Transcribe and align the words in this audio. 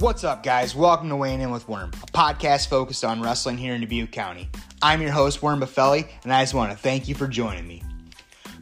What's 0.00 0.22
up, 0.22 0.44
guys? 0.44 0.76
Welcome 0.76 1.08
to 1.08 1.16
Weighing 1.16 1.40
In 1.40 1.50
with 1.50 1.68
Worm, 1.68 1.90
a 1.90 2.06
podcast 2.12 2.68
focused 2.68 3.04
on 3.04 3.20
wrestling 3.20 3.58
here 3.58 3.74
in 3.74 3.80
Dubuque 3.80 4.12
County. 4.12 4.48
I'm 4.80 5.02
your 5.02 5.10
host, 5.10 5.42
Worm 5.42 5.60
Buffelli, 5.60 6.06
and 6.22 6.32
I 6.32 6.40
just 6.42 6.54
want 6.54 6.70
to 6.70 6.78
thank 6.78 7.08
you 7.08 7.16
for 7.16 7.26
joining 7.26 7.66
me. 7.66 7.82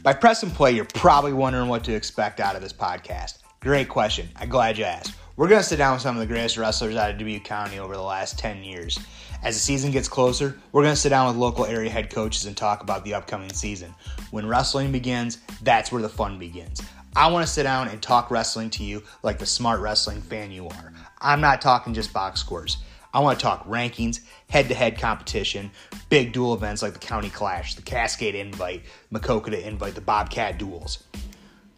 By 0.02 0.14
press 0.14 0.42
and 0.42 0.50
play, 0.50 0.72
you're 0.72 0.86
probably 0.86 1.34
wondering 1.34 1.68
what 1.68 1.84
to 1.84 1.94
expect 1.94 2.40
out 2.40 2.56
of 2.56 2.62
this 2.62 2.72
podcast. 2.72 3.40
Great 3.60 3.90
question. 3.90 4.30
I'm 4.36 4.48
glad 4.48 4.78
you 4.78 4.84
asked. 4.84 5.12
We're 5.36 5.48
going 5.48 5.60
to 5.60 5.68
sit 5.68 5.76
down 5.76 5.92
with 5.92 6.00
some 6.00 6.16
of 6.16 6.20
the 6.20 6.26
greatest 6.26 6.56
wrestlers 6.56 6.96
out 6.96 7.10
of 7.10 7.18
Dubuque 7.18 7.44
County 7.44 7.78
over 7.78 7.94
the 7.94 8.00
last 8.00 8.38
10 8.38 8.64
years. 8.64 8.98
As 9.42 9.56
the 9.56 9.60
season 9.60 9.90
gets 9.90 10.08
closer, 10.08 10.58
we're 10.72 10.84
going 10.84 10.94
to 10.94 11.00
sit 11.00 11.10
down 11.10 11.26
with 11.26 11.36
local 11.36 11.66
area 11.66 11.90
head 11.90 12.08
coaches 12.08 12.46
and 12.46 12.56
talk 12.56 12.82
about 12.82 13.04
the 13.04 13.12
upcoming 13.12 13.52
season. 13.52 13.94
When 14.30 14.46
wrestling 14.46 14.90
begins, 14.90 15.36
that's 15.62 15.92
where 15.92 16.00
the 16.00 16.08
fun 16.08 16.38
begins. 16.38 16.80
I 17.16 17.28
want 17.28 17.46
to 17.46 17.50
sit 17.50 17.62
down 17.62 17.88
and 17.88 18.02
talk 18.02 18.30
wrestling 18.30 18.68
to 18.70 18.84
you 18.84 19.02
like 19.22 19.38
the 19.38 19.46
smart 19.46 19.80
wrestling 19.80 20.20
fan 20.20 20.50
you 20.50 20.68
are. 20.68 20.92
I'm 21.18 21.40
not 21.40 21.62
talking 21.62 21.94
just 21.94 22.12
box 22.12 22.40
scores. 22.40 22.76
I 23.14 23.20
want 23.20 23.38
to 23.38 23.42
talk 23.42 23.66
rankings, 23.66 24.20
head 24.50 24.68
to 24.68 24.74
head 24.74 24.98
competition, 24.98 25.70
big 26.10 26.34
dual 26.34 26.52
events 26.52 26.82
like 26.82 26.92
the 26.92 26.98
County 26.98 27.30
Clash, 27.30 27.74
the 27.74 27.80
Cascade 27.80 28.34
Invite, 28.34 28.82
Maquoketa 29.10 29.64
Invite, 29.64 29.94
the 29.94 30.02
Bobcat 30.02 30.58
Duels. 30.58 31.04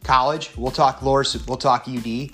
College, 0.03 0.51
we'll 0.57 0.73
talk 0.73 0.99
Loras, 0.99 1.47
we'll 1.47 1.57
talk 1.57 1.87
UD. 1.87 2.31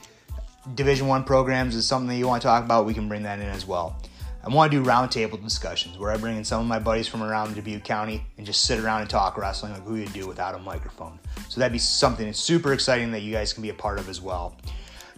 Division 0.74 1.06
One 1.06 1.24
programs 1.24 1.76
is 1.76 1.86
something 1.86 2.08
that 2.08 2.16
you 2.16 2.26
want 2.26 2.40
to 2.40 2.48
talk 2.48 2.64
about, 2.64 2.86
we 2.86 2.94
can 2.94 3.06
bring 3.06 3.24
that 3.24 3.38
in 3.38 3.48
as 3.48 3.66
well. 3.66 4.00
I 4.42 4.48
want 4.48 4.72
to 4.72 4.82
do 4.82 4.88
roundtable 4.88 5.42
discussions 5.42 5.98
where 5.98 6.10
I 6.10 6.16
bring 6.16 6.38
in 6.38 6.44
some 6.44 6.62
of 6.62 6.66
my 6.66 6.78
buddies 6.78 7.06
from 7.06 7.22
around 7.22 7.54
Dubuque 7.54 7.84
County 7.84 8.24
and 8.38 8.46
just 8.46 8.64
sit 8.64 8.78
around 8.78 9.02
and 9.02 9.10
talk 9.10 9.36
wrestling 9.36 9.74
like 9.74 9.86
we 9.86 10.00
you 10.00 10.06
do 10.08 10.26
without 10.26 10.54
a 10.54 10.58
microphone. 10.58 11.18
So 11.48 11.60
that'd 11.60 11.72
be 11.72 11.78
something 11.78 12.32
super 12.32 12.72
exciting 12.72 13.10
that 13.12 13.22
you 13.22 13.32
guys 13.32 13.52
can 13.52 13.62
be 13.62 13.70
a 13.70 13.74
part 13.74 13.98
of 13.98 14.08
as 14.08 14.20
well. 14.20 14.56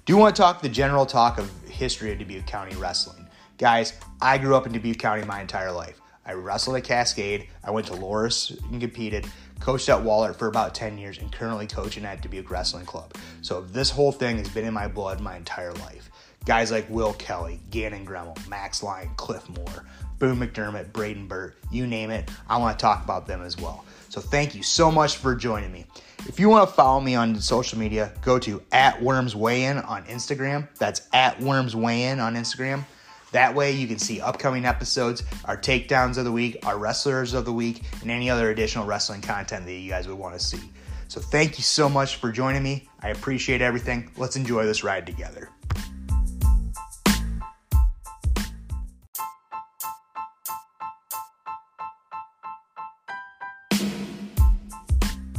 Do 0.05 0.17
want 0.17 0.37
to 0.37 0.43
talk 0.43 0.63
the 0.63 0.69
general 0.69 1.07
talk 1.07 1.39
of 1.39 1.51
history 1.69 2.13
of 2.13 2.19
Dubuque 2.19 2.47
County 2.47 2.77
wrestling. 2.77 3.27
Guys, 3.59 3.95
I 4.21 4.39
grew 4.39 4.55
up 4.55 4.67
in 4.67 4.73
Dubuque 4.73 4.99
County 4.99 5.25
my 5.25 5.41
entire 5.41 5.73
life. 5.73 6.01
I 6.27 6.33
wrestled 6.33 6.77
at 6.77 6.85
Cascade, 6.85 7.49
I 7.63 7.71
went 7.71 7.87
to 7.87 7.93
Loras 7.93 8.61
and 8.71 8.81
competed, 8.81 9.27
coached 9.61 9.89
at 9.89 10.03
Wahlert 10.03 10.37
for 10.37 10.49
about 10.49 10.75
10 10.75 10.99
years, 10.99 11.19
and 11.19 11.31
currently 11.31 11.69
coaching 11.69 12.05
at 12.05 12.21
Dubuque 12.21 12.51
Wrestling 12.51 12.85
Club. 12.85 13.15
So 13.43 13.61
this 13.61 13.91
whole 13.91 14.11
thing 14.13 14.39
has 14.39 14.49
been 14.49 14.65
in 14.65 14.75
my 14.75 14.89
blood 14.89 15.21
my 15.21 15.37
entire 15.37 15.73
life. 15.75 16.11
Guys 16.45 16.73
like 16.73 16.89
Will 16.91 17.13
Kelly, 17.15 17.61
Gannon 17.71 18.05
Gremmel, 18.05 18.37
Max 18.49 18.83
Lyon, 18.83 19.09
Cliff 19.17 19.49
Moore, 19.49 19.87
Boone 20.19 20.39
McDermott, 20.39 20.93
Braden 20.93 21.29
Burt, 21.29 21.57
you 21.71 21.87
name 21.87 22.11
it, 22.11 22.29
I 22.49 22.59
want 22.59 22.79
to 22.79 22.83
talk 22.83 23.05
about 23.05 23.27
them 23.27 23.43
as 23.43 23.57
well. 23.57 23.85
So 24.09 24.21
thank 24.21 24.55
you 24.55 24.63
so 24.63 24.91
much 24.91 25.17
for 25.17 25.35
joining 25.35 25.73
me. 25.73 25.87
If 26.27 26.41
you 26.41 26.49
want 26.49 26.69
to 26.69 26.75
follow 26.75 27.01
me 27.01 27.15
on 27.15 27.39
social 27.41 27.79
media, 27.79 28.13
go 28.23 28.39
to 28.41 28.63
at 28.73 29.01
Worms 29.01 29.37
Weigh 29.37 29.65
In 29.65 29.79
on 29.79 30.05
Instagram. 30.05 30.69
That's 30.79 31.09
at 31.13 31.41
Worms 31.41 31.77
Weigh 31.77 32.05
In 32.05 32.19
on 32.19 32.35
Instagram. 32.35 32.85
That 33.33 33.55
way 33.55 33.73
you 33.73 33.87
can 33.87 33.99
see 33.99 34.21
upcoming 34.21 34.65
episodes, 34.65 35.23
our 35.45 35.57
takedowns 35.57 36.17
of 36.17 36.25
the 36.25 36.33
week, 36.33 36.65
our 36.65 36.79
wrestlers 36.79 37.35
of 37.35 37.45
the 37.45 37.53
week, 37.53 37.83
and 38.01 38.11
any 38.11 38.31
other 38.31 38.51
additional 38.51 38.87
wrestling 38.87 39.21
content 39.21 39.67
that 39.67 39.73
you 39.73 39.91
guys 39.91 40.09
would 40.09 40.19
want 40.19 40.35
to 40.35 40.41
see. 40.41 40.71
So 41.09 41.21
thank 41.21 41.59
you 41.59 41.63
so 41.63 41.89
much 41.89 42.17
for 42.17 42.33
joining 42.33 42.63
me. 42.63 42.89
I 43.01 43.11
appreciate 43.11 43.63
everything. 43.63 44.11
Let's 44.17 44.37
enjoy 44.37 44.65
this 44.65 44.83
ride 44.83 45.07
together. 45.07 45.51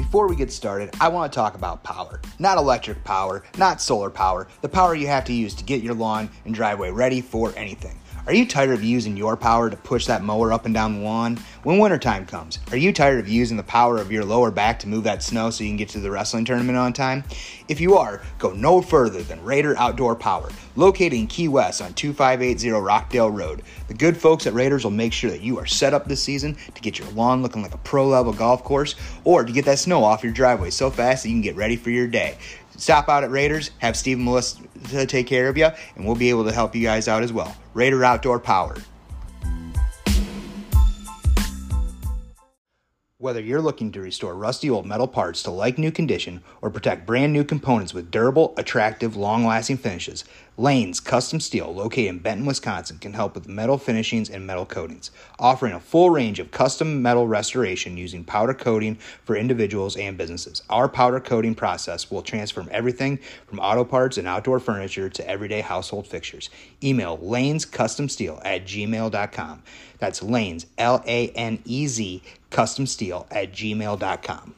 Before 0.07 0.29
we 0.29 0.37
get 0.37 0.53
started, 0.53 0.95
I 1.01 1.09
want 1.09 1.33
to 1.33 1.35
talk 1.35 1.55
about 1.55 1.83
power. 1.83 2.21
Not 2.39 2.57
electric 2.57 3.03
power, 3.03 3.43
not 3.57 3.81
solar 3.81 4.09
power, 4.09 4.47
the 4.61 4.69
power 4.69 4.95
you 4.95 5.07
have 5.07 5.25
to 5.25 5.33
use 5.33 5.53
to 5.55 5.65
get 5.65 5.83
your 5.83 5.95
lawn 5.95 6.29
and 6.45 6.55
driveway 6.55 6.91
ready 6.91 7.19
for 7.19 7.51
anything. 7.57 7.99
Are 8.27 8.33
you 8.33 8.45
tired 8.45 8.71
of 8.71 8.83
using 8.83 9.15
your 9.15 9.37
power 9.37 9.69
to 9.69 9.77
push 9.77 10.05
that 10.07 10.21
mower 10.21 10.51
up 10.51 10.65
and 10.65 10.73
down 10.73 10.95
the 10.95 11.05
lawn? 11.05 11.37
When 11.63 11.77
wintertime 11.77 12.25
comes, 12.25 12.59
are 12.71 12.77
you 12.77 12.91
tired 12.91 13.21
of 13.21 13.29
using 13.29 13.55
the 13.55 13.63
power 13.63 13.99
of 13.99 14.11
your 14.11 14.25
lower 14.25 14.51
back 14.51 14.79
to 14.79 14.89
move 14.89 15.05
that 15.05 15.23
snow 15.23 15.49
so 15.49 15.63
you 15.63 15.69
can 15.69 15.77
get 15.77 15.87
to 15.89 16.01
the 16.01 16.11
wrestling 16.11 16.43
tournament 16.43 16.77
on 16.77 16.91
time? 16.91 17.23
If 17.69 17.79
you 17.79 17.95
are, 17.95 18.21
go 18.37 18.51
no 18.51 18.81
further 18.81 19.23
than 19.23 19.41
Raider 19.45 19.77
Outdoor 19.77 20.13
Power, 20.13 20.49
located 20.75 21.13
in 21.13 21.27
Key 21.27 21.47
West 21.47 21.81
on 21.81 21.93
2580 21.93 22.71
Rockdale 22.71 23.31
Road. 23.31 23.63
The 23.87 23.93
good 23.93 24.17
folks 24.17 24.45
at 24.45 24.53
Raiders 24.53 24.83
will 24.83 24.91
make 24.91 25.13
sure 25.13 25.31
that 25.31 25.39
you 25.39 25.57
are 25.57 25.65
set 25.65 25.93
up 25.93 26.09
this 26.09 26.21
season 26.21 26.57
to 26.75 26.81
get 26.81 26.99
your 26.99 27.09
lawn 27.11 27.41
looking 27.41 27.61
like 27.61 27.75
a 27.75 27.77
pro 27.77 28.05
level 28.05 28.33
golf 28.33 28.61
course 28.61 28.95
or 29.23 29.45
to 29.45 29.53
get 29.53 29.63
that 29.63 29.79
snow 29.79 30.03
off 30.03 30.21
your 30.21 30.33
driveway 30.33 30.69
so 30.69 30.89
fast 30.89 31.23
that 31.23 31.29
you 31.29 31.35
can 31.35 31.41
get 31.41 31.55
ready 31.55 31.77
for 31.77 31.91
your 31.91 32.07
day. 32.07 32.37
Stop 32.77 33.09
out 33.09 33.23
at 33.23 33.31
Raiders, 33.31 33.71
have 33.79 33.97
Steve 33.97 34.19
Melissa 34.19 34.59
take 35.07 35.27
care 35.27 35.49
of 35.49 35.57
you, 35.57 35.67
and 35.95 36.05
we'll 36.05 36.15
be 36.15 36.29
able 36.29 36.45
to 36.45 36.51
help 36.51 36.75
you 36.75 36.83
guys 36.83 37.07
out 37.07 37.23
as 37.23 37.33
well. 37.33 37.55
Raider 37.73 38.05
Outdoor 38.05 38.39
Power. 38.39 38.77
Whether 43.19 43.41
you're 43.41 43.61
looking 43.61 43.91
to 43.93 44.01
restore 44.01 44.35
rusty 44.35 44.69
old 44.69 44.85
metal 44.85 45.07
parts 45.07 45.41
to 45.43 45.51
like 45.51 45.79
new 45.79 45.91
condition 45.91 46.43
or 46.61 46.69
protect 46.69 47.07
brand 47.07 47.33
new 47.33 47.43
components 47.43 47.91
with 47.91 48.11
durable, 48.11 48.53
attractive, 48.57 49.15
long 49.15 49.43
lasting 49.43 49.77
finishes, 49.77 50.23
Lane's 50.59 50.99
Custom 50.99 51.39
Steel, 51.39 51.71
located 51.71 52.07
in 52.07 52.17
Benton, 52.17 52.47
Wisconsin, 52.47 52.97
can 52.97 53.13
help 53.13 53.35
with 53.35 53.47
metal 53.47 53.77
finishings 53.77 54.27
and 54.27 54.47
metal 54.47 54.65
coatings, 54.65 55.11
offering 55.37 55.73
a 55.73 55.79
full 55.79 56.09
range 56.09 56.39
of 56.39 56.49
custom 56.49 56.99
metal 56.99 57.27
restoration 57.27 57.95
using 57.95 58.23
powder 58.23 58.55
coating 58.55 58.95
for 59.23 59.35
individuals 59.35 59.95
and 59.95 60.17
businesses. 60.17 60.63
Our 60.67 60.89
powder 60.89 61.19
coating 61.19 61.53
process 61.53 62.09
will 62.09 62.23
transform 62.23 62.69
everything 62.71 63.19
from 63.45 63.59
auto 63.59 63.83
parts 63.83 64.17
and 64.17 64.27
outdoor 64.27 64.59
furniture 64.59 65.09
to 65.09 65.29
everyday 65.29 65.61
household 65.61 66.07
fixtures. 66.07 66.49
Email 66.83 67.19
Lane's 67.21 67.63
Custom 67.63 68.09
Steel 68.09 68.41
at 68.43 68.65
gmail.com. 68.65 69.61
That's 69.99 70.23
Lane's, 70.23 70.65
L 70.79 71.03
A 71.05 71.29
N 71.29 71.59
E 71.65 71.85
Z, 71.85 72.23
custom 72.49 72.87
steel 72.87 73.27
at 73.29 73.51
gmail.com. 73.51 74.55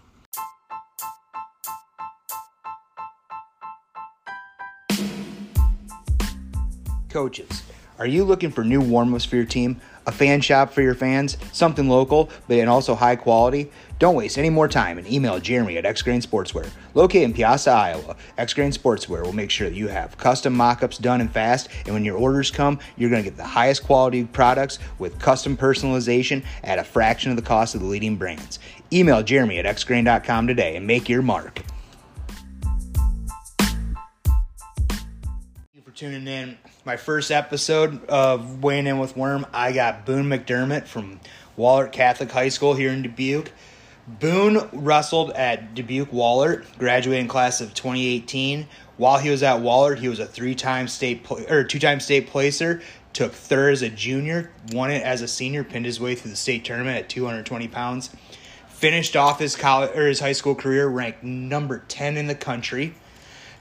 Coaches, 7.09 7.63
are 7.97 8.05
you 8.05 8.23
looking 8.23 8.51
for 8.51 8.63
new 8.63 8.79
warm 8.79 9.15
ups 9.15 9.25
for 9.25 9.35
your 9.35 9.45
team? 9.45 9.81
A 10.05 10.11
fan 10.11 10.41
shop 10.41 10.71
for 10.71 10.83
your 10.83 10.93
fans? 10.93 11.37
Something 11.51 11.89
local, 11.89 12.29
but 12.47 12.59
and 12.59 12.69
also 12.69 12.93
high 12.93 13.15
quality? 13.15 13.71
Don't 13.97 14.13
waste 14.13 14.37
any 14.37 14.51
more 14.51 14.67
time 14.67 14.99
and 14.99 15.11
email 15.11 15.39
Jeremy 15.39 15.77
at 15.77 15.85
X 15.85 16.03
Grain 16.03 16.21
Sportswear. 16.21 16.69
Located 16.93 17.23
in 17.23 17.33
Peosta, 17.33 17.73
Iowa, 17.73 18.15
X 18.37 18.53
Grain 18.53 18.71
Sportswear 18.71 19.23
will 19.23 19.33
make 19.33 19.49
sure 19.49 19.67
that 19.67 19.75
you 19.75 19.87
have 19.87 20.17
custom 20.17 20.53
mock 20.53 20.83
ups 20.83 20.99
done 20.99 21.19
and 21.19 21.31
fast, 21.31 21.67
and 21.85 21.95
when 21.95 22.05
your 22.05 22.15
orders 22.15 22.51
come, 22.51 22.77
you're 22.95 23.09
going 23.09 23.23
to 23.23 23.29
get 23.29 23.37
the 23.37 23.43
highest 23.43 23.83
quality 23.83 24.23
products 24.23 24.77
with 24.99 25.17
custom 25.17 25.57
personalization 25.57 26.45
at 26.63 26.77
a 26.77 26.83
fraction 26.83 27.31
of 27.31 27.37
the 27.37 27.43
cost 27.43 27.73
of 27.73 27.81
the 27.81 27.87
leading 27.87 28.17
brands. 28.17 28.59
Email 28.93 29.23
Jeremy 29.23 29.57
at 29.57 29.65
xgrain.com 29.65 30.45
today 30.45 30.75
and 30.75 30.85
make 30.85 31.09
your 31.09 31.23
mark. 31.23 31.63
Thank 33.57 33.97
you 35.73 35.81
for 35.81 35.91
tuning 35.91 36.27
in. 36.27 36.55
My 36.89 36.97
first 36.97 37.29
episode 37.29 38.03
of 38.05 38.63
Weighing 38.63 38.87
In 38.87 38.97
with 38.97 39.15
Worm, 39.15 39.45
I 39.53 39.73
got 39.73 40.07
Boone 40.07 40.25
McDermott 40.25 40.87
from 40.87 41.19
Wahlert 41.55 41.91
Catholic 41.91 42.31
High 42.31 42.49
School 42.49 42.73
here 42.73 42.89
in 42.89 43.03
Dubuque. 43.03 43.51
Boone 44.07 44.67
wrestled 44.73 45.29
at 45.33 45.75
Dubuque 45.75 46.09
Wahlert, 46.09 46.65
graduating 46.79 47.27
class 47.27 47.61
of 47.61 47.75
2018. 47.75 48.65
While 48.97 49.19
he 49.19 49.29
was 49.29 49.43
at 49.43 49.61
Wahlert, 49.61 49.99
he 49.99 50.07
was 50.07 50.17
a 50.17 50.25
three-time 50.25 50.87
state 50.87 51.29
or 51.29 51.63
two-time 51.63 51.99
state 51.99 52.25
placer. 52.25 52.81
Took 53.13 53.33
third 53.33 53.73
as 53.73 53.83
a 53.83 53.89
junior, 53.89 54.49
won 54.71 54.89
it 54.89 55.03
as 55.03 55.21
a 55.21 55.27
senior, 55.27 55.63
pinned 55.63 55.85
his 55.85 55.99
way 55.99 56.15
through 56.15 56.31
the 56.31 56.37
state 56.37 56.65
tournament 56.65 56.97
at 56.97 57.07
220 57.07 57.67
pounds. 57.67 58.09
Finished 58.67 59.15
off 59.15 59.37
his 59.37 59.55
college 59.55 59.95
or 59.95 60.07
his 60.07 60.21
high 60.21 60.31
school 60.31 60.55
career 60.55 60.87
ranked 60.87 61.23
number 61.23 61.83
10 61.87 62.17
in 62.17 62.25
the 62.25 62.33
country. 62.33 62.95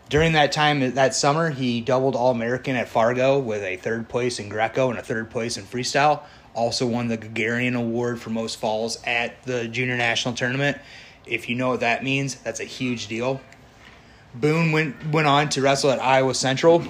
During 0.09 0.33
that 0.33 0.53
time, 0.53 0.95
that 0.95 1.15
summer, 1.15 1.51
he 1.51 1.83
doubled 1.83 2.17
All 2.17 2.31
American 2.31 2.77
at 2.77 2.89
Fargo 2.89 3.39
with 3.39 3.63
a 3.63 3.77
third 3.77 4.09
place 4.09 4.39
in 4.39 4.49
Greco 4.49 4.89
and 4.89 4.99
a 4.99 5.03
third 5.03 5.31
place 5.31 5.59
in 5.59 5.65
freestyle. 5.65 6.23
Also 6.55 6.87
won 6.87 7.09
the 7.09 7.19
Gorriaran 7.19 7.77
Award 7.77 8.19
for 8.19 8.31
most 8.31 8.59
falls 8.59 9.03
at 9.05 9.43
the 9.43 9.69
Junior 9.69 9.99
National 9.99 10.35
Tournament. 10.35 10.79
If 11.27 11.51
you 11.51 11.57
know 11.57 11.69
what 11.69 11.81
that 11.81 12.03
means, 12.03 12.37
that's 12.37 12.61
a 12.61 12.65
huge 12.65 13.07
deal. 13.09 13.43
Boone 14.35 14.73
went 14.73 15.13
went 15.13 15.27
on 15.27 15.51
to 15.51 15.61
wrestle 15.61 15.91
at 15.91 16.01
Iowa 16.01 16.35
Central, 16.35 16.85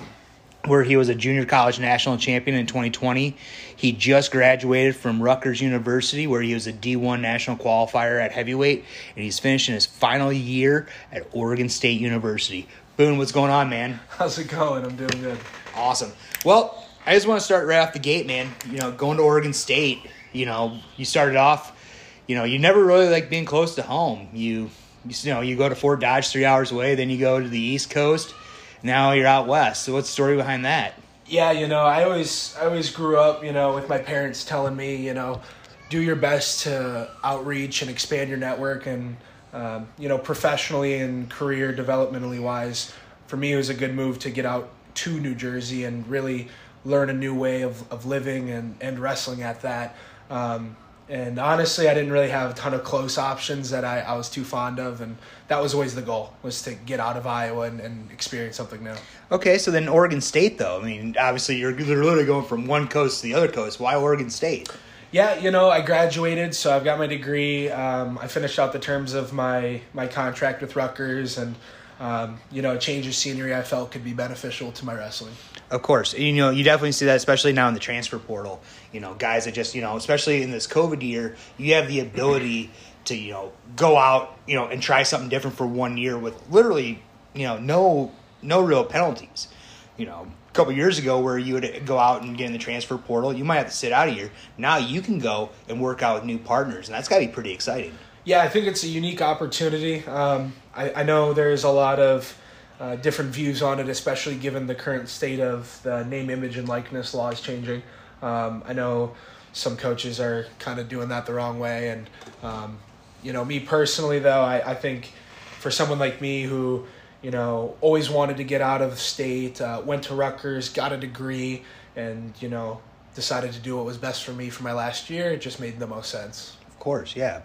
where 0.64 0.85
he 0.85 0.97
was 0.97 1.09
a 1.09 1.14
junior 1.14 1.44
college 1.44 1.81
national 1.81 2.19
champion 2.19 2.56
in 2.56 2.67
2020. 2.67 3.37
He 3.75 3.93
just 3.93 4.31
graduated 4.31 4.94
from 4.94 5.21
Rutgers 5.21 5.61
University, 5.61 6.29
where 6.29 6.43
he 6.43 6.55
was 6.55 6.69
a 6.69 6.73
D1 6.73 7.21
national 7.21 7.56
qualifier 7.56 8.21
at 8.21 8.31
heavyweight, 8.31 8.85
and 9.17 9.25
he's 9.25 9.41
finishing 9.41 9.75
his 9.75 9.87
final 9.87 10.32
year 10.32 10.87
at 11.11 11.26
Oregon 11.32 11.69
State 11.69 12.00
University. 12.00 12.69
Boone, 12.99 13.17
what's 13.17 13.31
going 13.31 13.53
on, 13.53 13.71
man? 13.71 14.00
How's 14.09 14.41
it 14.41 14.49
going? 14.49 14.85
I'm 14.85 14.97
doing 14.97 15.23
good. 15.23 15.39
Awesome. 15.77 16.11
Well, 16.45 16.85
I 17.06 17.15
just 17.15 17.29
want 17.29 17.39
to 17.39 17.45
start 17.45 17.69
right 17.69 17.79
off 17.79 17.93
the 17.93 18.00
gate, 18.00 18.27
man. 18.27 18.53
You 18.69 18.79
know, 18.79 18.91
going 18.91 19.19
to 19.19 19.23
Oregon 19.23 19.53
State, 19.53 20.00
you 20.33 20.47
know, 20.47 20.81
you 20.97 21.05
started 21.05 21.37
off, 21.37 21.79
you 22.27 22.35
know, 22.35 22.43
you 22.43 22.59
never 22.59 22.85
really 22.85 23.09
like 23.09 23.31
being 23.31 23.45
close 23.45 23.77
to 23.77 23.83
home. 23.83 24.27
You, 24.33 24.71
you 25.09 25.33
know, 25.33 25.43
you 25.43 25.55
go 25.55 25.69
to 25.69 25.77
Fort 25.77 26.00
Dodge 26.00 26.27
three 26.31 26.45
hours 26.45 26.73
away, 26.73 26.97
then 26.97 27.09
you 27.09 27.19
go 27.19 27.41
to 27.41 27.49
the 27.49 27.61
East 27.61 27.91
Coast. 27.91 28.35
Now 28.83 29.12
you're 29.12 29.29
out 29.29 29.47
west. 29.47 29.85
So 29.85 29.93
what's 29.93 30.09
the 30.09 30.12
story 30.12 30.35
behind 30.35 30.65
that? 30.65 30.95
Yeah, 31.25 31.53
you 31.53 31.69
know, 31.69 31.83
I 31.83 32.03
always 32.03 32.56
I 32.61 32.65
always 32.65 32.91
grew 32.91 33.17
up, 33.17 33.45
you 33.45 33.53
know, 33.53 33.77
with 33.77 33.89
my 33.89 33.99
parents 33.99 34.45
telling 34.45 34.75
me, 34.75 34.97
you 34.97 35.15
know, 35.15 35.41
do 35.89 36.03
your 36.03 36.17
best 36.17 36.65
to 36.65 37.09
outreach 37.23 37.81
and 37.81 37.93
expand 37.93 38.29
your 38.29 38.39
network 38.39 38.87
and 38.87 39.17
um, 39.53 39.89
you 39.99 40.09
know, 40.09 40.19
professionally 40.19 40.99
and 40.99 41.31
career 41.31 41.73
developmentally 41.73 42.41
wise, 42.41 42.93
for 43.27 43.37
me 43.37 43.53
it 43.53 43.56
was 43.56 43.69
a 43.69 43.75
good 43.75 43.95
move 43.95 44.19
to 44.21 44.31
get 44.31 44.47
out 44.47 44.71
to 44.95 45.21
New 45.21 45.35
Jersey 45.35 45.85
and 45.85 46.06
really 46.09 46.49
learn 46.85 47.11
a 47.11 47.12
new 47.12 47.35
way 47.35 47.62
of, 47.62 47.91
of 47.93 48.06
living 48.06 48.50
and, 48.50 48.77
and 48.81 48.99
wrestling 48.99 49.43
at 49.43 49.62
that. 49.62 49.97
Um, 50.31 50.77
and 51.09 51.39
honestly, 51.39 51.89
I 51.89 51.95
didn't 51.95 52.12
really 52.12 52.29
have 52.29 52.50
a 52.50 52.55
ton 52.55 52.75
of 52.75 52.85
close 52.85 53.17
options 53.17 53.71
that 53.71 53.83
I, 53.83 54.00
I 54.00 54.15
was 54.17 54.29
too 54.29 54.45
fond 54.45 54.79
of, 54.79 55.00
and 55.00 55.17
that 55.49 55.61
was 55.61 55.73
always 55.73 55.95
the 55.95 56.03
goal 56.03 56.35
was 56.43 56.61
to 56.62 56.75
get 56.75 57.00
out 57.00 57.17
of 57.17 57.27
Iowa 57.27 57.62
and, 57.62 57.81
and 57.81 58.11
experience 58.11 58.56
something 58.56 58.85
new. 58.85 58.95
Okay, 59.33 59.56
so 59.56 59.71
then 59.71 59.89
Oregon 59.89 60.21
State, 60.21 60.59
though. 60.59 60.81
I 60.81 60.85
mean, 60.85 61.17
obviously 61.19 61.56
you're 61.56 61.73
literally 61.73 62.27
going 62.27 62.45
from 62.45 62.67
one 62.67 62.89
coast 62.89 63.23
to 63.23 63.27
the 63.27 63.35
other 63.35 63.49
coast. 63.49 63.81
Why 63.81 63.95
Oregon 63.95 64.29
State? 64.29 64.69
Yeah, 65.11 65.39
you 65.39 65.51
know, 65.51 65.71
I 65.71 65.81
graduated, 65.81 66.55
so 66.55 66.75
I've 66.75 66.85
got 66.85 66.99
my 66.99 67.07
degree. 67.07 67.71
Um, 67.71 68.19
I 68.19 68.27
finished 68.27 68.59
out 68.59 68.75
the 68.75 68.79
terms 68.79 69.15
of 69.15 69.33
my 69.33 69.81
my 69.95 70.07
contract 70.07 70.61
with 70.61 70.77
Rutgers, 70.77 71.39
and 71.39 71.55
um, 71.99 72.39
you 72.53 72.61
know, 72.61 72.75
a 72.75 72.79
change 72.79 73.07
of 73.07 73.15
scenery 73.15 73.55
I 73.55 73.63
felt 73.63 73.91
could 73.91 74.05
be 74.05 74.13
beneficial 74.13 74.71
to 74.73 74.85
my 74.85 74.95
wrestling. 74.95 75.33
Of 75.71 75.81
course, 75.81 76.13
you 76.13 76.33
know 76.33 76.51
you 76.51 76.63
definitely 76.63 76.93
see 76.93 77.07
that, 77.07 77.17
especially 77.17 77.55
now 77.55 77.69
in 77.69 77.75
the 77.75 77.81
transfer 77.81 78.19
portal. 78.19 78.61
You 78.93 79.01
know, 79.01 79.15
guys 79.15 79.47
that 79.47 79.55
just 79.55 79.75
you 79.75 79.81
know, 79.81 79.97
especially 79.97 80.43
in 80.43 80.51
this 80.51 80.67
COVID 80.67 81.03
year, 81.03 81.37
you 81.57 81.75
have 81.75 81.89
the 81.89 82.01
ability 82.01 82.71
to 83.07 83.17
you 83.17 83.33
know 83.33 83.53
go 83.77 83.97
out 83.97 84.39
you 84.47 84.57
know 84.57 84.67
and 84.67 84.83
try 84.83 85.05
something 85.05 85.31
different 85.31 85.57
for 85.57 85.67
one 85.67 85.97
year 85.97 86.19
with 86.19 86.51
literally 86.51 87.03
you 87.35 87.47
know 87.47 87.59
no 87.59 88.13
no 88.43 88.61
real 88.61 88.85
penalties. 88.85 89.49
You 89.97 90.07
know, 90.07 90.31
couple 90.59 90.73
years 90.73 90.99
ago 90.99 91.21
where 91.21 91.39
you 91.39 91.55
would 91.55 91.87
go 91.87 92.01
out 92.01 92.23
and 92.23 92.37
get 92.37 92.47
in 92.47 92.53
the 92.53 92.59
transfer 92.59 92.99
portal, 92.99 93.33
you 93.33 93.45
might 93.45 93.59
have 93.59 93.69
to 93.69 93.73
sit 93.73 93.93
out 93.93 94.09
a 94.09 94.13
year. 94.13 94.29
Now 94.57 94.77
you 94.77 95.01
can 95.01 95.21
go 95.21 95.51
and 95.69 95.81
work 95.81 96.03
out 96.03 96.17
with 96.17 96.25
new 96.25 96.37
partners, 96.37 96.89
and 96.89 96.97
that's 96.97 97.07
got 97.07 97.21
to 97.21 97.27
be 97.27 97.33
pretty 97.33 97.53
exciting. 97.53 97.97
Yeah, 98.25 98.43
I 98.43 98.49
think 98.49 98.67
it's 98.67 98.83
a 98.83 98.89
unique 98.89 99.23
opportunity. 99.23 100.05
Um, 100.07 100.53
I, 100.75 100.93
I 100.93 101.03
know 101.05 101.33
there's 101.33 101.63
a 101.63 101.71
lot 101.71 102.01
of 102.01 102.37
uh, 102.81 102.97
different 102.97 103.31
views 103.31 103.63
on 103.63 103.79
it, 103.79 103.89
especially 103.89 104.35
given 104.35 104.67
the 104.67 104.75
current 104.75 105.09
state 105.09 105.39
of 105.39 105.81
the 105.85 106.03
name, 106.05 106.29
image, 106.29 106.57
and 106.57 106.69
likeness 106.69 107.15
laws 107.15 107.41
changing. 107.41 107.83
Um, 108.21 108.65
I 108.67 108.73
know 108.73 109.15
some 109.53 109.77
coaches 109.77 110.19
are 110.19 110.47
kind 110.59 110.81
of 110.81 110.89
doing 110.89 111.09
that 111.11 111.25
the 111.25 111.35
wrong 111.35 111.61
way, 111.61 111.91
and 111.91 112.11
um, 112.43 112.79
you 113.23 113.33
know, 113.33 113.45
me 113.45 113.61
personally, 113.61 114.19
though, 114.19 114.43
I, 114.43 114.73
I 114.73 114.75
think 114.75 115.13
for 115.61 115.71
someone 115.71 116.01
like 116.01 116.21
me 116.21 116.43
who 116.43 116.85
you 117.23 117.31
know, 117.31 117.76
always 117.81 118.09
wanted 118.09 118.37
to 118.37 118.44
get 118.44 118.61
out 118.61 118.81
of 118.82 118.99
state, 118.99 119.61
uh, 119.61 119.82
went 119.85 120.05
to 120.05 120.15
Rutgers, 120.15 120.69
got 120.69 120.93
a 120.93 120.97
degree, 120.97 121.62
and, 121.97 122.32
you 122.41 122.49
know, 122.49 122.81
decided 123.15 123.53
to 123.53 123.59
do 123.59 123.76
what 123.76 123.85
was 123.85 123.97
best 123.97 124.25
for 124.25 124.32
me 124.32 124.50
for 124.50 124.62
my 124.62 124.73
last 124.73 125.11
year. 125.11 125.32
It 125.32 125.41
just 125.41 125.59
made 125.59 125.79
the 125.79 125.87
most 125.87 126.11
sense. 126.11 126.56
Of 126.69 126.79
course, 126.79 127.17
yeah. 127.17 127.43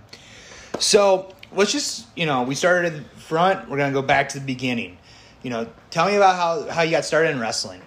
So 0.79 1.33
let's 1.51 1.71
just, 1.71 2.05
you 2.15 2.25
know, 2.25 2.43
we 2.43 2.55
started 2.55 2.93
at 2.93 2.99
the 2.99 3.19
front. 3.19 3.69
We're 3.69 3.77
going 3.77 3.91
to 3.91 3.99
go 3.99 4.05
back 4.05 4.29
to 4.29 4.39
the 4.39 4.45
beginning. 4.45 4.97
You 5.41 5.49
know, 5.49 5.67
tell 5.89 6.07
me 6.07 6.15
about 6.15 6.35
how, 6.35 6.71
how 6.71 6.81
you 6.83 6.91
got 6.91 7.05
started 7.05 7.31
in 7.31 7.39
wrestling. 7.39 7.81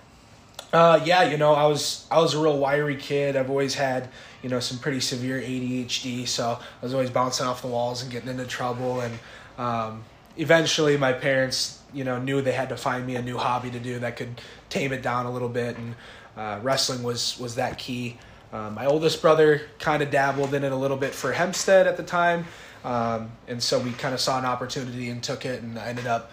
Uh, 0.72 1.00
yeah, 1.04 1.22
you 1.22 1.38
know, 1.38 1.54
I 1.54 1.66
was 1.66 2.06
I 2.10 2.18
was 2.18 2.34
a 2.34 2.40
real 2.40 2.58
wiry 2.58 2.96
kid. 2.96 3.36
I've 3.36 3.48
always 3.48 3.74
had 3.74 4.08
you 4.42 4.50
know 4.50 4.60
some 4.60 4.78
pretty 4.78 5.00
severe 5.00 5.40
ADHD, 5.40 6.26
so 6.26 6.58
I 6.60 6.84
was 6.84 6.92
always 6.92 7.08
bouncing 7.08 7.46
off 7.46 7.62
the 7.62 7.68
walls 7.68 8.02
and 8.02 8.10
getting 8.10 8.28
into 8.28 8.44
trouble. 8.44 9.00
And 9.00 9.18
um, 9.56 10.04
eventually 10.36 10.96
my 10.96 11.12
parents 11.12 11.75
you 11.92 12.04
know 12.04 12.18
knew 12.18 12.40
they 12.42 12.52
had 12.52 12.68
to 12.70 12.76
find 12.76 13.06
me 13.06 13.16
a 13.16 13.22
new 13.22 13.36
hobby 13.36 13.70
to 13.70 13.78
do 13.78 13.98
that 14.00 14.16
could 14.16 14.40
tame 14.68 14.92
it 14.92 15.02
down 15.02 15.26
a 15.26 15.30
little 15.30 15.48
bit 15.48 15.76
and 15.76 15.94
uh, 16.36 16.58
wrestling 16.62 17.02
was 17.02 17.38
was 17.38 17.54
that 17.54 17.78
key. 17.78 18.18
Um, 18.52 18.74
my 18.74 18.86
oldest 18.86 19.20
brother 19.20 19.62
kind 19.78 20.02
of 20.02 20.10
dabbled 20.10 20.54
in 20.54 20.62
it 20.62 20.70
a 20.72 20.76
little 20.76 20.96
bit 20.96 21.14
for 21.14 21.32
hempstead 21.32 21.86
at 21.86 21.96
the 21.96 22.02
time 22.02 22.44
um, 22.84 23.32
and 23.48 23.60
so 23.60 23.80
we 23.80 23.90
kind 23.92 24.14
of 24.14 24.20
saw 24.20 24.38
an 24.38 24.44
opportunity 24.44 25.10
and 25.10 25.22
took 25.22 25.44
it 25.44 25.62
and 25.62 25.78
i 25.78 25.88
ended 25.88 26.06
up 26.06 26.30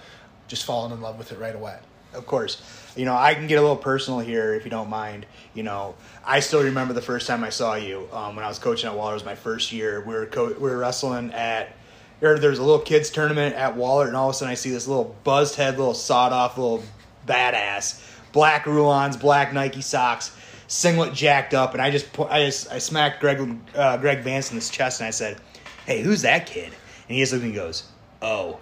just 0.48 0.66
falling 0.66 0.92
in 0.92 1.02
love 1.02 1.18
with 1.18 1.32
it 1.32 1.40
right 1.40 1.56
away. 1.56 1.78
Of 2.14 2.28
course. 2.28 2.62
You 2.96 3.06
know 3.06 3.16
i 3.16 3.34
can 3.34 3.48
get 3.48 3.58
a 3.58 3.62
little 3.62 3.76
personal 3.76 4.20
here 4.20 4.54
if 4.54 4.64
you 4.66 4.72
don't 4.72 4.90
mind. 4.90 5.26
You 5.54 5.64
know 5.64 5.96
i 6.26 6.40
still 6.40 6.64
remember 6.64 6.94
the 6.94 7.02
first 7.02 7.26
time 7.28 7.44
i 7.44 7.50
saw 7.50 7.76
you 7.76 8.08
um, 8.12 8.36
when 8.36 8.46
i 8.46 8.48
was 8.48 8.60
coaching 8.60 8.90
at 8.90 8.96
Wahlert 8.96 9.12
it 9.12 9.14
was 9.16 9.26
my 9.26 9.36
first 9.36 9.72
year. 9.72 10.02
We 10.02 10.14
were, 10.14 10.26
co- 10.28 10.54
we 10.54 10.70
were 10.70 10.78
wrestling 10.78 11.32
at 11.32 11.76
or 12.24 12.40
there's 12.40 12.60
a 12.60 12.64
little 12.64 12.80
kids 12.80 13.10
tournament 13.10 13.56
at 13.56 13.76
Wahlert, 13.76 14.08
and 14.08 14.16
all 14.16 14.30
of 14.30 14.36
a 14.36 14.38
sudden 14.38 14.52
I 14.52 14.56
see 14.56 14.70
this 14.70 14.88
little 14.88 15.16
buzzed 15.24 15.56
head, 15.56 15.78
little 15.78 15.94
sawed 15.94 16.32
off, 16.32 16.58
little 16.58 16.84
badass, 17.28 18.02
black 18.32 18.66
Rulons, 18.66 19.18
black 19.18 19.54
Nike 19.54 19.82
socks, 19.82 20.36
singlet 20.68 21.14
jacked 21.14 21.54
up, 21.54 21.74
and 21.74 21.82
I 21.82 21.92
just 21.92 22.08
I 22.20 22.46
just 22.46 22.72
I 22.72 22.80
smacked 22.80 23.20
Greg 23.20 23.60
uh, 23.76 23.98
Greg 23.98 24.20
Vance 24.20 24.50
in 24.50 24.56
his 24.56 24.70
chest, 24.70 25.02
and 25.02 25.08
I 25.08 25.12
said, 25.12 25.38
"Hey, 25.86 26.02
who's 26.02 26.22
that 26.22 26.48
kid?" 26.48 26.72
And 27.08 27.16
he 27.16 27.20
just 27.20 27.34
looked 27.34 27.44
at 27.44 27.50
me 27.50 27.58
and 27.58 27.68
goes, 27.68 27.84
"Oh, 28.22 28.60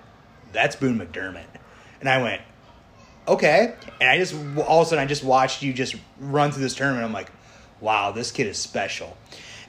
that's 0.51 0.75
Boone 0.75 0.99
McDermott," 0.99 1.45
and 1.99 2.09
I 2.09 2.21
went, 2.21 2.41
"Okay," 3.27 3.75
and 3.99 4.09
I 4.09 4.17
just 4.17 4.33
all 4.67 4.81
of 4.81 4.87
a 4.87 4.89
sudden 4.89 5.03
I 5.03 5.05
just 5.05 5.23
watched 5.23 5.61
you 5.61 5.71
just 5.71 5.95
run 6.19 6.51
through 6.51 6.63
this 6.63 6.75
tournament. 6.75 7.05
I'm 7.05 7.13
like, 7.13 7.31
"Wow, 7.79 8.11
this 8.11 8.31
kid 8.31 8.47
is 8.47 8.57
special," 8.57 9.15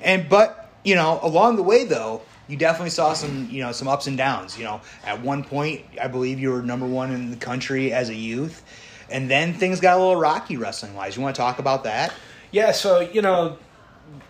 and 0.00 0.28
but 0.28 0.70
you 0.82 0.94
know 0.94 1.20
along 1.22 1.56
the 1.56 1.62
way 1.62 1.84
though 1.84 2.22
you 2.48 2.56
definitely 2.56 2.90
saw 2.90 3.12
some, 3.12 3.48
you 3.50 3.62
know, 3.62 3.72
some 3.72 3.88
ups 3.88 4.06
and 4.06 4.16
downs. 4.16 4.58
You 4.58 4.64
know, 4.64 4.80
at 5.04 5.20
one 5.20 5.44
point, 5.44 5.82
I 6.00 6.08
believe 6.08 6.38
you 6.38 6.50
were 6.50 6.62
number 6.62 6.86
one 6.86 7.12
in 7.12 7.30
the 7.30 7.36
country 7.36 7.92
as 7.92 8.08
a 8.08 8.14
youth, 8.14 8.62
and 9.10 9.30
then 9.30 9.54
things 9.54 9.80
got 9.80 9.96
a 9.96 10.00
little 10.00 10.16
rocky 10.16 10.56
wrestling 10.56 10.94
wise. 10.94 11.16
You 11.16 11.22
want 11.22 11.34
to 11.36 11.40
talk 11.40 11.58
about 11.58 11.84
that? 11.84 12.12
Yeah. 12.50 12.72
So 12.72 13.00
you 13.00 13.22
know, 13.22 13.58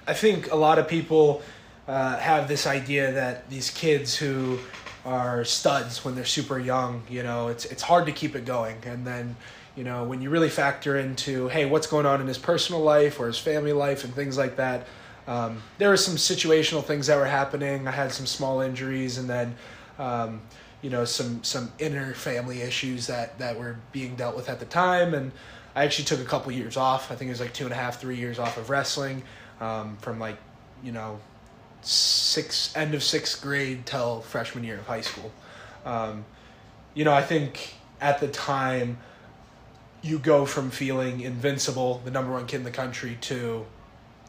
I 0.06 0.14
think 0.14 0.50
a 0.52 0.56
lot 0.56 0.78
of 0.78 0.88
people 0.88 1.42
uh, 1.88 2.18
have 2.18 2.48
this 2.48 2.66
idea 2.66 3.12
that 3.12 3.48
these 3.50 3.70
kids 3.70 4.16
who 4.16 4.58
are 5.04 5.44
studs 5.44 6.04
when 6.04 6.14
they're 6.14 6.24
super 6.24 6.58
young, 6.58 7.02
you 7.08 7.22
know, 7.22 7.48
it's 7.48 7.64
it's 7.64 7.82
hard 7.82 8.06
to 8.06 8.12
keep 8.12 8.36
it 8.36 8.44
going, 8.44 8.76
and 8.84 9.06
then 9.06 9.36
you 9.76 9.84
know 9.84 10.04
when 10.04 10.20
you 10.20 10.30
really 10.30 10.50
factor 10.50 10.98
into 10.98 11.48
hey 11.48 11.64
what's 11.64 11.86
going 11.86 12.06
on 12.06 12.20
in 12.20 12.26
his 12.26 12.38
personal 12.38 12.82
life 12.82 13.18
or 13.18 13.26
his 13.26 13.38
family 13.38 13.72
life 13.72 14.04
and 14.04 14.14
things 14.14 14.36
like 14.36 14.56
that 14.56 14.86
um, 15.26 15.62
there 15.78 15.88
were 15.88 15.96
some 15.96 16.16
situational 16.16 16.84
things 16.84 17.06
that 17.06 17.16
were 17.16 17.26
happening. 17.26 17.86
I 17.86 17.92
had 17.92 18.12
some 18.12 18.26
small 18.26 18.60
injuries, 18.60 19.18
and 19.18 19.28
then 19.28 19.54
um, 19.98 20.42
you 20.80 20.90
know 20.90 21.04
some 21.04 21.42
some 21.44 21.72
inner 21.78 22.14
family 22.14 22.62
issues 22.62 23.06
that 23.06 23.38
that 23.38 23.58
were 23.58 23.76
being 23.92 24.16
dealt 24.16 24.36
with 24.36 24.48
at 24.48 24.58
the 24.58 24.66
time. 24.66 25.14
And 25.14 25.32
I 25.74 25.84
actually 25.84 26.04
took 26.06 26.20
a 26.20 26.24
couple 26.24 26.52
years 26.52 26.76
off. 26.76 27.10
I 27.10 27.14
think 27.14 27.28
it 27.28 27.32
was 27.32 27.40
like 27.40 27.54
two 27.54 27.64
and 27.64 27.72
a 27.72 27.76
half, 27.76 28.00
three 28.00 28.16
years 28.16 28.38
off 28.38 28.56
of 28.56 28.68
wrestling 28.68 29.22
um, 29.60 29.96
from 30.00 30.18
like 30.18 30.36
you 30.82 30.92
know 30.92 31.20
six 31.82 32.74
end 32.76 32.94
of 32.94 33.02
sixth 33.02 33.40
grade 33.40 33.86
till 33.86 34.20
freshman 34.22 34.64
year 34.64 34.78
of 34.78 34.86
high 34.86 35.00
school. 35.00 35.32
Um, 35.84 36.24
you 36.94 37.04
know, 37.04 37.12
I 37.12 37.22
think 37.22 37.74
at 38.00 38.20
the 38.20 38.28
time 38.28 38.98
you 40.02 40.18
go 40.18 40.44
from 40.44 40.70
feeling 40.70 41.20
invincible, 41.20 42.02
the 42.04 42.10
number 42.10 42.32
one 42.32 42.46
kid 42.46 42.56
in 42.56 42.64
the 42.64 42.70
country, 42.72 43.16
to 43.22 43.64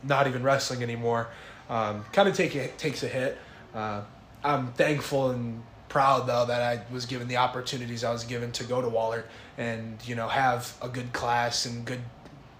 not 0.03 0.27
even 0.27 0.43
wrestling 0.43 0.83
anymore, 0.83 1.29
um, 1.69 2.05
kind 2.11 2.27
of 2.27 2.35
take 2.35 2.55
it 2.55 2.77
takes 2.77 3.03
a 3.03 3.07
hit. 3.07 3.37
Uh, 3.73 4.01
I'm 4.43 4.73
thankful 4.73 5.31
and 5.31 5.63
proud 5.89 6.27
though 6.27 6.45
that 6.45 6.61
I 6.61 6.91
was 6.91 7.05
given 7.05 7.27
the 7.27 7.37
opportunities 7.37 8.03
I 8.03 8.11
was 8.11 8.23
given 8.23 8.51
to 8.53 8.63
go 8.63 8.81
to 8.81 8.87
Wahlert 8.87 9.25
and 9.59 9.97
you 10.07 10.15
know 10.15 10.27
have 10.27 10.75
a 10.81 10.89
good 10.89 11.13
class 11.13 11.67
and 11.67 11.85
good 11.85 12.01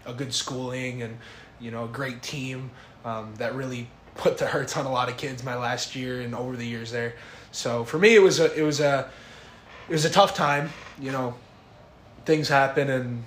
a 0.06 0.14
good 0.14 0.34
schooling 0.34 1.02
and 1.02 1.18
you 1.60 1.72
know 1.72 1.86
a 1.86 1.88
great 1.88 2.22
team 2.22 2.70
um, 3.06 3.34
that 3.38 3.56
really 3.56 3.90
put 4.16 4.38
the 4.38 4.46
hurts 4.46 4.78
on 4.78 4.86
a 4.86 4.92
lot 4.92 5.10
of 5.10 5.18
kids 5.18 5.44
my 5.44 5.56
last 5.56 5.96
year 5.96 6.22
and 6.22 6.36
over 6.36 6.56
the 6.56 6.66
years 6.66 6.92
there. 6.92 7.16
So 7.52 7.84
for 7.84 7.98
me, 7.98 8.16
it 8.16 8.22
was 8.22 8.40
a 8.40 8.54
it 8.58 8.62
was 8.62 8.80
a 8.80 9.10
it 9.88 9.92
was 9.92 10.06
a 10.06 10.10
tough 10.10 10.36
time. 10.36 10.70
You 11.00 11.12
know, 11.12 11.36
things 12.26 12.48
happen, 12.48 12.90
and 12.90 13.24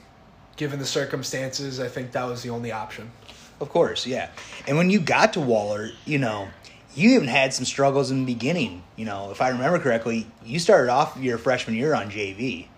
given 0.56 0.78
the 0.78 0.86
circumstances, 0.86 1.80
I 1.80 1.88
think 1.88 2.12
that 2.12 2.24
was 2.24 2.42
the 2.42 2.50
only 2.50 2.72
option. 2.72 3.10
Of 3.60 3.70
course, 3.70 4.06
yeah. 4.06 4.30
And 4.66 4.76
when 4.76 4.90
you 4.90 5.00
got 5.00 5.32
to 5.34 5.40
Wahlert, 5.40 5.94
you 6.04 6.18
know, 6.18 6.48
you 6.94 7.10
even 7.10 7.28
had 7.28 7.52
some 7.54 7.64
struggles 7.64 8.10
in 8.10 8.24
the 8.24 8.32
beginning. 8.32 8.82
You 8.96 9.04
know, 9.04 9.30
if 9.30 9.40
I 9.40 9.50
remember 9.50 9.78
correctly, 9.78 10.26
you 10.44 10.58
started 10.58 10.90
off 10.90 11.16
your 11.18 11.38
freshman 11.38 11.76
year 11.76 11.94
on 11.94 12.10
JV. 12.10 12.68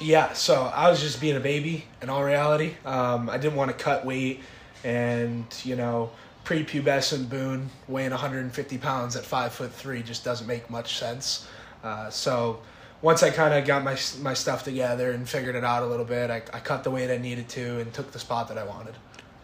Yeah, 0.00 0.32
so 0.34 0.64
I 0.64 0.90
was 0.90 1.00
just 1.00 1.20
being 1.20 1.36
a 1.36 1.40
baby 1.40 1.84
in 2.02 2.10
all 2.10 2.22
reality. 2.22 2.74
Um, 2.84 3.30
I 3.30 3.38
didn't 3.38 3.56
want 3.56 3.76
to 3.76 3.84
cut 3.84 4.04
weight, 4.04 4.40
and 4.84 5.46
you 5.64 5.74
know, 5.74 6.10
prepubescent 6.44 7.28
Boone 7.28 7.70
weighing 7.88 8.10
150 8.10 8.78
pounds 8.78 9.16
at 9.16 9.24
five 9.24 9.52
foot 9.52 9.72
three 9.72 10.02
just 10.02 10.24
doesn't 10.24 10.46
make 10.46 10.68
much 10.70 10.98
sense. 10.98 11.48
Uh, 11.82 12.10
so 12.10 12.60
once 13.00 13.22
I 13.22 13.30
kind 13.30 13.54
of 13.54 13.66
got 13.66 13.82
my 13.84 13.96
my 14.20 14.34
stuff 14.34 14.64
together 14.64 15.12
and 15.12 15.28
figured 15.28 15.56
it 15.56 15.64
out 15.64 15.82
a 15.82 15.86
little 15.86 16.04
bit, 16.04 16.30
I, 16.30 16.36
I 16.52 16.60
cut 16.60 16.84
the 16.84 16.90
weight 16.90 17.10
I 17.10 17.18
needed 17.18 17.48
to 17.50 17.80
and 17.80 17.92
took 17.92 18.12
the 18.12 18.18
spot 18.18 18.48
that 18.48 18.58
I 18.58 18.64
wanted. 18.64 18.94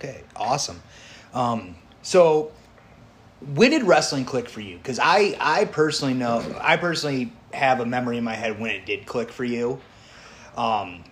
Okay, 0.03 0.21
awesome. 0.35 0.83
Um, 1.33 1.77
so, 2.03 2.51
when 3.55 3.71
did 3.71 3.85
wrestling 3.85 4.25
click 4.25 4.49
for 4.49 4.61
you? 4.61 4.77
Because 4.77 4.99
I, 4.99 5.37
I 5.39 5.65
personally 5.67 6.15
know, 6.15 6.45
I 6.61 6.77
personally 6.77 7.33
have 7.53 7.79
a 7.79 7.87
memory 7.87 8.19
in 8.19 8.25
my 8.25 8.35
head 8.35 8.59
when 8.59 8.73
it 8.73 8.85
did 8.85 9.07
click 9.07 9.31
for 9.31 9.45
you. 9.45 9.81
Um, 10.57 11.05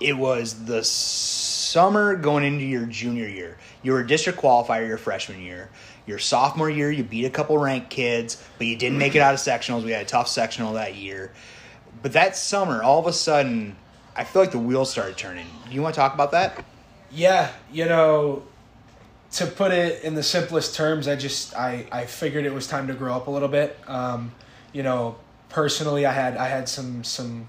it 0.00 0.14
was 0.14 0.64
the 0.64 0.82
summer 0.82 2.16
going 2.16 2.42
into 2.42 2.64
your 2.64 2.84
junior 2.84 3.28
year. 3.28 3.58
You 3.84 3.92
were 3.92 4.00
a 4.00 4.06
district 4.06 4.40
qualifier 4.40 4.88
your 4.88 4.98
freshman 4.98 5.40
year. 5.40 5.70
Your 6.04 6.18
sophomore 6.18 6.68
year, 6.68 6.90
you 6.90 7.04
beat 7.04 7.26
a 7.26 7.30
couple 7.30 7.56
ranked 7.58 7.90
kids, 7.90 8.42
but 8.58 8.66
you 8.66 8.74
didn't 8.74 8.98
make 8.98 9.14
it 9.14 9.20
out 9.20 9.34
of 9.34 9.40
sectionals. 9.40 9.84
We 9.84 9.92
had 9.92 10.02
a 10.02 10.08
tough 10.08 10.26
sectional 10.26 10.72
that 10.72 10.96
year. 10.96 11.32
But 12.02 12.14
that 12.14 12.36
summer, 12.36 12.82
all 12.82 12.98
of 12.98 13.06
a 13.06 13.12
sudden, 13.12 13.76
I 14.16 14.24
feel 14.24 14.42
like 14.42 14.50
the 14.50 14.58
wheels 14.58 14.90
started 14.90 15.16
turning. 15.16 15.46
You 15.70 15.80
want 15.80 15.94
to 15.94 16.00
talk 16.00 16.12
about 16.12 16.32
that? 16.32 16.64
Yeah, 17.12 17.50
you 17.72 17.86
know, 17.86 18.44
to 19.32 19.46
put 19.46 19.72
it 19.72 20.04
in 20.04 20.14
the 20.14 20.22
simplest 20.22 20.74
terms, 20.74 21.08
I 21.08 21.16
just 21.16 21.54
I, 21.56 21.86
I 21.90 22.06
figured 22.06 22.44
it 22.44 22.52
was 22.52 22.66
time 22.66 22.86
to 22.88 22.94
grow 22.94 23.14
up 23.14 23.26
a 23.26 23.30
little 23.30 23.48
bit. 23.48 23.76
Um, 23.86 24.32
you 24.72 24.82
know, 24.82 25.16
personally, 25.48 26.06
I 26.06 26.12
had 26.12 26.36
I 26.36 26.48
had 26.48 26.68
some 26.68 27.04
some 27.04 27.48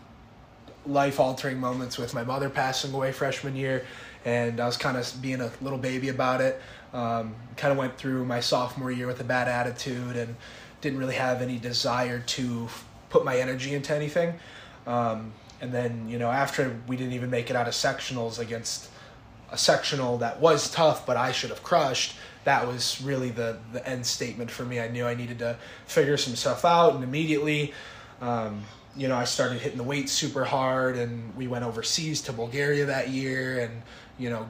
life 0.86 1.20
altering 1.20 1.60
moments 1.60 1.98
with 1.98 2.14
my 2.14 2.24
mother 2.24 2.50
passing 2.50 2.94
away 2.94 3.12
freshman 3.12 3.56
year, 3.56 3.86
and 4.26 4.60
I 4.60 4.66
was 4.66 4.78
kind 4.78 4.98
of 4.98 5.22
being 5.22 5.42
a 5.42 5.52
little 5.62 5.80
baby 5.80 6.10
about 6.10 6.42
it. 6.42 6.62
Um, 6.94 7.36
kind 7.56 7.72
of 7.72 7.78
went 7.78 7.98
through 7.98 8.26
my 8.26 8.42
sophomore 8.42 8.92
year 8.92 9.08
with 9.08 9.22
a 9.22 9.24
bad 9.24 9.48
attitude 9.48 10.18
and 10.18 10.36
didn't 10.82 11.00
really 11.00 11.16
have 11.16 11.42
any 11.42 11.58
desire 11.58 12.20
to 12.20 12.68
put 13.10 13.24
my 13.24 13.38
energy 13.38 13.74
into 13.76 13.96
anything. 13.96 14.34
Um, 14.86 15.32
and 15.62 15.72
then 15.72 16.10
you 16.10 16.18
know 16.18 16.30
after 16.30 16.76
we 16.88 16.98
didn't 16.98 17.14
even 17.14 17.30
make 17.30 17.50
it 17.50 17.56
out 17.56 17.68
of 17.68 17.74
sectionals 17.74 18.40
against 18.40 18.90
a 19.52 19.58
sectional 19.58 20.18
that 20.20 20.40
was 20.40 20.72
tough, 20.72 21.06
but 21.06 21.18
I 21.18 21.32
should 21.32 21.50
have 21.50 21.64
crushed. 21.64 22.16
That 22.44 22.68
was 22.68 23.02
really 23.02 23.30
the 23.30 23.60
the 23.74 23.88
end 23.88 24.06
statement 24.06 24.50
for 24.50 24.64
me. 24.64 24.80
I 24.80 24.88
knew 24.88 25.06
I 25.06 25.14
needed 25.14 25.40
to 25.40 25.58
figure 25.86 26.18
some 26.18 26.36
stuff 26.36 26.66
out, 26.66 26.96
and 26.96 27.04
immediately, 27.04 27.74
um, 28.22 28.64
you 28.96 29.08
know, 29.08 29.16
I 29.16 29.26
started 29.26 29.62
hitting 29.62 29.78
the 29.78 29.84
weights 29.84 30.12
super 30.12 30.46
hard, 30.46 30.96
and 30.98 31.36
we 31.36 31.48
went 31.48 31.66
overseas 31.66 32.22
to 32.24 32.34
Bulgaria 32.34 32.86
that 32.86 33.10
year, 33.10 33.60
and 33.60 33.82
you 34.18 34.30
know, 34.30 34.50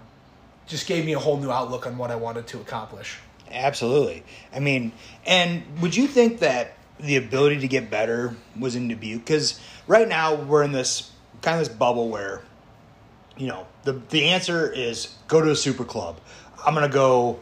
just 0.68 0.88
gave 0.88 1.06
me 1.06 1.14
a 1.14 1.20
whole 1.20 1.38
new 1.38 1.52
outlook 1.52 1.86
on 1.86 1.98
what 1.98 2.12
I 2.12 2.16
wanted 2.16 2.48
to 2.48 2.62
accomplish. 2.62 3.18
Absolutely. 3.52 4.24
I 4.54 4.60
mean, 4.60 4.94
and 5.26 5.64
would 5.82 5.96
you 5.96 6.08
think 6.08 6.40
that 6.40 6.74
the 7.00 7.18
ability 7.18 7.60
to 7.60 7.68
get 7.68 7.90
better 7.90 8.36
was 8.58 8.76
in 8.76 8.88
Dubuque? 8.88 9.26
Because 9.26 9.60
right 9.88 10.08
now 10.08 10.36
we're 10.36 10.64
in 10.64 10.72
this 10.72 11.12
kind 11.42 11.60
of 11.60 11.68
this 11.68 11.76
bubble 11.76 12.10
where 12.10 12.42
you 13.42 13.48
know, 13.48 13.66
the 13.86 13.94
the 14.10 14.26
answer 14.26 14.72
is 14.72 15.16
go 15.28 15.42
to 15.42 15.50
a 15.50 15.56
super 15.56 15.84
club. 15.84 16.22
I'm 16.64 16.76
gonna 16.76 16.88
go 16.88 17.40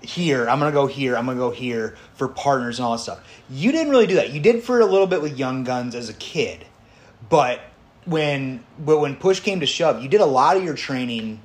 here. 0.00 0.50
I'm 0.50 0.58
gonna 0.58 0.72
go 0.72 0.88
here. 0.88 1.16
I'm 1.16 1.24
gonna 1.24 1.38
go 1.38 1.52
here 1.52 1.96
for 2.14 2.26
partners 2.26 2.80
and 2.80 2.86
all 2.86 2.92
that 2.92 2.98
stuff. 2.98 3.20
You 3.48 3.70
didn't 3.70 3.92
really 3.92 4.08
do 4.08 4.16
that. 4.16 4.30
You 4.30 4.40
did 4.40 4.64
for 4.64 4.80
a 4.80 4.86
little 4.86 5.06
bit 5.06 5.22
with 5.22 5.38
Young 5.38 5.62
Guns 5.62 5.94
as 5.94 6.08
a 6.08 6.14
kid, 6.14 6.66
but 7.28 7.60
when 8.06 8.64
but 8.76 8.98
when 8.98 9.14
push 9.14 9.38
came 9.38 9.60
to 9.60 9.66
shove, 9.66 10.02
you 10.02 10.08
did 10.08 10.20
a 10.20 10.26
lot 10.26 10.56
of 10.56 10.64
your 10.64 10.74
training 10.74 11.40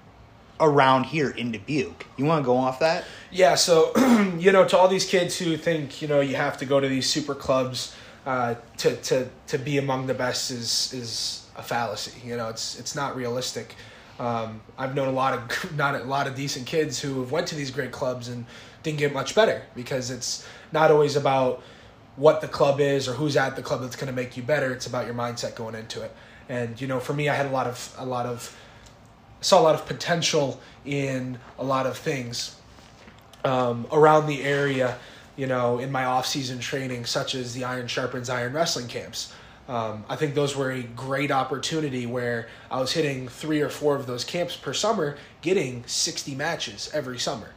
around 0.60 1.04
here 1.04 1.30
in 1.30 1.52
Dubuque. 1.52 2.08
You 2.18 2.26
want 2.26 2.44
to 2.44 2.46
go 2.46 2.58
off 2.58 2.80
that? 2.80 3.04
Yeah. 3.30 3.54
So, 3.54 3.92
you 4.40 4.52
know, 4.52 4.66
to 4.68 4.76
all 4.76 4.88
these 4.88 5.06
kids 5.06 5.38
who 5.38 5.58
think 5.58 6.02
you 6.02 6.08
know 6.08 6.22
you 6.22 6.38
have 6.38 6.58
to 6.58 6.66
go 6.66 6.80
to 6.80 6.88
these 6.88 7.08
super 7.08 7.36
clubs 7.36 7.96
uh, 8.26 8.56
to 8.78 8.96
to 8.96 9.30
to 9.46 9.60
be 9.60 9.78
among 9.78 10.08
the 10.08 10.16
best 10.16 10.50
is 10.50 10.92
is 10.92 11.45
a 11.58 11.64
fallacy. 11.64 12.14
You 12.26 12.38
know, 12.38 12.50
it's 12.50 12.80
it's 12.80 12.96
not 12.96 13.16
realistic. 13.16 13.76
Um, 14.20 14.62
I've 14.78 14.96
known 14.96 15.08
a 15.08 15.12
lot 15.12 15.34
of 15.34 15.76
not 15.76 15.96
a 15.96 16.04
lot 16.04 16.28
of 16.28 16.36
decent 16.36 16.66
kids 16.66 17.00
who 17.00 17.20
have 17.22 17.32
went 17.32 17.48
to 17.48 17.56
these 17.56 17.72
great 17.72 17.92
clubs 17.92 18.28
and 18.28 18.46
didn't 18.84 19.00
get 19.00 19.14
much 19.14 19.36
better 19.36 19.64
because 19.76 20.12
it's 20.12 20.48
not 20.72 20.92
always 20.92 21.16
about 21.16 21.64
what 22.16 22.40
the 22.40 22.48
club 22.48 22.80
is 22.80 23.08
or 23.08 23.14
who's 23.14 23.36
at 23.36 23.56
the 23.56 23.62
club 23.62 23.82
that's 23.82 23.96
going 23.96 24.08
to 24.08 24.14
make 24.14 24.38
you 24.38 24.44
better. 24.44 24.72
It's 24.72 24.88
about 24.88 25.06
your 25.06 25.16
mindset 25.16 25.56
going 25.56 25.76
into 25.76 26.02
it. 26.02 26.16
And 26.48 26.80
you 26.80 26.88
know, 26.88 27.00
for 27.00 27.14
me, 27.14 27.30
I 27.30 27.36
had 27.36 27.46
a 27.46 27.50
lot 27.50 27.68
of 27.68 27.96
a 27.98 28.06
lot 28.06 28.26
of 28.26 28.56
saw 29.42 29.62
a 29.62 29.64
lot 29.64 29.76
of 29.76 29.86
potential 29.86 30.60
in 30.86 31.38
a 31.60 31.64
lot 31.64 31.86
of 31.86 31.98
things 31.98 32.60
um, 33.44 33.86
around 33.92 34.28
the 34.28 34.44
area. 34.44 34.98
You 35.36 35.48
know, 35.48 35.80
in 35.80 35.92
my 35.92 36.06
off-season 36.06 36.60
training, 36.60 37.04
such 37.04 37.36
as 37.36 37.54
the 37.54 37.66
Iron 37.66 37.88
Sharpens 37.88 38.30
Iron 38.30 38.54
wrestling 38.54 38.88
camps. 38.88 39.34
Um, 39.68 40.06
I 40.08 40.16
think 40.16 40.36
those 40.36 40.56
were 40.56 40.72
a 40.72 40.84
great 40.84 41.32
opportunity 41.32 42.06
where 42.06 42.48
I 42.70 42.80
was 42.80 42.92
hitting 42.92 43.28
three 43.28 43.62
or 43.62 43.70
four 43.70 43.96
of 43.96 44.06
those 44.06 44.24
camps 44.24 44.56
per 44.56 44.74
summer, 44.74 45.18
getting 45.42 45.84
60 45.88 46.36
matches 46.36 46.90
every 46.94 47.18
summer. 47.18 47.50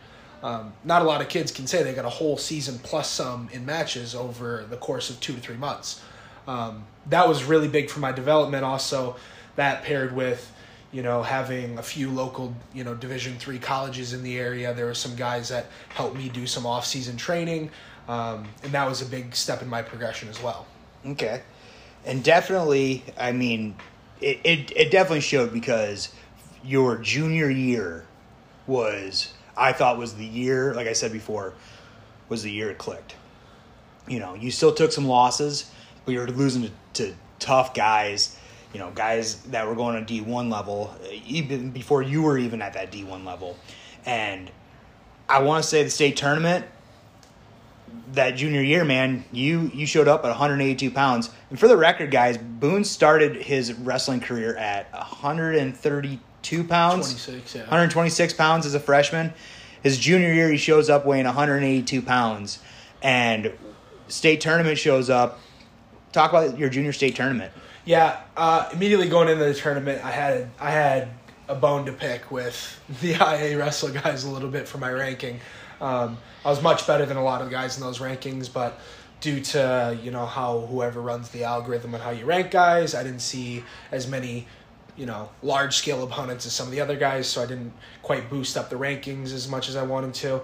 Um, 0.43 0.73
not 0.85 1.03
a 1.03 1.05
lot 1.05 1.21
of 1.21 1.29
kids 1.29 1.53
can 1.53 1.67
say 1.67 1.83
they 1.83 1.93
got 1.93 2.05
a 2.05 2.11
whole 2.11 2.39
season 2.39 2.79
plus 2.83 3.11
some 3.11 3.49
in 3.53 3.67
matches 3.67 4.15
over 4.15 4.65
the 4.71 4.77
course 4.77 5.11
of 5.11 5.21
two 5.21 5.35
to 5.35 5.41
three 5.41 5.57
months. 5.57 6.01
Um, 6.47 6.85
that 7.07 7.29
was 7.29 7.45
really 7.45 7.69
big 7.69 7.91
for 7.91 8.01
my 8.01 8.13
development. 8.13 8.65
Also, 8.65 9.17
that 9.57 9.83
paired 9.83 10.15
with 10.15 10.51
you 10.93 11.03
know 11.03 11.23
having 11.23 11.77
a 11.77 11.83
few 11.83 12.11
local 12.11 12.55
you 12.73 12.85
know 12.85 12.95
Division 12.95 13.37
three 13.39 13.59
colleges 13.59 14.15
in 14.15 14.23
the 14.23 14.39
area. 14.39 14.73
There 14.73 14.87
were 14.87 14.95
some 14.95 15.17
guys 15.17 15.49
that 15.49 15.67
helped 15.89 16.17
me 16.17 16.29
do 16.29 16.47
some 16.47 16.65
off 16.65 16.87
season 16.87 17.17
training, 17.17 17.71
um, 18.07 18.47
and 18.63 18.73
that 18.73 18.89
was 18.89 19.03
a 19.03 19.07
big 19.07 19.35
step 19.35 19.61
in 19.61 19.69
my 19.69 19.83
progression 19.83 20.29
as 20.29 20.41
well. 20.41 20.67
Okay 21.05 21.43
and 22.05 22.23
definitely, 22.23 23.05
I 23.19 23.33
mean, 23.33 23.77
it, 24.21 24.41
it, 24.45 24.73
it 24.77 24.91
definitely 24.91 25.21
showed 25.21 25.53
because 25.53 26.13
your 26.65 26.97
junior 26.97 27.51
year 27.51 28.07
was, 28.67 29.33
I 29.57 29.73
thought, 29.73 29.99
was 29.99 30.15
the 30.15 30.25
year, 30.25 30.75
like 30.75 30.87
I 30.87 30.93
said 30.93 31.13
before, 31.13 31.55
was 32.29 32.43
the 32.43 32.51
year 32.51 32.71
it 32.71 32.79
clicked. 32.79 33.15
You 34.07 34.21
know, 34.21 34.35
you 34.35 34.51
still 34.51 34.75
took 34.75 34.93
some 34.93 35.07
losses, 35.07 35.71
but 36.05 36.13
you 36.13 36.21
were 36.21 36.29
losing 36.29 36.63
to, 36.63 36.71
to 36.95 37.15
tough 37.39 37.75
guys, 37.75 38.39
you 38.73 38.81
know, 38.81 38.91
guys 38.95 39.43
that 39.45 39.67
were 39.67 39.75
going 39.75 40.05
to 40.05 40.15
D1 40.15 40.51
level, 40.51 40.95
uh, 41.03 41.09
even 41.27 41.71
before 41.71 42.03
you 42.03 42.23
were 42.23 42.39
even 42.39 42.63
at 42.63 42.75
that 42.75 42.93
D1 42.93 43.25
level. 43.25 43.57
And 44.05 44.51
I 45.29 45.43
want 45.43 45.63
to 45.63 45.69
say 45.69 45.83
the 45.83 45.91
state 45.91 46.17
tournament, 46.17 46.65
that 48.13 48.33
junior 48.33 48.63
year, 48.63 48.85
man, 48.85 49.25
you 49.33 49.71
you 49.75 49.87
showed 49.87 50.09
up 50.09 50.25
at 50.25 50.29
182 50.29 50.91
pounds. 50.91 51.31
And 51.51 51.59
for 51.59 51.69
the 51.69 51.77
record, 51.77 52.11
guys, 52.11 52.39
Boone 52.39 52.85
started 52.85 53.37
his 53.37 53.73
wrestling 53.73 54.21
career 54.21 54.57
at 54.57 54.93
132 54.93 56.65
pounds, 56.65 57.25
26, 57.25 57.55
yeah. 57.55 57.63
126 57.63 58.33
pounds 58.35 58.67
as 58.67 58.75
a 58.75 58.81
freshman. 58.81 59.33
His 59.83 59.99
junior 59.99 60.33
year, 60.33 60.51
he 60.51 60.57
shows 60.57 60.91
up 60.91 61.07
weighing 61.07 61.27
182 61.27 62.03
pounds, 62.03 62.59
and 63.03 63.53
state 64.09 64.41
tournament 64.41 64.79
shows 64.79 65.09
up. 65.09 65.39
Talk 66.13 66.31
about 66.31 66.59
your 66.59 66.69
junior 66.69 66.93
state 66.93 67.15
tournament. 67.15 67.53
Yeah, 67.85 68.21
uh, 68.37 68.69
immediately 68.73 69.09
going 69.09 69.29
into 69.29 69.45
the 69.45 69.55
tournament, 69.55 70.05
I 70.05 70.11
had 70.11 70.51
I 70.59 70.71
had 70.71 71.09
a 71.49 71.55
bone 71.55 71.87
to 71.87 71.93
pick 71.93 72.31
with 72.31 72.81
the 73.01 73.13
IA 73.13 73.59
wrestle 73.59 73.91
guys 73.91 74.25
a 74.25 74.31
little 74.31 74.51
bit 74.51 74.69
for 74.69 74.79
my 74.79 74.91
ranking. 74.91 75.41
Um, 75.81 76.19
I 76.45 76.51
was 76.51 76.63
much 76.63 76.87
better 76.87 77.07
than 77.07 77.17
a 77.17 77.23
lot 77.23 77.41
of 77.41 77.49
the 77.49 77.53
guys 77.53 77.77
in 77.77 77.83
those 77.83 77.99
rankings, 77.99 78.53
but 78.53 78.79
due 79.21 79.41
to 79.41 79.99
you 80.03 80.11
know 80.11 80.27
how 80.27 80.61
whoever 80.61 81.01
runs 81.01 81.29
the 81.31 81.45
algorithm 81.45 81.95
and 81.95 82.03
how 82.03 82.11
you 82.11 82.25
rank 82.25 82.51
guys, 82.51 82.95
I 82.95 83.03
didn't 83.03 83.21
see 83.21 83.65
as 83.91 84.09
many 84.09 84.47
you 84.97 85.07
know 85.07 85.31
large 85.43 85.77
scale 85.77 86.03
opponents 86.03 86.47
as 86.47 86.53
some 86.53 86.67
of 86.67 86.73
the 86.73 86.81
other 86.81 86.97
guys, 86.97 87.27
so 87.27 87.43
I 87.43 87.47
didn't 87.47 87.73
quite 88.03 88.29
boost 88.29 88.57
up 88.57 88.71
the 88.71 88.77
rankings 88.77 89.33
as 89.33 89.49
much 89.49 89.69
as 89.69 89.77
I 89.77 89.83
wanted 89.83 90.15
to. 90.15 90.41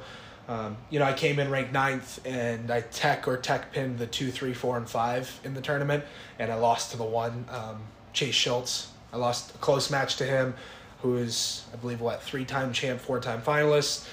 Um, 0.46 0.76
you 0.90 0.98
know, 0.98 1.06
I 1.06 1.14
came 1.14 1.38
in 1.38 1.50
ranked 1.50 1.72
ninth, 1.72 2.20
and 2.26 2.70
I 2.70 2.82
tech 2.82 3.26
or 3.26 3.36
tech 3.36 3.72
pinned 3.72 3.98
the 3.98 4.06
two, 4.06 4.30
three, 4.30 4.52
four, 4.52 4.76
and 4.76 4.88
five 4.88 5.40
in 5.42 5.54
the 5.54 5.62
tournament, 5.62 6.04
and 6.38 6.52
I 6.52 6.56
lost 6.56 6.90
to 6.90 6.98
the 6.98 7.04
one 7.04 7.46
um, 7.50 7.80
Chase 8.12 8.34
Schultz. 8.34 8.90
I 9.12 9.16
lost 9.16 9.54
a 9.54 9.58
close 9.58 9.90
match 9.90 10.16
to 10.16 10.24
him, 10.24 10.54
who 11.00 11.16
is 11.16 11.64
I 11.72 11.76
believe 11.76 12.00
what 12.00 12.22
three 12.22 12.44
time 12.44 12.72
champ, 12.72 13.00
four 13.00 13.20
time 13.20 13.40
finalist. 13.40 14.06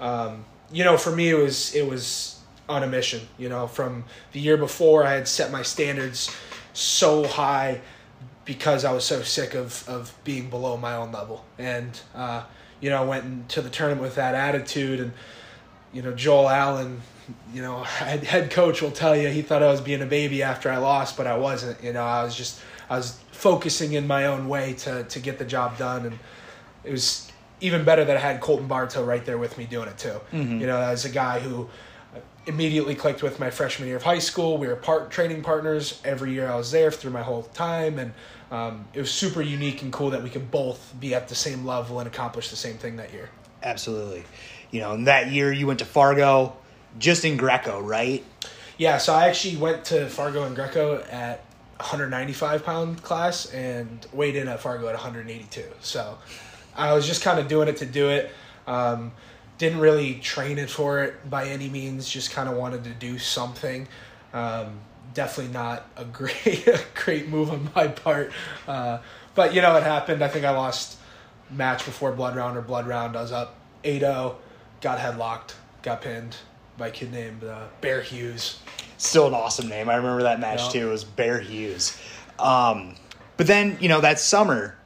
Um, 0.00 0.44
you 0.72 0.84
know, 0.84 0.96
for 0.96 1.14
me, 1.14 1.30
it 1.30 1.38
was 1.38 1.74
it 1.74 1.88
was 1.88 2.40
on 2.68 2.82
a 2.82 2.86
mission. 2.86 3.20
You 3.38 3.48
know, 3.48 3.66
from 3.66 4.04
the 4.32 4.40
year 4.40 4.56
before, 4.56 5.04
I 5.04 5.12
had 5.12 5.28
set 5.28 5.50
my 5.50 5.62
standards 5.62 6.34
so 6.72 7.26
high 7.26 7.80
because 8.44 8.84
I 8.84 8.92
was 8.92 9.04
so 9.04 9.22
sick 9.22 9.54
of 9.54 9.88
of 9.88 10.14
being 10.24 10.50
below 10.50 10.76
my 10.76 10.96
own 10.96 11.12
level, 11.12 11.44
and 11.58 11.98
uh, 12.14 12.44
you 12.80 12.90
know, 12.90 13.04
went 13.06 13.24
into 13.24 13.62
the 13.62 13.70
tournament 13.70 14.02
with 14.02 14.16
that 14.16 14.34
attitude, 14.34 15.00
and 15.00 15.12
you 15.92 16.02
know, 16.02 16.12
Joel 16.12 16.48
Allen. 16.48 17.02
You 17.52 17.60
know, 17.60 17.82
head 17.82 18.52
coach 18.52 18.80
will 18.80 18.92
tell 18.92 19.16
you 19.16 19.28
he 19.28 19.42
thought 19.42 19.60
I 19.60 19.66
was 19.66 19.80
being 19.80 20.00
a 20.00 20.06
baby 20.06 20.44
after 20.44 20.70
I 20.70 20.76
lost, 20.76 21.16
but 21.16 21.26
I 21.26 21.36
wasn't. 21.36 21.82
You 21.82 21.92
know, 21.92 22.04
I 22.04 22.22
was 22.22 22.36
just 22.36 22.60
I 22.88 22.96
was 22.96 23.18
focusing 23.32 23.94
in 23.94 24.06
my 24.06 24.26
own 24.26 24.48
way 24.48 24.74
to 24.74 25.02
to 25.02 25.20
get 25.20 25.38
the 25.38 25.44
job 25.44 25.76
done, 25.76 26.06
and 26.06 26.18
it 26.84 26.92
was 26.92 27.25
even 27.60 27.84
better 27.84 28.04
that 28.04 28.16
I 28.16 28.20
had 28.20 28.40
Colton 28.40 28.66
Bartow 28.66 29.04
right 29.04 29.24
there 29.24 29.38
with 29.38 29.56
me 29.58 29.64
doing 29.64 29.88
it 29.88 29.98
too. 29.98 30.20
Mm-hmm. 30.32 30.60
You 30.60 30.66
know, 30.66 30.78
as 30.78 31.04
a 31.04 31.10
guy 31.10 31.40
who 31.40 31.68
immediately 32.46 32.94
clicked 32.94 33.22
with 33.22 33.40
my 33.40 33.50
freshman 33.50 33.88
year 33.88 33.96
of 33.96 34.02
high 34.02 34.20
school. 34.20 34.56
We 34.56 34.68
were 34.68 34.76
part 34.76 35.10
training 35.10 35.42
partners 35.42 36.00
every 36.04 36.32
year 36.32 36.48
I 36.48 36.56
was 36.56 36.70
there 36.70 36.90
through 36.90 37.10
my 37.10 37.22
whole 37.22 37.42
time, 37.42 37.98
and 37.98 38.12
um, 38.50 38.86
it 38.94 39.00
was 39.00 39.10
super 39.10 39.42
unique 39.42 39.82
and 39.82 39.92
cool 39.92 40.10
that 40.10 40.22
we 40.22 40.30
could 40.30 40.50
both 40.50 40.94
be 40.98 41.14
at 41.14 41.28
the 41.28 41.34
same 41.34 41.66
level 41.66 41.98
and 41.98 42.06
accomplish 42.06 42.50
the 42.50 42.56
same 42.56 42.78
thing 42.78 42.96
that 42.96 43.12
year. 43.12 43.28
Absolutely, 43.62 44.24
you 44.70 44.80
know, 44.80 44.94
in 44.94 45.04
that 45.04 45.30
year 45.30 45.52
you 45.52 45.66
went 45.66 45.80
to 45.80 45.84
Fargo, 45.84 46.56
just 46.98 47.24
in 47.24 47.36
Greco, 47.36 47.80
right? 47.80 48.24
Yeah, 48.78 48.98
so 48.98 49.14
I 49.14 49.28
actually 49.28 49.56
went 49.56 49.86
to 49.86 50.08
Fargo 50.08 50.44
and 50.44 50.54
Greco 50.54 51.02
at 51.10 51.44
195 51.78 52.64
pound 52.64 53.02
class 53.02 53.46
and 53.52 54.06
weighed 54.12 54.36
in 54.36 54.48
at 54.48 54.60
Fargo 54.60 54.86
at 54.86 54.94
182. 54.94 55.64
So 55.80 56.18
I 56.76 56.92
was 56.92 57.06
just 57.06 57.22
kind 57.22 57.38
of 57.38 57.48
doing 57.48 57.68
it 57.68 57.78
to 57.78 57.86
do 57.86 58.08
it. 58.10 58.30
Um, 58.66 59.12
didn't 59.58 59.78
really 59.78 60.14
train 60.16 60.58
it 60.58 60.68
for 60.68 61.02
it 61.02 61.28
by 61.30 61.48
any 61.48 61.68
means. 61.68 62.08
Just 62.08 62.30
kind 62.30 62.48
of 62.48 62.56
wanted 62.56 62.84
to 62.84 62.90
do 62.90 63.18
something. 63.18 63.88
Um, 64.34 64.80
definitely 65.14 65.52
not 65.52 65.88
a 65.96 66.04
great 66.18 66.66
a 66.66 66.80
great 66.94 67.28
move 67.28 67.50
on 67.50 67.70
my 67.74 67.88
part. 67.88 68.32
Uh, 68.68 68.98
but 69.34 69.54
you 69.54 69.62
know 69.62 69.76
it 69.76 69.82
happened. 69.82 70.22
I 70.22 70.28
think 70.28 70.44
I 70.44 70.50
lost 70.50 70.98
match 71.50 71.84
before 71.84 72.12
blood 72.12 72.36
round 72.36 72.56
or 72.56 72.62
blood 72.62 72.86
round. 72.86 73.16
I 73.16 73.22
was 73.22 73.32
up 73.32 73.54
8-0, 73.84 74.34
got 74.80 74.98
headlocked, 74.98 75.54
got 75.82 76.02
pinned 76.02 76.36
by 76.76 76.88
a 76.88 76.90
kid 76.90 77.12
named 77.12 77.44
uh, 77.44 77.66
Bear 77.80 78.00
Hughes. 78.02 78.58
Still 78.98 79.28
an 79.28 79.34
awesome 79.34 79.68
name. 79.68 79.88
I 79.88 79.94
remember 79.96 80.24
that 80.24 80.40
match 80.40 80.60
Yep. 80.64 80.72
too. 80.72 80.88
It 80.88 80.90
was 80.90 81.04
Bear 81.04 81.38
Hughes. 81.38 81.96
Um, 82.38 82.94
but 83.36 83.46
then 83.46 83.78
you 83.80 83.88
know 83.88 84.00
that 84.00 84.18
summer, 84.18 84.76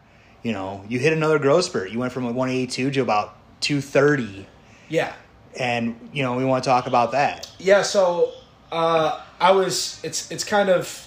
you 0.43 0.53
know 0.53 0.85
you 0.89 0.99
hit 0.99 1.13
another 1.13 1.39
growth 1.39 1.65
spurt. 1.67 1.91
You 1.91 1.99
went 1.99 2.13
from 2.13 2.25
182 2.25 2.91
to 2.91 3.01
about 3.01 3.37
230, 3.61 4.47
Yeah, 4.89 5.13
and 5.59 6.11
you 6.13 6.23
know 6.23 6.37
we 6.37 6.45
want 6.45 6.65
to 6.65 6.71
talk 6.71 6.87
about 6.87 7.13
that. 7.13 7.51
Yeah, 7.59 7.83
so 7.83 8.33
uh, 8.73 9.21
I 9.41 9.53
was. 9.53 10.01
It's 10.03 10.31
it's 10.31 10.45
kind 10.45 10.69
of 10.69 11.07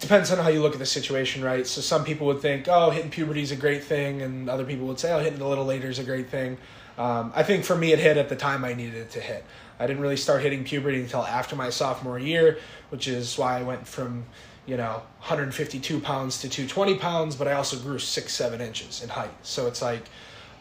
depends 0.00 0.32
on 0.32 0.38
how 0.38 0.48
you 0.48 0.62
look 0.62 0.72
at 0.72 0.78
the 0.78 0.86
situation, 0.86 1.44
right? 1.44 1.66
So 1.66 1.80
some 1.80 2.04
people 2.04 2.26
would 2.28 2.40
think, 2.40 2.66
oh, 2.68 2.90
hitting 2.90 3.10
puberty 3.10 3.42
is 3.42 3.52
a 3.52 3.56
great 3.56 3.84
thing, 3.84 4.22
and 4.22 4.48
other 4.48 4.64
people 4.64 4.86
would 4.86 4.98
say, 4.98 5.12
oh, 5.12 5.18
hitting 5.18 5.40
a 5.40 5.48
little 5.48 5.66
later 5.66 5.88
is 5.88 5.98
a 5.98 6.04
great 6.04 6.30
thing. 6.30 6.56
Um, 6.96 7.32
I 7.34 7.42
think 7.42 7.64
for 7.64 7.76
me, 7.76 7.92
it 7.92 7.98
hit 7.98 8.16
at 8.16 8.28
the 8.28 8.36
time 8.36 8.64
I 8.64 8.74
needed 8.74 8.94
it 8.94 9.10
to 9.10 9.20
hit. 9.20 9.44
I 9.78 9.86
didn't 9.86 10.02
really 10.02 10.16
start 10.16 10.42
hitting 10.42 10.64
puberty 10.64 11.00
until 11.00 11.24
after 11.24 11.56
my 11.56 11.70
sophomore 11.70 12.18
year, 12.18 12.58
which 12.90 13.08
is 13.08 13.38
why 13.38 13.58
I 13.58 13.62
went 13.62 13.86
from 13.86 14.26
you 14.66 14.76
know 14.76 15.02
152 15.20 16.00
pounds 16.00 16.40
to 16.42 16.48
220 16.48 16.96
pounds, 16.98 17.36
but 17.36 17.48
I 17.48 17.52
also 17.54 17.78
grew 17.78 17.98
six 17.98 18.32
seven 18.32 18.60
inches 18.60 19.02
in 19.02 19.08
height. 19.08 19.30
So 19.42 19.66
it's 19.66 19.82
like 19.82 20.04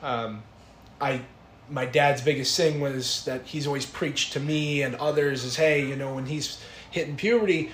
um, 0.01 0.43
I 1.01 1.21
my 1.69 1.85
dad's 1.85 2.21
biggest 2.21 2.57
thing 2.57 2.79
was 2.81 3.23
that 3.25 3.45
he's 3.45 3.67
always 3.67 3.85
preached 3.85 4.33
to 4.33 4.39
me 4.39 4.81
and 4.81 4.95
others 4.95 5.43
is 5.43 5.55
hey 5.55 5.87
you 5.87 5.95
know 5.95 6.15
when 6.15 6.25
he's 6.25 6.59
hitting 6.89 7.15
puberty 7.15 7.69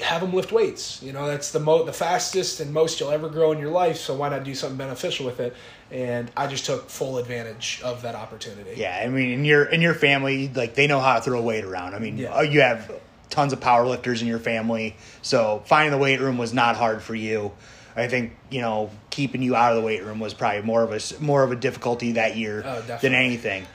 have 0.00 0.22
him 0.22 0.34
lift 0.34 0.52
weights 0.52 1.02
you 1.02 1.10
know 1.10 1.26
that's 1.26 1.50
the 1.50 1.58
mo 1.58 1.84
the 1.84 1.92
fastest 1.92 2.60
and 2.60 2.70
most 2.70 3.00
you'll 3.00 3.10
ever 3.10 3.30
grow 3.30 3.50
in 3.52 3.58
your 3.58 3.70
life 3.70 3.96
so 3.96 4.12
why 4.14 4.28
not 4.28 4.44
do 4.44 4.54
something 4.54 4.76
beneficial 4.76 5.24
with 5.24 5.40
it 5.40 5.54
and 5.90 6.30
i 6.36 6.46
just 6.46 6.66
took 6.66 6.90
full 6.90 7.16
advantage 7.16 7.80
of 7.82 8.02
that 8.02 8.14
opportunity 8.14 8.74
Yeah, 8.76 9.00
I 9.02 9.08
mean, 9.08 9.30
in 9.30 9.44
your 9.46 9.64
in 9.64 9.80
your 9.80 9.94
family, 9.94 10.48
like 10.54 10.74
they 10.74 10.86
know 10.86 11.00
how 11.00 11.14
to 11.14 11.22
throw 11.22 11.40
weight 11.40 11.64
around. 11.64 11.94
I 11.94 11.98
mean, 12.00 12.18
Yeah. 12.18 12.34
uh, 12.34 12.42
you 12.42 12.60
have 12.60 12.90
tons 13.34 13.52
of 13.52 13.60
power 13.60 13.84
lifters 13.86 14.22
in 14.22 14.28
your 14.28 14.38
family, 14.38 14.96
so 15.20 15.62
finding 15.66 15.90
the 15.90 15.98
weight 15.98 16.20
room 16.20 16.38
was 16.38 16.54
not 16.54 16.76
hard 16.76 17.02
for 17.02 17.14
you. 17.14 17.52
I 17.96 18.08
think 18.08 18.32
you 18.50 18.60
know 18.60 18.90
keeping 19.10 19.42
you 19.42 19.54
out 19.56 19.72
of 19.72 19.76
the 19.76 19.86
weight 19.86 20.02
room 20.04 20.20
was 20.20 20.34
probably 20.34 20.62
more 20.62 20.82
of 20.82 20.92
a 20.92 21.20
more 21.22 21.42
of 21.42 21.52
a 21.52 21.56
difficulty 21.56 22.12
that 22.12 22.36
year 22.36 22.62
Oh, 22.64 22.80
than 23.02 23.14
anything. 23.14 23.66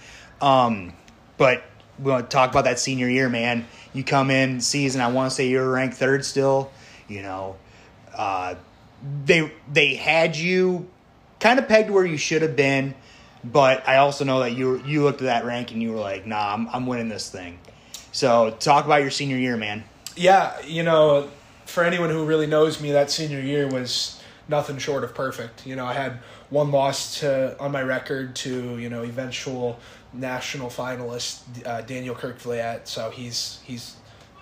Um, 0.41 0.93
but 1.37 1.63
we 1.99 2.11
want 2.11 2.29
to 2.29 2.33
talk 2.35 2.49
about 2.49 2.63
that 2.63 2.79
senior 2.79 3.09
year, 3.09 3.29
man. 3.29 3.67
You 3.93 4.03
come 4.03 4.31
in 4.31 4.61
season. 4.61 5.01
I 5.01 5.07
want 5.11 5.29
to 5.29 5.35
say 5.35 5.47
you're 5.49 5.69
ranked 5.69 5.97
third 5.97 6.23
still. 6.25 6.71
You 7.07 7.21
know, 7.21 7.55
uh, 8.15 8.55
they 9.25 9.51
they 9.71 9.95
had 9.95 10.35
you 10.37 10.89
kind 11.39 11.59
of 11.59 11.67
pegged 11.67 11.89
where 11.89 12.05
you 12.05 12.17
should 12.17 12.41
have 12.41 12.55
been, 12.55 12.95
but 13.43 13.87
I 13.87 13.97
also 13.97 14.25
know 14.25 14.39
that 14.41 14.51
you 14.51 14.81
you 14.85 15.03
looked 15.03 15.21
at 15.21 15.25
that 15.25 15.45
rank 15.45 15.71
and 15.71 15.81
you 15.81 15.91
were 15.93 15.99
like, 15.99 16.25
nah, 16.25 16.53
I'm 16.53 16.67
I'm 16.69 16.85
winning 16.87 17.09
this 17.09 17.29
thing. 17.29 17.57
So 18.11 18.51
talk 18.59 18.85
about 18.85 19.01
your 19.01 19.11
senior 19.11 19.37
year, 19.37 19.57
man. 19.57 19.83
yeah 20.15 20.59
you 20.65 20.83
know 20.83 21.29
for 21.65 21.83
anyone 21.83 22.09
who 22.09 22.25
really 22.25 22.47
knows 22.47 22.81
me 22.81 22.91
that 22.91 23.11
senior 23.11 23.39
year 23.39 23.67
was 23.67 24.19
nothing 24.47 24.77
short 24.79 25.03
of 25.03 25.13
perfect. 25.13 25.65
You 25.67 25.75
know 25.75 25.85
i 25.85 25.93
had 25.93 26.13
one 26.49 26.71
loss 26.71 27.19
to 27.19 27.55
on 27.60 27.71
my 27.71 27.84
record 27.84 28.36
to 28.38 28.77
you 28.79 28.89
know 28.89 29.03
eventual 29.03 29.79
national 30.13 30.69
finalist 30.69 31.41
uh, 31.65 31.81
Daniel 31.81 32.15
Kerkvliet 32.15 32.88
so 32.88 33.12
he's 33.12 33.60
he's 33.63 33.95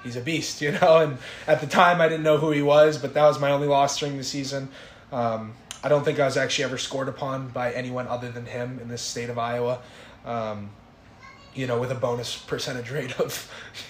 he's 0.03 0.15
a 0.15 0.21
beast 0.21 0.61
you 0.65 0.71
know 0.71 0.99
and 0.99 1.17
at 1.47 1.59
the 1.59 1.67
time 1.67 1.99
i 1.99 2.07
didn't 2.07 2.23
know 2.23 2.37
who 2.37 2.51
he 2.51 2.61
was 2.61 2.97
but 2.97 3.13
that 3.13 3.25
was 3.25 3.39
my 3.39 3.51
only 3.51 3.67
loss 3.67 3.99
during 3.99 4.17
the 4.17 4.23
season. 4.23 4.69
Um, 5.11 5.53
i 5.83 5.89
don't 5.89 6.03
think 6.05 6.19
i 6.19 6.25
was 6.25 6.37
actually 6.37 6.63
ever 6.65 6.77
scored 6.77 7.09
upon 7.09 7.49
by 7.49 7.73
anyone 7.73 8.07
other 8.07 8.31
than 8.31 8.45
him 8.45 8.79
in 8.81 8.87
this 8.87 9.01
state 9.01 9.29
of 9.29 9.37
iowa. 9.37 9.79
Um, 10.25 10.69
you 11.57 11.67
know, 11.67 11.79
with 11.79 11.91
a 11.91 11.95
bonus 11.95 12.37
percentage 12.37 12.91
rate 12.91 13.19
of, 13.19 13.51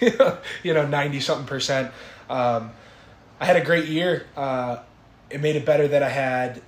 you 0.62 0.74
know, 0.74 0.86
90 0.86 1.20
something 1.20 1.46
percent. 1.46 1.92
Um, 2.30 2.72
I 3.40 3.44
had 3.44 3.56
a 3.56 3.64
great 3.64 3.86
year. 3.86 4.26
Uh, 4.36 4.78
it 5.30 5.40
made 5.40 5.56
it 5.56 5.64
better 5.64 5.86
that 5.88 6.02
I 6.02 6.08
had, 6.08 6.62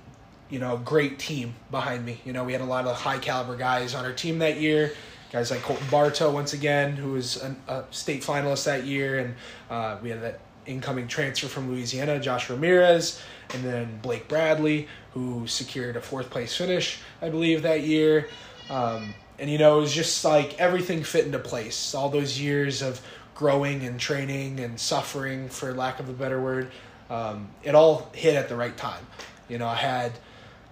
you 0.49 0.59
know, 0.59 0.75
a 0.75 0.79
great 0.79 1.19
team 1.19 1.55
behind 1.71 2.05
me. 2.05 2.21
You 2.23 2.33
know, 2.33 2.43
we 2.43 2.53
had 2.53 2.61
a 2.61 2.65
lot 2.65 2.85
of 2.85 2.95
high 2.95 3.17
caliber 3.17 3.57
guys 3.57 3.95
on 3.95 4.05
our 4.05 4.13
team 4.13 4.39
that 4.39 4.59
year. 4.59 4.93
Guys 5.31 5.49
like 5.49 5.61
Colton 5.61 5.87
Bartow, 5.89 6.29
once 6.29 6.53
again, 6.53 6.95
who 6.95 7.13
was 7.13 7.41
a 7.67 7.85
state 7.89 8.21
finalist 8.21 8.65
that 8.65 8.85
year. 8.85 9.19
And 9.19 9.35
uh, 9.69 9.97
we 10.03 10.09
had 10.09 10.21
that 10.21 10.39
incoming 10.65 11.07
transfer 11.07 11.47
from 11.47 11.71
Louisiana, 11.71 12.19
Josh 12.19 12.49
Ramirez. 12.49 13.21
And 13.53 13.63
then 13.63 13.99
Blake 14.01 14.27
Bradley, 14.27 14.87
who 15.13 15.47
secured 15.47 15.95
a 15.95 16.01
fourth 16.01 16.29
place 16.29 16.55
finish, 16.55 16.99
I 17.21 17.29
believe, 17.29 17.63
that 17.63 17.81
year. 17.81 18.27
Um, 18.69 19.13
and 19.41 19.49
you 19.49 19.57
know, 19.57 19.79
it 19.79 19.81
was 19.81 19.93
just 19.93 20.23
like 20.23 20.59
everything 20.59 21.03
fit 21.03 21.25
into 21.25 21.39
place. 21.39 21.95
All 21.95 22.09
those 22.09 22.39
years 22.39 22.83
of 22.83 23.01
growing 23.33 23.83
and 23.83 23.99
training 23.99 24.59
and 24.59 24.79
suffering, 24.79 25.49
for 25.49 25.73
lack 25.73 25.99
of 25.99 26.07
a 26.07 26.13
better 26.13 26.39
word, 26.39 26.69
um, 27.09 27.49
it 27.63 27.73
all 27.73 28.11
hit 28.13 28.35
at 28.35 28.49
the 28.49 28.55
right 28.55 28.77
time. 28.77 29.03
You 29.49 29.57
know, 29.57 29.67
I 29.67 29.75
had 29.75 30.11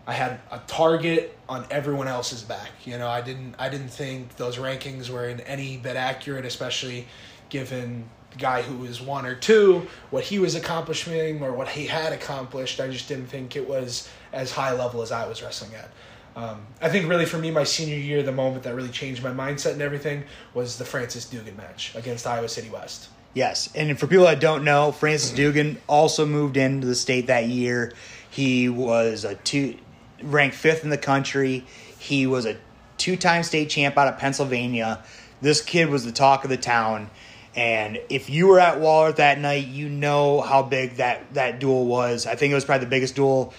I 0.06 0.14
had 0.14 0.40
a 0.52 0.62
target 0.68 1.36
on 1.50 1.66
everyone 1.72 2.08
else's 2.08 2.44
back. 2.44 2.70
You 2.86 3.00
know, 3.00 3.08
I 3.08 3.22
didn't 3.22 3.56
I 3.58 3.70
didn't 3.70 3.90
think 3.90 4.36
those 4.38 4.58
rankings 4.58 5.10
were 5.10 5.28
in 5.28 5.40
any 5.42 5.78
bit 5.78 5.96
accurate, 5.96 6.46
especially 6.46 7.08
given 7.50 8.08
the 8.30 8.38
guy 8.38 8.62
who 8.62 8.78
was 8.78 9.02
one 9.02 9.26
or 9.26 9.34
two, 9.34 9.88
what 10.12 10.24
he 10.24 10.38
was 10.38 10.54
accomplishing 10.54 11.42
or 11.42 11.54
what 11.54 11.70
he 11.70 11.88
had 11.88 12.14
accomplished. 12.14 12.80
I 12.80 12.88
just 12.90 13.08
didn't 13.08 13.28
think 13.28 13.56
it 13.56 13.68
was 13.68 14.08
as 14.32 14.52
high 14.52 14.74
level 14.74 15.02
as 15.02 15.12
I 15.12 15.28
was 15.28 15.42
wrestling 15.42 15.74
at. 15.74 15.90
Um, 16.36 16.66
I 16.82 16.90
think 16.90 17.10
really 17.10 17.26
for 17.26 17.38
me, 17.38 17.52
my 17.52 17.64
senior 17.64 17.98
year, 17.98 18.24
the 18.24 18.32
moment 18.32 18.64
that 18.64 18.76
really 18.76 18.90
changed 18.90 19.24
my 19.24 19.32
mindset 19.32 19.74
and 19.74 19.82
everything 19.82 20.24
was 20.54 20.78
the 20.78 20.86
Francis 20.86 21.26
Duggan 21.26 21.58
match 21.58 21.96
against 21.96 22.26
Iowa 22.26 22.48
City 22.48 22.70
West. 22.70 23.10
Yes, 23.34 23.70
and 23.76 23.98
for 24.00 24.08
people 24.08 24.26
that 24.26 24.40
don't 24.40 24.64
know, 24.64 24.92
Francis 24.92 25.32
Duggan 25.32 25.78
also 25.88 26.26
moved 26.26 26.58
into 26.58 26.88
the 26.88 26.96
state 26.96 27.28
that 27.28 27.48
year. 27.48 27.94
He 28.30 28.70
was 28.70 29.24
a 29.24 29.36
two 29.36 29.78
ranked 30.24 30.56
fifth 30.56 30.84
in 30.84 30.90
the 30.90 30.98
country. 30.98 31.66
He 31.98 32.26
was 32.26 32.46
a 32.46 32.58
two-time 32.98 33.44
state 33.44 33.70
champ 33.70 33.98
out 33.98 34.08
of 34.08 34.18
Pennsylvania. 34.18 35.04
This 35.42 35.62
kid 35.62 35.90
was 35.90 36.06
the 36.06 36.12
talk 36.12 36.44
of 36.44 36.50
the 36.50 36.58
town. 36.58 37.10
And 37.56 38.00
if 38.10 38.30
you 38.30 38.48
were 38.48 38.60
at 38.60 38.78
Wahlert 38.78 39.18
that 39.18 39.40
night, 39.40 39.68
you 39.68 39.90
know 39.90 40.42
how 40.42 40.64
big 40.64 40.98
that, 40.98 41.34
that 41.34 41.60
duel 41.60 41.86
was. 41.86 42.26
I 42.26 42.36
think 42.36 42.52
it 42.52 42.56
was 42.56 42.66
probably 42.66 42.86
the 42.86 42.90
biggest 42.90 43.16
duel 43.16 43.54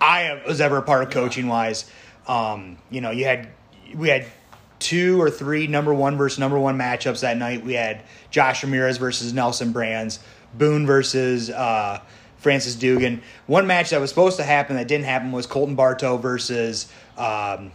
I 0.00 0.40
was 0.46 0.60
ever 0.60 0.78
a 0.78 0.82
part 0.82 1.02
of 1.02 1.10
coaching 1.10 1.46
wise. 1.48 1.90
Um, 2.26 2.78
you 2.90 3.00
know, 3.00 3.10
you 3.10 3.24
had 3.24 3.48
we 3.94 4.08
had 4.08 4.26
two 4.78 5.20
or 5.20 5.30
three 5.30 5.66
number 5.66 5.92
one 5.92 6.16
versus 6.16 6.38
number 6.38 6.58
one 6.58 6.78
matchups 6.78 7.20
that 7.20 7.36
night. 7.36 7.64
We 7.64 7.74
had 7.74 8.02
Josh 8.30 8.62
Ramirez 8.62 8.96
versus 8.96 9.32
Nelson 9.32 9.72
Brands, 9.72 10.20
Boone 10.54 10.86
versus 10.86 11.50
uh, 11.50 12.00
Francis 12.38 12.76
Duggan. 12.76 13.22
One 13.46 13.66
match 13.66 13.90
that 13.90 14.00
was 14.00 14.08
supposed 14.10 14.38
to 14.38 14.42
happen 14.44 14.76
that 14.76 14.88
didn't 14.88 15.04
happen 15.04 15.32
was 15.32 15.46
Colton 15.46 15.74
Bartow 15.74 16.16
versus 16.16 16.90
um, 17.18 17.70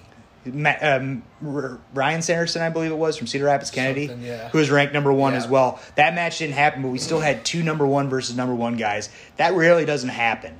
um, 0.82 1.24
R- 1.46 1.80
Ryan 1.94 2.22
Sanderson, 2.22 2.62
I 2.62 2.70
believe 2.70 2.92
it 2.92 2.98
was 2.98 3.18
from 3.18 3.28
Cedar 3.28 3.46
Rapids, 3.46 3.72
Kennedy, 3.72 4.10
yeah. 4.22 4.50
who 4.50 4.58
was 4.58 4.70
ranked 4.72 4.94
number 4.94 5.12
one 5.14 5.34
Yeah. 5.34 5.40
as 5.40 5.48
well. 5.48 5.80
That 5.96 6.16
match 6.16 6.40
didn't 6.40 6.54
happen, 6.56 6.82
but 6.82 6.90
we 6.90 6.98
still 6.98 7.20
had 7.20 7.44
two 7.46 7.62
number 7.64 7.86
one 7.86 8.10
versus 8.10 8.36
number 8.36 8.56
one 8.56 8.78
guys. 8.78 9.10
That 9.38 9.54
rarely 9.54 9.86
doesn't 9.86 10.10
happen 10.10 10.60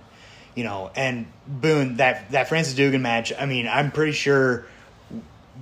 you 0.56 0.64
know, 0.64 0.92
and 0.96 1.28
Boone 1.48 1.98
that 1.98 2.32
that 2.32 2.48
Francis 2.48 2.74
Duggan 2.74 3.02
match. 3.02 3.32
I 3.38 3.46
mean, 3.46 3.68
I'm 3.68 3.92
pretty 3.92 4.14
sure 4.14 4.66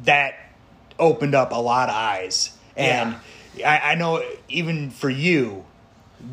that 0.05 0.35
opened 0.97 1.35
up 1.35 1.51
a 1.51 1.59
lot 1.59 1.89
of 1.89 1.95
eyes, 1.95 2.55
and 2.77 3.15
I, 3.65 3.79
I 3.79 3.95
know 3.95 4.23
even 4.47 4.91
for 4.91 5.09
you, 5.09 5.65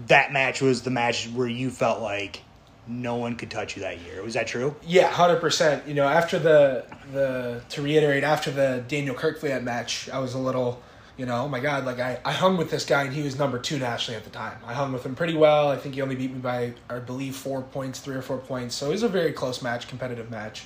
that 0.07 0.33
match 0.33 0.61
was 0.61 0.83
the 0.83 0.91
match 0.91 1.27
where 1.29 1.49
you 1.49 1.71
felt 1.71 2.01
like 2.01 2.43
no 2.87 3.17
one 3.17 3.37
could 3.37 3.51
touch 3.51 3.77
you 3.77 3.83
that 3.83 4.01
year. 4.01 4.23
Was 4.23 4.35
that 4.35 4.47
true? 4.47 4.75
Yeah, 4.87 5.09
hundred 5.09 5.41
percent. 5.41 5.87
You 5.87 5.95
know, 5.95 6.07
after 6.07 6.39
the 6.39 6.85
the 7.13 7.63
to 7.71 7.83
reiterate, 7.83 8.25
after 8.25 8.51
the 8.51 8.85
Daniel 8.87 9.15
Kerkvliet 9.15 9.63
match, 9.63 10.09
I 10.11 10.19
was 10.19 10.35
a 10.35 10.39
little, 10.39 10.83
you 11.21 11.27
know, 11.27 11.43
oh 11.43 11.49
my 11.49 11.61
god, 11.61 11.85
like 11.85 12.01
I, 12.01 12.19
I 12.25 12.33
hung 12.33 12.57
with 12.57 12.71
this 12.71 12.87
guy 12.87 13.03
and 13.03 13.13
he 13.13 13.21
was 13.21 13.39
number 13.39 13.59
two 13.59 13.79
nationally 13.79 14.17
at 14.17 14.25
the 14.25 14.31
time. 14.31 14.57
I 14.67 14.73
hung 14.73 14.91
with 14.91 15.05
him 15.05 15.15
pretty 15.15 15.37
well. 15.37 15.69
I 15.69 15.77
think 15.77 15.95
he 15.95 16.01
only 16.01 16.15
beat 16.15 16.33
me 16.33 16.39
by 16.39 16.73
I 16.89 16.99
believe 16.99 17.37
four 17.37 17.61
points, 17.61 18.01
three 18.01 18.17
or 18.17 18.23
four 18.23 18.39
points. 18.39 18.75
So 18.75 18.87
it 18.87 18.93
was 18.93 19.03
a 19.03 19.09
very 19.09 19.35
close 19.35 19.61
match, 19.61 19.87
competitive 19.87 20.31
match. 20.31 20.65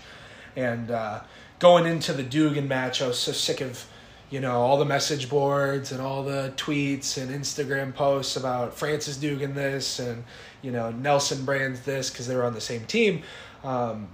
And 0.55 0.93
uh, 0.93 1.23
going 1.59 1.87
into 1.87 2.13
the 2.13 2.23
Duggan 2.23 2.69
match, 2.69 3.03
I 3.03 3.09
was 3.09 3.19
so 3.19 3.33
sick 3.33 3.63
of, 3.63 3.85
you 4.31 4.39
know, 4.39 4.61
all 4.61 4.79
the 4.79 4.85
message 4.85 5.29
boards 5.29 5.91
and 5.91 6.01
all 6.01 6.23
the 6.23 6.53
tweets 6.57 7.21
and 7.21 7.33
Instagram 7.33 7.93
posts 7.93 8.37
about 8.37 8.79
Francis 8.79 9.17
Duggan 9.17 9.55
this 9.55 9.99
and, 9.99 10.23
you 10.63 10.71
know, 10.71 10.93
Nelson 10.93 11.45
Brands 11.45 11.81
this 11.81 12.11
because 12.11 12.29
they 12.29 12.37
were 12.37 12.45
on 12.45 12.55
the 12.55 12.61
same 12.61 12.87
team, 12.87 13.25
um, 13.65 14.07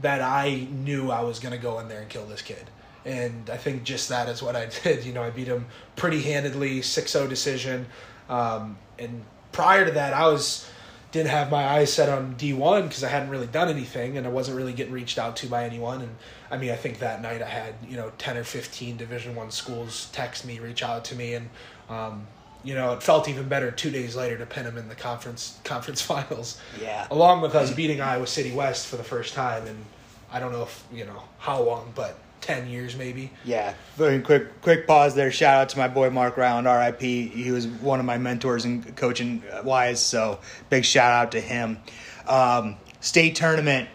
that 0.00 0.22
I 0.22 0.68
knew 0.70 1.10
I 1.10 1.20
was 1.20 1.38
going 1.38 1.52
to 1.52 1.60
go 1.60 1.80
in 1.80 1.88
there 1.88 2.00
and 2.00 2.08
kill 2.08 2.24
this 2.24 2.40
kid. 2.40 2.64
And 3.04 3.50
I 3.50 3.56
think 3.56 3.84
just 3.84 4.08
that 4.08 4.28
is 4.28 4.42
what 4.42 4.56
I 4.56 4.66
did. 4.82 5.04
You 5.04 5.12
know, 5.12 5.22
I 5.22 5.30
beat 5.30 5.48
him 5.48 5.66
pretty 5.96 6.22
handedly, 6.22 6.82
6 6.82 7.10
0 7.10 7.26
decision. 7.26 7.86
Um, 8.28 8.78
and 8.98 9.24
prior 9.52 9.84
to 9.84 9.90
that, 9.92 10.14
I 10.14 10.28
was 10.28 10.68
didn't 11.12 11.28
have 11.28 11.50
my 11.50 11.64
eyes 11.64 11.92
set 11.92 12.08
on 12.08 12.34
D1 12.36 12.84
because 12.84 13.04
I 13.04 13.08
hadn't 13.10 13.28
really 13.28 13.46
done 13.46 13.68
anything 13.68 14.16
and 14.16 14.26
I 14.26 14.30
wasn't 14.30 14.56
really 14.56 14.72
getting 14.72 14.94
reached 14.94 15.18
out 15.18 15.36
to 15.36 15.46
by 15.46 15.64
anyone. 15.64 16.00
And 16.00 16.16
I 16.50 16.56
mean, 16.56 16.70
I 16.70 16.76
think 16.76 17.00
that 17.00 17.20
night 17.20 17.42
I 17.42 17.48
had, 17.48 17.74
you 17.86 17.96
know, 17.96 18.10
10 18.16 18.38
or 18.38 18.44
15 18.44 18.96
Division 18.96 19.34
One 19.34 19.50
schools 19.50 20.08
text 20.12 20.46
me, 20.46 20.58
reach 20.58 20.82
out 20.82 21.04
to 21.06 21.14
me. 21.14 21.34
And, 21.34 21.50
um, 21.90 22.26
you 22.64 22.74
know, 22.74 22.94
it 22.94 23.02
felt 23.02 23.28
even 23.28 23.46
better 23.46 23.70
two 23.70 23.90
days 23.90 24.16
later 24.16 24.38
to 24.38 24.46
pin 24.46 24.64
them 24.64 24.78
in 24.78 24.88
the 24.88 24.94
conference 24.94 25.58
conference 25.64 26.00
finals. 26.00 26.58
Yeah. 26.80 27.06
Along 27.10 27.42
with 27.42 27.54
us 27.54 27.70
beating 27.70 28.00
Iowa 28.00 28.26
City 28.26 28.52
West 28.52 28.86
for 28.86 28.96
the 28.96 29.04
first 29.04 29.34
time 29.34 29.66
and 29.66 29.84
I 30.32 30.40
don't 30.40 30.50
know 30.50 30.62
if, 30.62 30.82
you 30.90 31.04
know, 31.04 31.22
how 31.38 31.62
long, 31.62 31.92
but 31.94 32.18
10 32.42 32.68
years 32.68 32.96
maybe. 32.96 33.30
Yeah. 33.44 33.72
Very 33.96 34.20
quick 34.20 34.60
quick 34.60 34.86
pause 34.86 35.14
there. 35.14 35.30
Shout 35.32 35.54
out 35.54 35.68
to 35.70 35.78
my 35.78 35.88
boy 35.88 36.10
Mark 36.10 36.36
Ryland, 36.36 36.66
RIP. 36.66 37.00
He 37.00 37.50
was 37.50 37.66
one 37.66 38.00
of 38.00 38.04
my 38.04 38.18
mentors 38.18 38.64
in 38.64 38.82
coaching 38.94 39.42
wise, 39.64 40.00
so 40.00 40.40
big 40.68 40.84
shout 40.84 41.12
out 41.12 41.32
to 41.32 41.40
him. 41.40 41.78
Um, 42.26 42.76
state 43.00 43.36
tournament, 43.36 43.88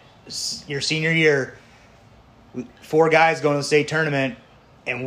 your 0.66 0.80
senior 0.80 1.12
year, 1.12 1.58
four 2.82 3.08
guys 3.08 3.40
going 3.40 3.54
to 3.54 3.58
the 3.58 3.64
state 3.64 3.86
tournament, 3.88 4.36
and 4.86 5.06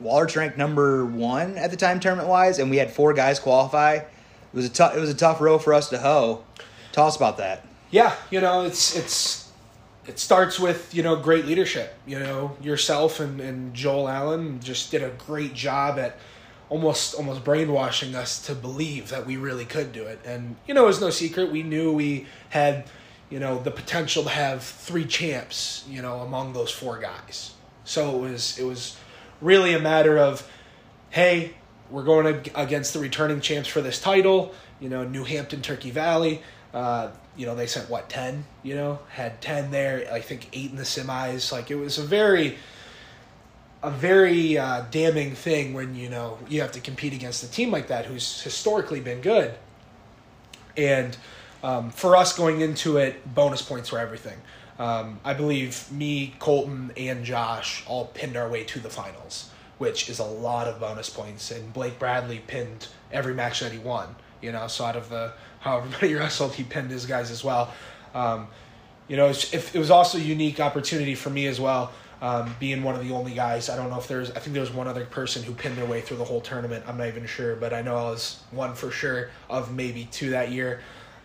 we're, 0.00 0.26
ranked 0.34 0.58
number 0.58 1.06
one 1.06 1.56
at 1.56 1.70
the 1.70 1.76
time 1.76 2.00
tournament 2.00 2.28
wise, 2.28 2.58
and 2.58 2.68
we 2.68 2.76
had 2.76 2.90
four 2.90 3.14
guys 3.14 3.38
qualify. 3.38 3.94
It 3.94 4.08
was 4.52 4.66
a 4.66 4.70
tough. 4.70 4.96
It 4.96 5.00
was 5.00 5.10
a 5.10 5.14
tough 5.14 5.40
row 5.40 5.58
for 5.58 5.72
us 5.72 5.88
to 5.90 5.98
hoe. 5.98 6.44
Tell 6.92 7.06
us 7.06 7.16
about 7.16 7.38
that. 7.38 7.66
Yeah, 7.90 8.14
you 8.30 8.40
know, 8.40 8.64
it's 8.64 8.96
it's 8.96 9.45
it 10.06 10.18
starts 10.18 10.58
with 10.58 10.94
you 10.94 11.02
know 11.02 11.16
great 11.16 11.46
leadership. 11.46 11.94
You 12.06 12.18
know, 12.18 12.56
yourself 12.62 13.20
and, 13.20 13.40
and 13.40 13.74
Joel 13.74 14.08
Allen 14.08 14.60
just 14.60 14.90
did 14.90 15.02
a 15.02 15.10
great 15.10 15.54
job 15.54 15.98
at 15.98 16.18
almost 16.68 17.14
almost 17.14 17.44
brainwashing 17.44 18.14
us 18.14 18.44
to 18.46 18.54
believe 18.54 19.08
that 19.10 19.26
we 19.26 19.36
really 19.36 19.64
could 19.64 19.92
do 19.92 20.04
it. 20.04 20.20
And 20.24 20.56
you 20.66 20.74
know, 20.74 20.84
it 20.84 20.88
was 20.88 21.00
no 21.00 21.10
secret. 21.10 21.50
We 21.50 21.62
knew 21.62 21.92
we 21.92 22.26
had 22.50 22.84
you 23.30 23.40
know 23.40 23.58
the 23.62 23.70
potential 23.70 24.22
to 24.24 24.30
have 24.30 24.62
three 24.62 25.04
champs. 25.04 25.84
You 25.88 26.02
know, 26.02 26.20
among 26.20 26.52
those 26.52 26.70
four 26.70 26.98
guys. 26.98 27.52
So 27.84 28.24
it 28.24 28.30
was 28.30 28.58
it 28.58 28.64
was 28.64 28.96
really 29.40 29.74
a 29.74 29.78
matter 29.78 30.18
of, 30.18 30.48
hey, 31.10 31.54
we're 31.90 32.04
going 32.04 32.48
against 32.54 32.94
the 32.94 32.98
returning 32.98 33.40
champs 33.40 33.68
for 33.68 33.80
this 33.80 34.00
title. 34.00 34.54
You 34.80 34.88
know, 34.88 35.04
New 35.04 35.24
Hampton, 35.24 35.62
Turkey 35.62 35.90
Valley. 35.90 36.42
Uh, 36.74 37.10
you 37.36 37.46
know, 37.46 37.54
they 37.54 37.66
sent 37.66 37.90
what 37.90 38.08
ten. 38.08 38.44
You 38.62 38.74
know, 38.74 38.98
had 39.10 39.40
ten 39.40 39.70
there. 39.70 40.08
I 40.12 40.20
think 40.20 40.48
eight 40.52 40.70
in 40.70 40.76
the 40.76 40.82
semis. 40.82 41.52
Like 41.52 41.70
it 41.70 41.76
was 41.76 41.98
a 41.98 42.02
very, 42.02 42.56
a 43.82 43.90
very 43.90 44.58
uh, 44.58 44.84
damning 44.90 45.32
thing 45.34 45.74
when 45.74 45.94
you 45.94 46.08
know 46.08 46.38
you 46.48 46.60
have 46.60 46.72
to 46.72 46.80
compete 46.80 47.12
against 47.12 47.42
a 47.44 47.50
team 47.50 47.70
like 47.70 47.88
that 47.88 48.06
who's 48.06 48.42
historically 48.42 49.00
been 49.00 49.20
good. 49.20 49.54
And 50.76 51.16
um, 51.62 51.90
for 51.90 52.16
us 52.16 52.36
going 52.36 52.60
into 52.60 52.98
it, 52.98 53.34
bonus 53.34 53.62
points 53.62 53.90
were 53.90 53.98
everything. 53.98 54.38
Um, 54.78 55.20
I 55.24 55.32
believe 55.32 55.90
me, 55.90 56.34
Colton, 56.38 56.92
and 56.96 57.24
Josh 57.24 57.82
all 57.86 58.06
pinned 58.06 58.36
our 58.36 58.48
way 58.48 58.64
to 58.64 58.78
the 58.78 58.90
finals, 58.90 59.50
which 59.78 60.10
is 60.10 60.18
a 60.18 60.24
lot 60.24 60.68
of 60.68 60.78
bonus 60.80 61.08
points. 61.08 61.50
And 61.50 61.72
Blake 61.72 61.98
Bradley 61.98 62.40
pinned 62.46 62.88
every 63.10 63.32
match 63.32 63.60
that 63.60 63.72
he 63.72 63.78
won. 63.78 64.16
You 64.40 64.52
know, 64.52 64.66
so 64.66 64.84
out 64.84 64.96
of 64.96 65.08
the 65.08 65.32
however 65.60 65.88
many 66.02 66.14
wrestled, 66.14 66.54
he 66.54 66.62
pinned 66.62 66.90
his 66.90 67.06
guys 67.06 67.30
as 67.30 67.42
well. 67.42 67.72
Um, 68.14 68.48
you 69.08 69.16
know, 69.16 69.28
it 69.28 69.74
was 69.74 69.90
also 69.90 70.18
a 70.18 70.20
unique 70.20 70.58
opportunity 70.58 71.14
for 71.14 71.30
me 71.30 71.46
as 71.46 71.60
well, 71.60 71.92
um, 72.20 72.54
being 72.58 72.82
one 72.82 72.96
of 72.96 73.06
the 73.06 73.14
only 73.14 73.34
guys. 73.34 73.68
I 73.70 73.76
don't 73.76 73.88
know 73.88 73.98
if 73.98 74.08
there's, 74.08 74.30
I 74.32 74.40
think 74.40 74.54
there 74.54 74.62
was 74.62 74.72
one 74.72 74.88
other 74.88 75.04
person 75.04 75.44
who 75.44 75.52
pinned 75.54 75.76
their 75.76 75.86
way 75.86 76.00
through 76.00 76.16
the 76.16 76.24
whole 76.24 76.40
tournament. 76.40 76.84
I'm 76.88 76.98
not 76.98 77.06
even 77.06 77.24
sure, 77.26 77.54
but 77.54 77.72
I 77.72 77.82
know 77.82 77.96
I 77.96 78.10
was 78.10 78.42
one 78.50 78.74
for 78.74 78.90
sure 78.90 79.30
of 79.48 79.72
maybe 79.72 80.08
two 80.10 80.30
that 80.30 80.50
year. 80.50 80.80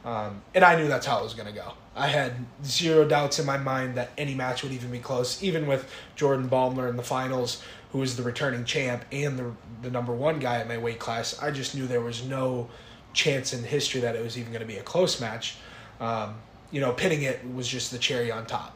Um, 0.05 0.41
and 0.53 0.63
I 0.63 0.75
knew 0.75 0.87
that's 0.87 1.05
how 1.05 1.19
it 1.19 1.23
was 1.23 1.33
going 1.33 1.47
to 1.47 1.53
go. 1.53 1.73
I 1.95 2.07
had 2.07 2.33
zero 2.63 3.07
doubts 3.07 3.39
in 3.39 3.45
my 3.45 3.57
mind 3.57 3.95
that 3.95 4.11
any 4.17 4.33
match 4.33 4.63
would 4.63 4.71
even 4.71 4.91
be 4.91 4.99
close, 4.99 5.41
even 5.43 5.67
with 5.67 5.91
Jordan 6.15 6.49
Baumler 6.49 6.89
in 6.89 6.97
the 6.97 7.03
finals, 7.03 7.63
who 7.91 7.99
was 7.99 8.15
the 8.15 8.23
returning 8.23 8.63
champ 8.63 9.03
and 9.11 9.37
the, 9.37 9.51
the 9.81 9.91
number 9.91 10.13
one 10.13 10.39
guy 10.39 10.57
at 10.57 10.67
my 10.67 10.77
weight 10.77 10.99
class. 10.99 11.37
I 11.41 11.51
just 11.51 11.75
knew 11.75 11.87
there 11.87 12.01
was 12.01 12.23
no 12.23 12.69
chance 13.13 13.53
in 13.53 13.63
history 13.63 14.01
that 14.01 14.15
it 14.15 14.23
was 14.23 14.37
even 14.37 14.51
going 14.51 14.61
to 14.61 14.67
be 14.67 14.77
a 14.77 14.83
close 14.83 15.19
match. 15.19 15.57
Um, 15.99 16.35
you 16.71 16.79
know, 16.79 16.93
pinning 16.93 17.23
it 17.23 17.39
was 17.53 17.67
just 17.67 17.91
the 17.91 17.97
cherry 17.97 18.31
on 18.31 18.45
top. 18.45 18.75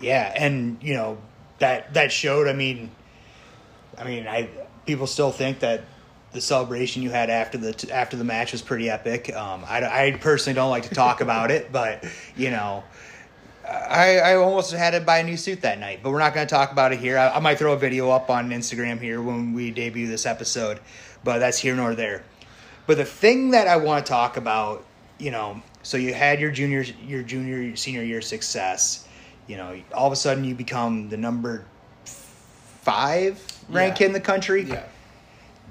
Yeah, 0.00 0.32
and 0.36 0.78
you 0.82 0.94
know 0.94 1.18
that 1.58 1.94
that 1.94 2.10
showed. 2.10 2.48
I 2.48 2.52
mean, 2.54 2.90
I 3.98 4.04
mean, 4.04 4.26
I 4.26 4.48
people 4.86 5.06
still 5.06 5.30
think 5.30 5.60
that 5.60 5.82
the 6.32 6.40
celebration 6.40 7.02
you 7.02 7.10
had 7.10 7.30
after 7.30 7.58
the 7.58 7.90
after 7.92 8.16
the 8.16 8.24
match 8.24 8.52
was 8.52 8.62
pretty 8.62 8.90
epic. 8.90 9.34
Um, 9.34 9.64
I, 9.66 10.08
I 10.08 10.10
personally 10.12 10.54
don't 10.54 10.70
like 10.70 10.84
to 10.84 10.94
talk 10.94 11.20
about 11.20 11.50
it, 11.50 11.70
but 11.70 12.04
you 12.36 12.50
know, 12.50 12.82
I, 13.68 14.18
I 14.18 14.34
almost 14.36 14.72
had 14.72 14.92
to 14.92 15.00
buy 15.00 15.18
a 15.18 15.24
new 15.24 15.36
suit 15.36 15.60
that 15.62 15.78
night. 15.78 16.00
But 16.02 16.10
we're 16.10 16.18
not 16.18 16.34
going 16.34 16.46
to 16.46 16.52
talk 16.52 16.72
about 16.72 16.92
it 16.92 16.98
here. 16.98 17.18
I, 17.18 17.36
I 17.36 17.38
might 17.40 17.58
throw 17.58 17.74
a 17.74 17.78
video 17.78 18.10
up 18.10 18.30
on 18.30 18.50
Instagram 18.50 19.00
here 19.00 19.22
when 19.22 19.52
we 19.52 19.70
debut 19.70 20.06
this 20.06 20.26
episode, 20.26 20.80
but 21.22 21.38
that's 21.38 21.58
here 21.58 21.76
nor 21.76 21.94
there. 21.94 22.24
But 22.86 22.96
the 22.96 23.04
thing 23.04 23.52
that 23.52 23.68
I 23.68 23.76
want 23.76 24.04
to 24.04 24.10
talk 24.10 24.36
about, 24.36 24.84
you 25.18 25.30
know, 25.30 25.62
so 25.82 25.96
you 25.96 26.14
had 26.14 26.40
your 26.40 26.50
junior, 26.50 26.84
your 27.06 27.22
junior, 27.22 27.76
senior 27.76 28.02
year 28.02 28.20
success. 28.20 29.06
You 29.46 29.56
know, 29.56 29.80
all 29.92 30.06
of 30.06 30.12
a 30.12 30.16
sudden 30.16 30.44
you 30.44 30.54
become 30.54 31.08
the 31.08 31.16
number 31.16 31.64
five 32.82 33.40
rank 33.68 34.00
Yeah. 34.00 34.06
in 34.06 34.12
the 34.12 34.20
country. 34.20 34.62
Yeah. 34.62 34.82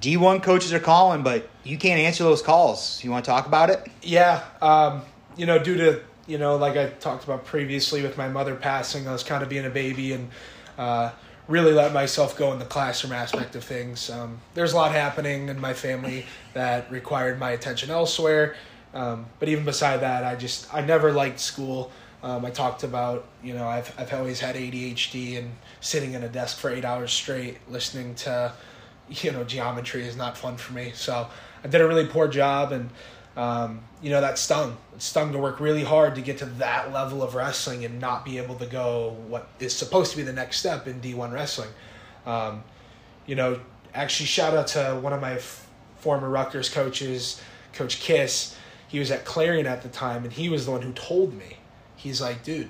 D1 0.01 0.41
coaches 0.41 0.73
are 0.73 0.79
calling, 0.79 1.21
but 1.23 1.47
you 1.63 1.77
can't 1.77 1.99
answer 1.99 2.23
those 2.23 2.41
calls. 2.41 3.03
You 3.03 3.11
want 3.11 3.23
to 3.25 3.31
talk 3.31 3.45
about 3.45 3.69
it? 3.69 3.85
Yeah, 4.01 4.41
um, 4.61 5.03
you 5.37 5.45
know, 5.45 5.59
due 5.59 5.77
to 5.77 6.01
you 6.27 6.37
know, 6.37 6.55
like 6.55 6.77
I 6.77 6.87
talked 6.87 7.23
about 7.23 7.45
previously 7.45 8.01
with 8.03 8.17
my 8.17 8.29
mother 8.29 8.55
passing, 8.55 9.07
I 9.07 9.11
was 9.11 9.23
kind 9.23 9.43
of 9.43 9.49
being 9.49 9.65
a 9.65 9.69
baby 9.69 10.13
and 10.13 10.29
uh, 10.77 11.11
really 11.51 11.73
let 11.73 11.93
myself 11.93 12.37
go 12.37 12.53
in 12.53 12.59
the 12.59 12.65
classroom 12.65 13.13
aspect 13.13 13.55
of 13.55 13.63
things. 13.63 14.09
Um, 14.09 14.39
there's 14.53 14.73
a 14.73 14.75
lot 14.77 14.93
happening 14.93 15.49
in 15.49 15.59
my 15.59 15.73
family 15.73 16.25
that 16.53 16.89
required 16.89 17.37
my 17.37 17.51
attention 17.51 17.91
elsewhere. 17.91 18.55
Um, 18.93 19.25
but 19.39 19.49
even 19.49 19.65
beside 19.65 19.97
that, 19.97 20.23
I 20.23 20.35
just 20.35 20.73
I 20.73 20.81
never 20.81 21.11
liked 21.11 21.39
school. 21.39 21.91
Um, 22.23 22.45
I 22.45 22.51
talked 22.51 22.83
about 22.83 23.25
you 23.43 23.53
know 23.53 23.67
I've 23.67 23.93
I've 23.99 24.13
always 24.13 24.39
had 24.39 24.55
ADHD 24.55 25.37
and 25.37 25.51
sitting 25.81 26.13
in 26.13 26.23
a 26.23 26.29
desk 26.29 26.57
for 26.57 26.69
eight 26.69 26.85
hours 26.85 27.11
straight 27.11 27.57
listening 27.69 28.15
to 28.15 28.53
you 29.09 29.31
know 29.31 29.43
geometry 29.43 30.07
is 30.07 30.15
not 30.15 30.37
fun 30.37 30.57
for 30.57 30.73
me. 30.73 30.91
So 30.95 31.27
I 31.63 31.67
did 31.67 31.81
a 31.81 31.87
really 31.87 32.07
poor 32.07 32.27
job 32.27 32.71
and 32.71 32.89
um, 33.37 33.81
you 34.01 34.09
know 34.09 34.21
that 34.21 34.37
stung. 34.37 34.77
It 34.95 35.01
stung 35.01 35.31
to 35.33 35.39
work 35.39 35.59
really 35.59 35.83
hard 35.83 36.15
to 36.15 36.21
get 36.21 36.39
to 36.39 36.45
that 36.45 36.91
level 36.91 37.23
of 37.23 37.35
wrestling 37.35 37.85
and 37.85 37.99
not 37.99 38.25
be 38.25 38.37
able 38.37 38.55
to 38.55 38.65
go 38.65 39.15
what 39.27 39.47
is 39.59 39.75
supposed 39.75 40.11
to 40.11 40.17
be 40.17 40.23
the 40.23 40.33
next 40.33 40.59
step 40.59 40.87
in 40.87 40.99
D1 40.99 41.31
wrestling. 41.31 41.69
Um, 42.25 42.63
you 43.25 43.35
know, 43.35 43.59
actually, 43.93 44.25
shout 44.25 44.53
out 44.53 44.67
to 44.67 44.99
one 45.01 45.13
of 45.13 45.21
my 45.21 45.33
f- 45.33 45.67
former 45.99 46.29
Rutgers 46.29 46.69
coaches, 46.69 47.41
Coach 47.73 47.99
Kiss. 47.99 48.57
He 48.87 48.99
was 48.99 49.11
at 49.11 49.23
Clarion 49.23 49.65
at 49.65 49.81
the 49.81 49.89
time, 49.89 50.25
and 50.25 50.33
he 50.33 50.49
was 50.49 50.65
the 50.65 50.71
one 50.71 50.81
who 50.81 50.91
told 50.91 51.33
me. 51.33 51.57
He's 51.95 52.19
like, 52.19 52.43
dude, 52.43 52.69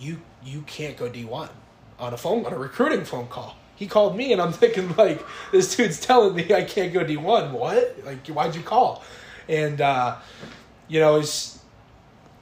you 0.00 0.20
you 0.42 0.62
can't 0.62 0.96
go 0.96 1.08
D1 1.08 1.50
on 1.98 2.14
a 2.14 2.16
phone 2.16 2.44
on 2.46 2.52
a 2.52 2.58
recruiting 2.58 3.04
phone 3.04 3.28
call. 3.28 3.56
He 3.76 3.86
called 3.86 4.16
me, 4.16 4.32
and 4.32 4.42
I'm 4.42 4.52
thinking 4.52 4.92
like, 4.96 5.24
this 5.52 5.76
dude's 5.76 6.00
telling 6.00 6.34
me 6.34 6.52
I 6.52 6.64
can't 6.64 6.92
go 6.92 7.04
D1. 7.04 7.52
What? 7.52 7.96
Like, 8.04 8.26
why'd 8.26 8.56
you 8.56 8.62
call? 8.62 9.04
And 9.48 9.80
uh, 9.80 10.16
you 10.88 11.00
know, 11.00 11.16
it's 11.16 11.58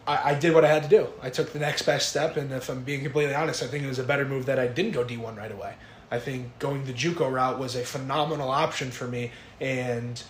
I, 0.06 0.30
I 0.30 0.34
did 0.34 0.54
what 0.54 0.64
I 0.64 0.68
had 0.68 0.82
to 0.84 0.88
do. 0.88 1.08
I 1.22 1.30
took 1.30 1.52
the 1.52 1.58
next 1.58 1.82
best 1.82 2.08
step, 2.08 2.36
and 2.36 2.52
if 2.52 2.68
I'm 2.68 2.82
being 2.82 3.02
completely 3.02 3.34
honest, 3.34 3.62
I 3.62 3.66
think 3.66 3.84
it 3.84 3.88
was 3.88 3.98
a 3.98 4.04
better 4.04 4.24
move 4.24 4.46
that 4.46 4.58
I 4.58 4.66
didn't 4.66 4.92
go 4.92 5.04
D1 5.04 5.36
right 5.36 5.52
away. 5.52 5.74
I 6.10 6.18
think 6.20 6.58
going 6.58 6.84
the 6.84 6.92
JUCO 6.92 7.30
route 7.30 7.58
was 7.58 7.74
a 7.74 7.84
phenomenal 7.84 8.50
option 8.50 8.90
for 8.90 9.08
me, 9.08 9.32
and 9.60 10.22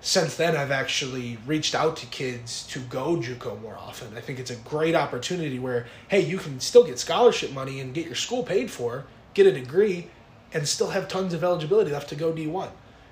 since 0.00 0.36
then 0.36 0.56
I've 0.56 0.70
actually 0.70 1.38
reached 1.46 1.74
out 1.74 1.96
to 1.98 2.06
kids 2.06 2.66
to 2.68 2.80
go 2.80 3.16
JUCO 3.16 3.60
more 3.62 3.76
often. 3.76 4.16
I 4.16 4.20
think 4.20 4.38
it's 4.38 4.50
a 4.50 4.56
great 4.56 4.94
opportunity 4.94 5.58
where 5.58 5.86
hey, 6.08 6.20
you 6.20 6.38
can 6.38 6.60
still 6.60 6.84
get 6.84 6.98
scholarship 6.98 7.52
money 7.52 7.80
and 7.80 7.94
get 7.94 8.06
your 8.06 8.14
school 8.14 8.42
paid 8.42 8.70
for, 8.70 9.04
get 9.32 9.46
a 9.46 9.52
degree, 9.52 10.08
and 10.52 10.68
still 10.68 10.90
have 10.90 11.08
tons 11.08 11.32
of 11.32 11.42
eligibility 11.42 11.92
left 11.92 12.08
to 12.10 12.14
go 12.14 12.32
D1. 12.32 12.70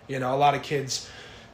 You 0.09 0.18
know, 0.18 0.35
a 0.35 0.37
lot 0.37 0.54
of 0.54 0.62
kids 0.62 1.09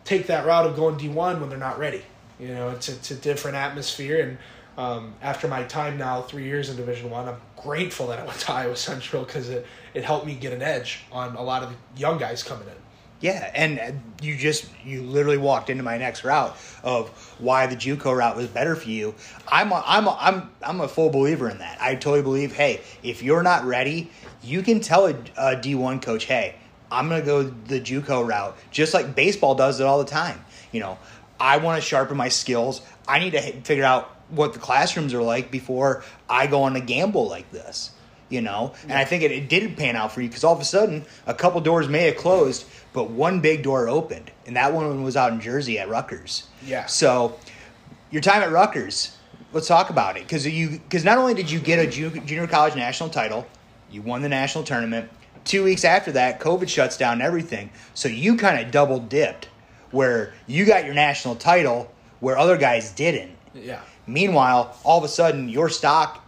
take 0.06 0.28
that 0.28 0.46
route 0.46 0.66
of 0.66 0.76
going 0.76 0.96
D1 0.96 1.40
when 1.40 1.48
they're 1.48 1.58
not 1.58 1.78
ready. 1.78 2.02
You 2.38 2.48
know, 2.48 2.70
it's 2.70 2.88
it's 2.88 3.10
a 3.10 3.14
different 3.14 3.56
atmosphere, 3.56 4.20
and 4.20 4.38
um, 4.78 5.14
after 5.22 5.48
my 5.48 5.64
time 5.64 5.96
now, 5.98 6.22
three 6.22 6.44
years 6.44 6.68
in 6.68 6.76
Division 6.76 7.10
One, 7.10 7.28
I'm 7.28 7.40
grateful 7.56 8.06
that 8.08 8.18
I 8.18 8.24
went 8.24 8.38
to 8.40 8.52
Iowa 8.52 8.76
Central 8.76 9.24
because 9.24 9.48
it, 9.48 9.66
it 9.94 10.04
helped 10.04 10.26
me 10.26 10.34
get 10.34 10.52
an 10.52 10.62
edge 10.62 11.00
on 11.10 11.34
a 11.36 11.42
lot 11.42 11.62
of 11.62 11.74
young 11.96 12.18
guys 12.18 12.42
coming 12.42 12.68
in. 12.68 12.74
Yeah, 13.20 13.50
and 13.54 14.02
you 14.20 14.36
just 14.36 14.68
you 14.84 15.02
literally 15.02 15.38
walked 15.38 15.70
into 15.70 15.82
my 15.82 15.96
next 15.96 16.22
route 16.22 16.54
of 16.82 17.08
why 17.38 17.66
the 17.66 17.74
JUCO 17.74 18.14
route 18.14 18.36
was 18.36 18.46
better 18.48 18.76
for 18.76 18.90
you. 18.90 19.14
I'm 19.48 19.72
a, 19.72 19.82
I'm 19.86 20.06
a, 20.06 20.16
I'm 20.20 20.50
I'm 20.62 20.80
a 20.82 20.88
full 20.88 21.08
believer 21.08 21.48
in 21.48 21.58
that. 21.58 21.78
I 21.80 21.94
totally 21.94 22.20
believe. 22.20 22.54
Hey, 22.54 22.82
if 23.02 23.22
you're 23.22 23.42
not 23.42 23.64
ready, 23.64 24.10
you 24.42 24.60
can 24.60 24.80
tell 24.80 25.06
a 25.06 25.14
a 25.38 25.56
D1 25.56 26.02
coach, 26.02 26.24
hey, 26.24 26.56
I'm 26.96 27.11
gonna 27.11 27.22
go 27.22 27.42
the 27.42 27.78
JUCO 27.78 28.26
route, 28.26 28.56
just 28.70 28.94
like 28.94 29.14
baseball 29.14 29.54
does 29.54 29.80
it 29.80 29.87
all 29.87 29.98
the 29.98 30.11
time. 30.11 30.42
You 30.72 30.80
know, 30.80 30.98
I 31.38 31.59
want 31.59 31.80
to 31.80 31.87
sharpen 31.87 32.16
my 32.16 32.30
skills. 32.30 32.80
I 33.06 33.18
need 33.18 33.32
to 33.32 33.40
figure 33.62 33.85
out 33.85 34.11
what 34.30 34.54
the 34.54 34.59
classrooms 34.59 35.12
are 35.12 35.22
like 35.22 35.50
before 35.50 36.02
I 36.28 36.46
go 36.46 36.62
on 36.62 36.74
a 36.74 36.80
gamble 36.80 37.28
like 37.28 37.50
this. 37.52 37.90
You 38.28 38.40
know, 38.40 38.72
and 38.82 38.94
I 38.94 39.04
think 39.04 39.22
it, 39.22 39.30
it 39.30 39.48
did 39.48 39.76
pan 39.76 39.94
out 39.94 40.11
for 40.11 40.20
you 40.20 40.28
because 40.28 40.42
all 40.42 40.54
of 40.54 40.61
a 40.61 40.64
sudden 40.64 41.04
a 41.28 41.35
couple 41.35 41.61
doors 41.61 41.87
may 41.87 42.06
have 42.06 42.16
closed, 42.16 42.64
but 42.92 43.11
one 43.11 43.40
big 43.40 43.62
door 43.62 43.88
opened, 43.88 44.32
and 44.46 44.56
that 44.56 44.72
one 44.72 45.04
was 45.04 45.16
out 45.16 45.32
in 45.32 45.40
Jersey 45.40 45.78
at 45.78 45.88
Rutgers. 45.88 46.48
Yeah. 46.64 46.87
So 46.87 47.38
your 48.11 48.22
time 48.22 48.42
at 48.42 48.50
Rutgers, 48.50 49.16
let's 49.52 49.68
talk 49.68 49.90
about 49.90 50.16
it 50.16 50.24
because 50.24 50.44
you 50.44 50.70
because 50.70 51.04
not 51.04 51.18
only 51.18 51.35
did 51.35 51.50
you 51.50 51.61
get 51.61 51.78
a 51.78 51.87
junior 51.87 52.46
college 52.48 52.74
national 52.74 53.11
title, 53.11 53.46
you 53.92 54.02
won 54.02 54.22
the 54.22 54.28
national 54.28 54.64
tournament. 54.64 55.09
Two 55.46 55.64
weeks 55.64 55.85
after 55.85 56.12
that, 56.12 56.40
COVID 56.40 56.68
shuts 56.68 56.96
down 56.96 57.22
everything, 57.22 57.70
so 57.94 58.09
you 58.09 58.37
kind 58.37 58.64
of 58.64 58.72
double 58.72 58.98
dipped, 58.98 59.48
where 59.92 60.35
you 60.46 60.66
got 60.66 60.85
your 60.85 60.92
national 60.92 61.37
title 61.37 61.90
where 62.20 62.37
other 62.37 62.56
guys 62.56 62.90
didn't. 62.90 63.30
Yeah. 63.54 63.80
Meanwhile, 64.06 64.76
all 64.85 64.98
of 64.98 65.04
a 65.04 65.09
sudden, 65.09 65.48
your 65.48 65.68
stock 65.68 66.24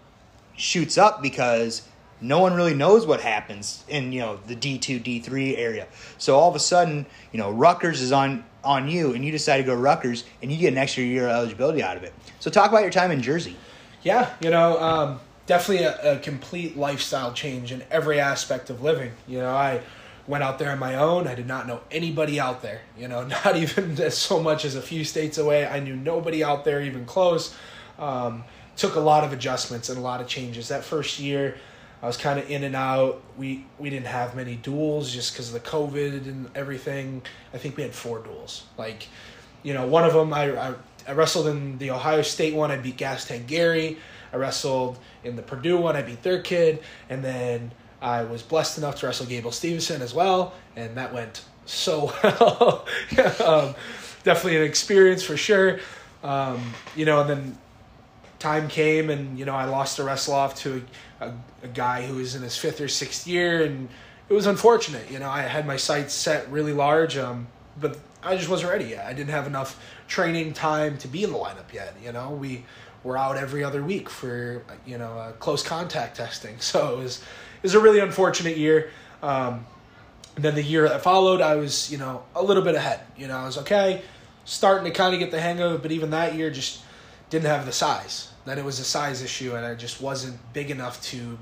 shoots 0.57 0.97
up 0.97 1.21
because 1.21 1.83
no 2.21 2.39
one 2.41 2.55
really 2.55 2.75
knows 2.75 3.07
what 3.07 3.21
happens 3.21 3.85
in 3.89 4.13
you 4.13 4.21
know 4.21 4.39
the 4.47 4.55
D 4.55 4.79
two 4.79 4.99
D 4.99 5.21
three 5.21 5.57
area. 5.57 5.89
So 6.19 6.37
all 6.37 6.49
of 6.49 6.55
a 6.55 6.61
sudden, 6.61 7.05
you 7.33 7.39
know 7.39 7.51
Rutgers 7.51 8.01
is 8.01 8.13
on 8.13 8.45
on 8.65 8.89
you, 8.89 9.15
and 9.15 9.25
you 9.25 9.31
decide 9.33 9.59
to 9.59 9.63
go 9.65 9.75
to 9.75 9.81
Rutgers, 9.81 10.25
and 10.43 10.53
you 10.53 10.59
get 10.59 10.73
an 10.73 10.79
extra 10.79 11.03
year 11.03 11.25
of 11.25 11.31
eligibility 11.31 11.83
out 11.83 11.97
of 11.97 12.05
it. 12.05 12.13
So 12.41 12.51
talk 12.51 12.71
about 12.71 12.83
your 12.83 12.91
time 12.91 13.11
in 13.11 13.23
Jersey. 13.23 13.57
Yeah, 14.03 14.33
you 14.41 14.51
know, 14.51 14.81
um, 14.81 15.21
definitely 15.49 15.85
a, 15.87 16.17
a 16.17 16.19
complete 16.21 16.77
lifestyle 16.77 17.33
change 17.33 17.73
in 17.73 17.83
every 17.91 18.21
aspect 18.21 18.71
of 18.71 18.83
living. 18.83 19.13
You 19.27 19.39
know, 19.39 19.51
I 19.51 19.81
went 20.29 20.45
out 20.45 20.59
there 20.59 20.71
on 20.71 20.79
my 20.79 20.95
own. 20.95 21.27
I 21.27 21.35
did 21.35 21.49
not 21.49 21.67
know 21.67 21.81
anybody 21.91 22.39
out 22.39 22.63
there. 22.63 22.83
You 22.97 23.09
know, 23.09 23.27
not 23.45 23.57
even 23.57 24.11
so 24.13 24.41
much 24.41 24.65
as 24.65 24.77
a 24.77 24.83
few 24.83 25.03
states 25.03 25.39
away. 25.39 25.67
I 25.67 25.81
knew 25.81 25.97
nobody 25.97 26.45
out 26.45 26.65
there 26.65 26.81
even 26.83 27.05
close. 27.05 27.57
Um, 27.99 28.45
took 28.77 28.95
a 28.95 29.01
lot 29.01 29.25
of 29.25 29.33
adjustments 29.33 29.89
and 29.89 29.99
a 29.99 30.03
lot 30.03 30.21
of 30.21 30.29
changes. 30.29 30.69
That 30.69 30.85
first 30.85 31.19
year, 31.19 31.57
I 32.01 32.07
was 32.07 32.17
kind 32.17 32.39
of 32.39 32.49
in 32.49 32.63
and 32.63 32.77
out. 32.77 33.21
We 33.37 33.65
we 33.79 33.91
didn't 33.91 34.07
have 34.07 34.37
many 34.37 34.55
duels 34.55 35.13
just 35.13 35.33
because 35.33 35.53
of 35.53 35.55
the 35.55 35.69
COVID 35.69 36.29
and 36.29 36.51
everything. 36.55 37.23
I 37.53 37.59
think 37.59 37.77
we 37.77 37.83
had 37.83 37.95
four 37.95 38.21
duels. 38.21 38.65
Like, 38.77 39.09
you 39.63 39.73
know, 39.73 39.87
one 39.87 40.05
of 40.05 40.13
them 40.13 40.33
I, 40.33 40.57
I, 40.57 40.75
I 41.09 41.13
wrestled 41.13 41.49
in 41.49 41.79
the 41.79 41.91
Ohio 41.91 42.21
State 42.23 42.55
one. 42.55 42.71
I 42.71 42.77
beat 42.77 42.99
Gas 42.99 43.25
Tank 43.25 43.47
Gary. 43.47 43.97
I 44.33 44.37
wrestled 44.37 44.99
in 45.25 45.37
the 45.37 45.43
Purdue 45.43 45.79
one. 45.79 45.97
I 45.97 46.03
beat 46.03 46.23
their 46.23 46.41
kid, 46.41 46.81
and 47.09 47.23
then 47.25 47.73
I 48.01 48.25
was 48.25 48.43
blessed 48.43 48.79
enough 48.79 48.97
to 48.97 49.07
wrestle 49.07 49.27
Gable 49.27 49.51
Steveson 49.51 50.01
as 50.01 50.15
well, 50.15 50.55
and 50.77 50.97
that 50.97 51.13
went 51.13 51.45
so 51.67 52.13
well. 52.23 52.87
um, 53.45 53.75
definitely 54.25 54.57
an 54.57 54.65
experience 54.65 55.23
for 55.23 55.37
sure. 55.37 55.81
Um, 56.23 56.73
you 56.97 57.05
know, 57.05 57.21
and 57.21 57.31
then 57.31 57.59
time 58.39 58.69
came, 58.69 59.11
and 59.11 59.39
you 59.39 59.45
know, 59.45 59.55
I 59.55 59.65
lost 59.65 59.99
a 59.99 60.05
wrestle 60.05 60.35
off 60.35 60.55
to 60.57 60.83
a, 61.21 61.27
a, 61.27 61.35
a 61.65 61.69
guy 61.69 62.07
who 62.07 62.17
was 62.17 62.35
in 62.35 62.43
his 62.43 62.57
fifth 62.57 62.81
or 62.81 62.89
sixth 62.89 63.27
year, 63.27 63.65
and 63.65 63.89
it 64.29 64.35
was 64.35 64.47
unfortunate. 64.47 65.11
You 65.11 65.19
know, 65.19 65.29
I 65.29 65.43
had 65.43 65.67
my 65.67 65.77
sights 65.77 66.15
set 66.15 66.51
really 66.51 66.73
large, 66.73 67.17
um, 67.17 67.49
but 67.81 67.99
I 68.23 68.37
just 68.37 68.49
wasn't 68.49 68.73
ready 68.73 68.87
yet. 68.87 69.07
I 69.07 69.13
didn't 69.13 69.31
have 69.31 69.47
enough 69.47 69.81
training 70.07 70.53
time 70.53 70.99
to 70.99 71.09
be 71.09 71.25
in 71.25 71.33
the 71.33 71.39
lineup 71.39 71.73
yet. 71.73 71.95
You 72.03 72.13
know, 72.13 72.31
we 72.31 72.65
were 73.05 73.17
out 73.17 73.37
every 73.37 73.63
other 73.65 73.83
week 73.83 74.11
for 74.11 74.63
you 74.87 74.99
know 74.99 75.13
uh, 75.13 75.33
close 75.33 75.63
contact 75.63 76.17
testing, 76.17 76.59
so 76.61 76.95
it 76.95 77.03
was 77.03 77.19
it 77.19 77.63
was 77.63 77.75
a 77.75 77.81
really 77.81 78.01
unfortunate 78.01 78.57
year. 78.57 78.91
Um, 79.23 79.67
and 80.37 80.45
then 80.45 80.55
the 80.55 80.63
year 80.63 80.89
that 80.89 81.03
followed, 81.03 81.41
I 81.41 81.57
was 81.57 81.91
you 81.91 81.99
know 81.99 82.25
a 82.35 82.43
little 82.43 82.63
bit 82.63 82.75
ahead. 82.75 83.01
You 83.17 83.29
know, 83.29 83.37
I 83.37 83.45
was 83.47 83.59
okay, 83.59 84.03
starting 84.45 84.85
to 84.85 84.97
kind 84.97 85.15
of 85.15 85.21
get 85.21 85.31
the 85.31 85.41
hang 85.41 85.61
of 85.61 85.73
it, 85.73 85.83
but 85.83 85.93
even 85.93 86.11
that 86.11 86.35
year 86.35 86.51
just 86.51 86.83
didn't 87.31 87.47
have 87.47 87.67
the 87.67 87.73
size. 87.73 88.33
Then 88.45 88.59
it 88.59 88.65
was 88.65 88.79
a 88.79 88.85
size 88.85 89.23
issue, 89.23 89.55
and 89.55 89.67
I 89.67 89.75
just 89.75 90.01
wasn't 90.01 90.39
big 90.53 90.71
enough 90.71 91.03
to, 91.03 91.39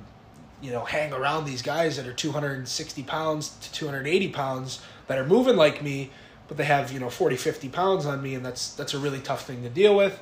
you 0.61 0.73
know, 0.73 0.85
hang 0.85 1.12
around 1.12 1.45
these 1.45 1.62
guys 1.62 1.97
that 1.97 2.07
are 2.07 2.12
260 2.12 3.03
pounds 3.05 3.51
to 3.61 3.73
280 3.73 4.29
pounds 4.31 4.81
that 5.07 5.19
are 5.19 5.27
moving 5.27 5.57
like 5.57 5.83
me, 5.83 6.11
but 6.49 6.57
they 6.57 6.64
have, 6.64 6.90
you 6.90 6.99
know, 6.99 7.09
40, 7.09 7.37
50 7.37 7.69
pounds 7.69 8.07
on 8.07 8.23
me, 8.23 8.35
and 8.35 8.45
that's 8.45 8.75
that's 8.75 8.95
a 8.95 8.99
really 8.99 9.21
tough 9.21 9.47
thing 9.47 9.62
to 9.62 9.69
deal 9.69 9.95
with. 9.95 10.19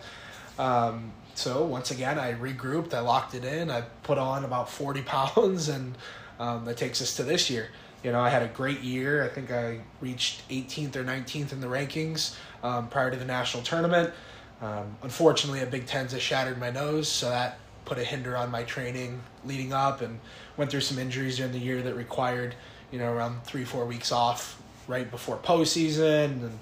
Um, 0.58 1.12
so 1.34 1.64
once 1.64 1.90
again, 1.90 2.18
I 2.18 2.34
regrouped, 2.34 2.94
I 2.94 3.00
locked 3.00 3.34
it 3.34 3.44
in, 3.44 3.70
I 3.70 3.82
put 4.02 4.18
on 4.18 4.44
about 4.44 4.68
40 4.68 5.02
pounds, 5.06 5.68
and 5.68 5.96
um, 6.38 6.64
that 6.64 6.76
takes 6.76 7.02
us 7.02 7.16
to 7.16 7.22
this 7.22 7.50
year. 7.50 7.68
You 8.02 8.12
know, 8.12 8.20
I 8.20 8.28
had 8.28 8.42
a 8.42 8.48
great 8.48 8.80
year. 8.80 9.24
I 9.24 9.28
think 9.28 9.50
I 9.50 9.80
reached 10.00 10.46
18th 10.50 10.94
or 10.96 11.04
19th 11.04 11.52
in 11.52 11.60
the 11.60 11.66
rankings 11.66 12.36
um, 12.62 12.88
prior 12.88 13.10
to 13.10 13.16
the 13.16 13.24
national 13.24 13.62
tournament. 13.62 14.12
Um, 14.60 14.96
unfortunately, 15.02 15.60
a 15.60 15.66
Big 15.66 15.86
Ten's 15.86 16.12
has 16.12 16.22
shattered 16.22 16.58
my 16.58 16.70
nose, 16.70 17.08
so 17.08 17.30
that 17.30 17.58
put 17.84 17.98
a 17.98 18.04
hinder 18.04 18.36
on 18.36 18.50
my 18.50 18.62
training 18.62 19.20
leading 19.44 19.72
up, 19.72 20.00
and 20.00 20.20
went 20.56 20.70
through 20.70 20.80
some 20.82 20.98
injuries 20.98 21.38
during 21.38 21.52
the 21.52 21.58
year 21.58 21.82
that 21.82 21.94
required, 21.94 22.54
you 22.90 22.98
know, 22.98 23.12
around 23.12 23.42
three 23.44 23.64
four 23.64 23.84
weeks 23.86 24.12
off 24.12 24.60
right 24.86 25.10
before 25.10 25.36
postseason, 25.38 26.24
and 26.24 26.58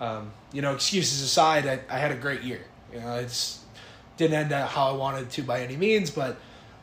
um, 0.00 0.30
you 0.52 0.62
know, 0.62 0.72
excuses 0.72 1.22
aside, 1.22 1.66
I, 1.66 1.80
I 1.94 1.98
had 1.98 2.12
a 2.12 2.16
great 2.16 2.42
year. 2.42 2.60
You 2.92 3.00
know, 3.00 3.14
it's 3.16 3.60
didn't 4.16 4.36
end 4.36 4.52
up 4.52 4.70
how 4.70 4.88
I 4.88 4.92
wanted 4.96 5.30
to 5.30 5.42
by 5.42 5.62
any 5.62 5.76
means, 5.76 6.10
but 6.10 6.36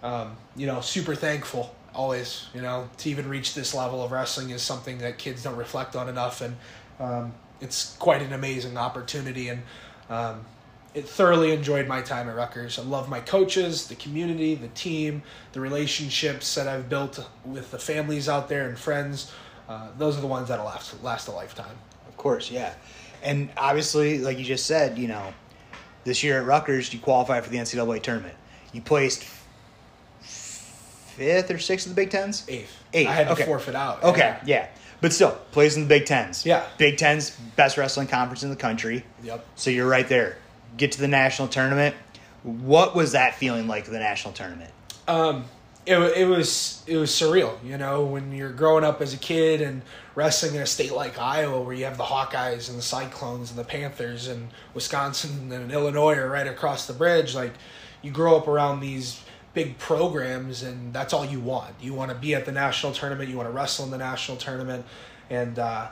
um, 0.03 0.37
you 0.55 0.67
know, 0.67 0.81
super 0.81 1.15
thankful 1.15 1.75
always. 1.93 2.47
You 2.53 2.61
know, 2.61 2.89
to 2.97 3.09
even 3.09 3.27
reach 3.29 3.53
this 3.53 3.73
level 3.73 4.03
of 4.03 4.11
wrestling 4.11 4.49
is 4.49 4.61
something 4.61 4.97
that 4.99 5.17
kids 5.17 5.43
don't 5.43 5.57
reflect 5.57 5.95
on 5.95 6.09
enough, 6.09 6.41
and 6.41 6.55
um, 6.99 7.33
it's 7.61 7.95
quite 7.97 8.21
an 8.21 8.33
amazing 8.33 8.77
opportunity. 8.77 9.49
And 9.49 9.61
um, 10.09 10.45
it 10.93 11.07
thoroughly 11.07 11.51
enjoyed 11.51 11.87
my 11.87 12.01
time 12.01 12.29
at 12.29 12.35
Rutgers. 12.35 12.79
I 12.79 12.83
love 12.83 13.09
my 13.09 13.19
coaches, 13.19 13.87
the 13.87 13.95
community, 13.95 14.55
the 14.55 14.69
team, 14.69 15.23
the 15.51 15.59
relationships 15.59 16.55
that 16.55 16.67
I've 16.67 16.87
built 16.87 17.23
with 17.43 17.69
the 17.71 17.77
families 17.77 18.29
out 18.29 18.47
there 18.47 18.69
and 18.69 18.79
friends. 18.79 19.31
Uh, 19.67 19.89
those 19.97 20.17
are 20.17 20.21
the 20.21 20.27
ones 20.27 20.47
that'll 20.47 20.65
last 20.65 21.03
last 21.03 21.27
a 21.27 21.31
lifetime. 21.31 21.75
Of 22.07 22.15
course, 22.17 22.49
yeah, 22.49 22.73
and 23.23 23.49
obviously, 23.57 24.19
like 24.19 24.37
you 24.37 24.45
just 24.45 24.67
said, 24.67 24.97
you 24.97 25.07
know, 25.07 25.33
this 26.05 26.23
year 26.23 26.39
at 26.39 26.45
Rutgers, 26.45 26.93
you 26.93 26.99
qualified 26.99 27.43
for 27.43 27.49
the 27.49 27.57
NCAA 27.57 28.01
tournament. 28.01 28.35
You 28.71 28.81
placed 28.81 29.25
fifth 30.21 31.51
or 31.51 31.57
sixth 31.57 31.87
in 31.87 31.91
the 31.91 31.95
Big 31.95 32.11
Tens. 32.11 32.45
Eighth. 32.47 32.71
Eighth. 32.93 33.09
I 33.09 33.11
had 33.11 33.27
okay. 33.27 33.41
to 33.41 33.45
forfeit 33.45 33.75
out. 33.75 34.03
Okay, 34.03 34.19
Yeah. 34.19 34.41
yeah. 34.45 34.67
But 35.01 35.11
still, 35.11 35.31
plays 35.51 35.75
in 35.75 35.83
the 35.83 35.89
Big 35.89 36.05
Tens. 36.05 36.45
Yeah. 36.45 36.65
Big 36.77 36.97
Tens, 36.97 37.31
best 37.55 37.77
wrestling 37.77 38.07
conference 38.07 38.43
in 38.43 38.49
the 38.49 38.55
country. 38.55 39.03
Yep. 39.23 39.45
So 39.55 39.69
you're 39.69 39.87
right 39.89 40.07
there. 40.07 40.37
Get 40.77 40.93
to 40.93 41.01
the 41.01 41.07
national 41.07 41.49
tournament. 41.49 41.95
What 42.43 42.95
was 42.95 43.11
that 43.11 43.35
feeling 43.35 43.67
like, 43.67 43.85
the 43.85 43.99
national 43.99 44.33
tournament? 44.33 44.71
Um, 45.07 45.45
it, 45.85 45.97
it 46.17 46.27
was 46.27 46.83
it 46.87 46.97
was 46.97 47.11
surreal, 47.11 47.53
you 47.63 47.77
know, 47.77 48.03
when 48.03 48.31
you're 48.31 48.51
growing 48.51 48.83
up 48.83 49.01
as 49.01 49.13
a 49.13 49.17
kid 49.17 49.61
and 49.61 49.81
wrestling 50.15 50.55
in 50.55 50.61
a 50.61 50.65
state 50.65 50.91
like 50.93 51.19
Iowa, 51.19 51.61
where 51.61 51.75
you 51.75 51.85
have 51.85 51.97
the 51.97 52.03
Hawkeyes 52.03 52.69
and 52.69 52.77
the 52.77 52.83
Cyclones 52.83 53.51
and 53.51 53.59
the 53.59 53.63
Panthers 53.63 54.27
and 54.27 54.49
Wisconsin 54.73 55.51
and 55.51 55.71
Illinois 55.71 56.15
are 56.15 56.29
right 56.29 56.47
across 56.47 56.87
the 56.87 56.93
bridge. 56.93 57.35
Like, 57.35 57.53
you 58.01 58.11
grow 58.11 58.37
up 58.37 58.47
around 58.47 58.79
these 58.79 59.21
big 59.53 59.77
programs, 59.77 60.63
and 60.63 60.93
that's 60.93 61.13
all 61.13 61.25
you 61.25 61.39
want. 61.39 61.75
You 61.79 61.93
want 61.93 62.11
to 62.11 62.17
be 62.17 62.33
at 62.33 62.45
the 62.45 62.51
national 62.51 62.93
tournament. 62.93 63.29
You 63.29 63.37
want 63.37 63.49
to 63.49 63.53
wrestle 63.53 63.85
in 63.85 63.91
the 63.91 63.97
national 63.97 64.37
tournament, 64.37 64.85
and 65.29 65.59
uh, 65.59 65.87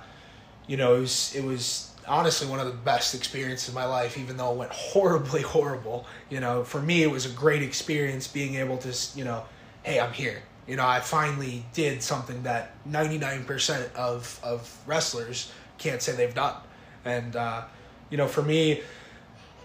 you 0.65 0.77
know, 0.77 0.95
it 0.95 1.01
was 1.01 1.35
it 1.35 1.43
was 1.43 1.91
honestly 2.07 2.47
one 2.47 2.59
of 2.59 2.65
the 2.65 2.73
best 2.73 3.13
experiences 3.13 3.69
of 3.69 3.75
my 3.75 3.85
life, 3.85 4.17
even 4.17 4.37
though 4.37 4.51
it 4.53 4.57
went 4.57 4.71
horribly 4.73 5.41
horrible. 5.41 6.07
You 6.29 6.39
know, 6.39 6.63
for 6.63 6.81
me, 6.81 7.03
it 7.03 7.11
was 7.11 7.25
a 7.25 7.29
great 7.29 7.61
experience 7.61 8.27
being 8.27 8.55
able 8.55 8.77
to, 8.79 8.95
you 9.15 9.23
know, 9.23 9.43
hey, 9.83 9.99
I'm 9.99 10.13
here. 10.13 10.41
You 10.67 10.77
know, 10.77 10.87
I 10.87 11.01
finally 11.01 11.65
did 11.73 12.01
something 12.01 12.43
that 12.43 12.71
99% 12.89 13.93
of, 13.95 14.39
of 14.43 14.77
wrestlers 14.87 15.51
can't 15.77 16.01
say 16.01 16.13
they've 16.13 16.33
done. 16.33 16.55
And, 17.03 17.35
uh, 17.35 17.63
you 18.09 18.17
know, 18.17 18.27
for 18.27 18.41
me, 18.41 18.81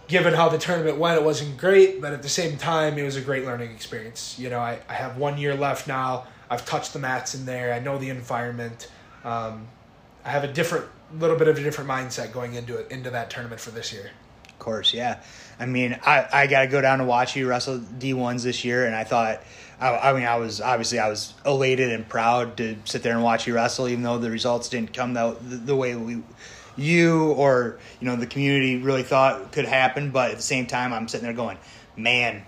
given 0.09 0.35
how 0.35 0.49
the 0.49 0.59
tournament 0.59 0.99
went, 0.99 1.21
it 1.21 1.25
wasn't 1.25 1.57
great, 1.57 2.01
but 2.01 2.13
at 2.13 2.23
the 2.23 2.29
same 2.29 2.57
time, 2.59 2.99
it 2.99 3.05
was 3.05 3.15
a 3.15 3.21
great 3.21 3.45
learning 3.45 3.71
experience. 3.71 4.37
You 4.39 4.51
know, 4.51 4.59
I, 4.59 4.81
I 4.89 4.95
have 4.95 5.17
one 5.17 5.39
year 5.39 5.55
left 5.55 5.87
now. 5.87 6.27
I've 6.51 6.67
touched 6.67 6.95
the 6.95 6.99
mats 6.99 7.35
in 7.35 7.47
there. 7.47 7.73
I 7.73 7.79
know 7.79 7.99
the 7.99 8.09
environment. 8.09 8.91
Um, 9.23 9.69
I 10.25 10.31
have 10.31 10.45
a 10.45 10.53
different, 10.53 10.87
little 11.19 11.37
bit 11.37 11.47
of 11.47 11.59
a 11.59 11.63
different 11.63 11.89
mindset 11.89 12.33
going 12.33 12.55
into 12.55 12.77
it, 12.77 12.91
into 12.91 13.11
that 13.11 13.31
tournament 13.31 13.61
for 13.61 13.71
this 13.71 13.93
year. 13.93 14.11
Of 14.49 14.59
course, 14.59 14.93
yeah. 14.93 15.21
I 15.61 15.67
mean, 15.67 15.99
I, 16.05 16.27
I 16.33 16.47
got 16.49 16.63
to 16.63 16.67
go 16.67 16.81
down 16.81 17.01
and 17.01 17.09
watch 17.09 17.37
you 17.37 17.49
wrestle 17.49 17.79
D1s 17.79 18.43
this 18.43 18.65
year, 18.65 18.87
and 18.87 18.97
I 18.97 19.05
thought, 19.05 19.43
I, 19.81 20.11
I 20.11 20.13
mean, 20.13 20.25
I 20.25 20.37
was 20.37 20.61
obviously 20.61 20.99
I 20.99 21.09
was 21.09 21.35
elated 21.47 21.93
and 21.93 22.09
proud 22.09 22.57
to 22.59 22.77
sit 22.85 23.03
there 23.03 23.15
and 23.15 23.23
watch 23.23 23.47
you 23.47 23.55
wrestle, 23.55 23.89
even 23.89 24.03
though 24.03 24.19
the 24.19 24.31
results 24.31 24.69
didn't 24.69 24.93
come 24.93 25.15
the, 25.15 25.37
the 25.41 25.77
way 25.77 25.95
we, 25.95 26.23
you 26.77 27.33
or 27.33 27.79
you 28.01 28.07
know 28.07 28.17
the 28.17 28.27
community 28.27 28.77
really 28.77 29.03
thought 29.03 29.53
could 29.53 29.67
happen. 29.67 30.11
But 30.11 30.31
at 30.33 30.37
the 30.37 30.43
same 30.43 30.67
time, 30.67 30.93
I'm 30.93 31.09
sitting 31.09 31.25
there 31.25 31.35
going, 31.35 31.59
man, 31.97 32.43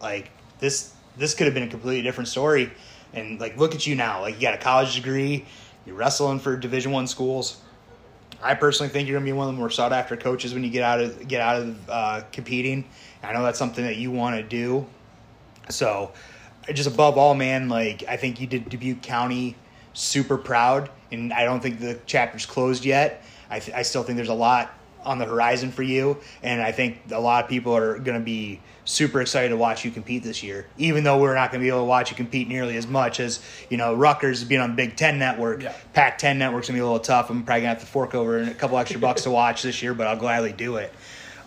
like 0.00 0.30
this 0.58 0.92
this 1.16 1.34
could 1.34 1.46
have 1.46 1.54
been 1.54 1.64
a 1.64 1.68
completely 1.68 2.02
different 2.02 2.28
story. 2.28 2.70
And 3.14 3.38
like, 3.38 3.58
look 3.58 3.74
at 3.74 3.86
you 3.86 3.94
now, 3.94 4.22
like 4.22 4.36
you 4.36 4.40
got 4.40 4.54
a 4.54 4.58
college 4.58 4.94
degree, 4.94 5.44
you're 5.84 5.94
wrestling 5.94 6.38
for 6.38 6.56
Division 6.56 6.92
One 6.92 7.06
schools 7.06 7.60
I 8.42 8.54
personally 8.54 8.90
think 8.90 9.08
you're 9.08 9.16
going 9.16 9.26
to 9.26 9.32
be 9.32 9.36
one 9.36 9.48
of 9.48 9.54
the 9.54 9.58
more 9.58 9.70
sought 9.70 9.92
after 9.92 10.16
coaches 10.16 10.52
when 10.52 10.64
you 10.64 10.70
get 10.70 10.82
out 10.82 11.00
of 11.00 11.28
get 11.28 11.40
out 11.40 11.62
of 11.62 11.90
uh, 11.90 12.22
competing. 12.32 12.84
I 13.22 13.32
know 13.32 13.44
that's 13.44 13.58
something 13.58 13.84
that 13.84 13.96
you 13.96 14.10
want 14.10 14.36
to 14.36 14.42
do. 14.42 14.84
So, 15.68 16.10
just 16.72 16.88
above 16.88 17.18
all, 17.18 17.34
man, 17.34 17.68
like 17.68 18.04
I 18.08 18.16
think 18.16 18.40
you 18.40 18.46
did 18.46 18.68
Dubuque 18.68 19.02
County 19.02 19.56
super 19.94 20.38
proud, 20.38 20.90
and 21.10 21.32
I 21.32 21.44
don't 21.44 21.60
think 21.60 21.80
the 21.80 21.98
chapter's 22.06 22.46
closed 22.46 22.84
yet. 22.84 23.24
I, 23.50 23.58
th- 23.58 23.76
I 23.76 23.82
still 23.82 24.02
think 24.02 24.16
there's 24.16 24.28
a 24.28 24.34
lot 24.34 24.72
on 25.04 25.18
the 25.18 25.24
horizon 25.24 25.70
for 25.70 25.82
you, 25.82 26.18
and 26.42 26.62
I 26.62 26.72
think 26.72 27.00
a 27.10 27.20
lot 27.20 27.44
of 27.44 27.50
people 27.50 27.76
are 27.76 27.98
going 27.98 28.18
to 28.18 28.24
be 28.24 28.60
super 28.84 29.20
excited 29.20 29.50
to 29.50 29.56
watch 29.56 29.84
you 29.84 29.90
compete 29.90 30.22
this 30.22 30.42
year. 30.42 30.66
Even 30.78 31.04
though 31.04 31.20
we're 31.20 31.34
not 31.34 31.50
going 31.50 31.60
to 31.60 31.64
be 31.64 31.68
able 31.68 31.80
to 31.80 31.84
watch 31.84 32.10
you 32.10 32.16
compete 32.16 32.48
nearly 32.48 32.76
as 32.76 32.86
much 32.86 33.20
as 33.20 33.40
you 33.68 33.76
know 33.76 33.94
Rutgers 33.94 34.44
being 34.44 34.60
on 34.60 34.76
Big 34.76 34.96
Ten 34.96 35.18
Network. 35.18 35.62
Yeah. 35.62 35.74
Pac-10 35.92 36.36
Network's 36.36 36.68
gonna 36.68 36.78
be 36.78 36.80
a 36.80 36.84
little 36.84 37.00
tough. 37.00 37.30
I'm 37.30 37.44
probably 37.44 37.62
gonna 37.62 37.74
have 37.74 37.80
to 37.80 37.86
fork 37.86 38.14
over 38.14 38.38
a 38.38 38.54
couple 38.54 38.78
extra 38.78 39.00
bucks 39.00 39.22
to 39.22 39.30
watch 39.42 39.62
this 39.62 39.82
year, 39.82 39.94
but 39.94 40.06
I'll 40.06 40.16
gladly 40.16 40.52
do 40.52 40.76
it. 40.76 40.92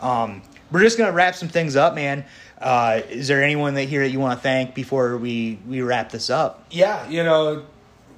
Um, 0.02 0.42
we're 0.72 0.82
just 0.82 0.98
gonna 0.98 1.12
wrap 1.12 1.36
some 1.36 1.50
things 1.50 1.76
up, 1.76 1.96
man. 1.96 2.26
Uh, 2.60 3.02
is 3.10 3.28
there 3.28 3.44
anyone 3.44 3.74
that 3.76 3.84
here 3.84 4.02
that 4.02 4.12
you 4.12 4.20
want 4.20 4.40
to 4.40 4.42
thank 4.42 4.74
before 4.74 5.18
we 5.18 5.60
we 5.68 5.82
wrap 5.82 6.12
this 6.12 6.30
up? 6.30 6.66
Yeah, 6.72 7.08
you 7.10 7.24
know, 7.24 7.66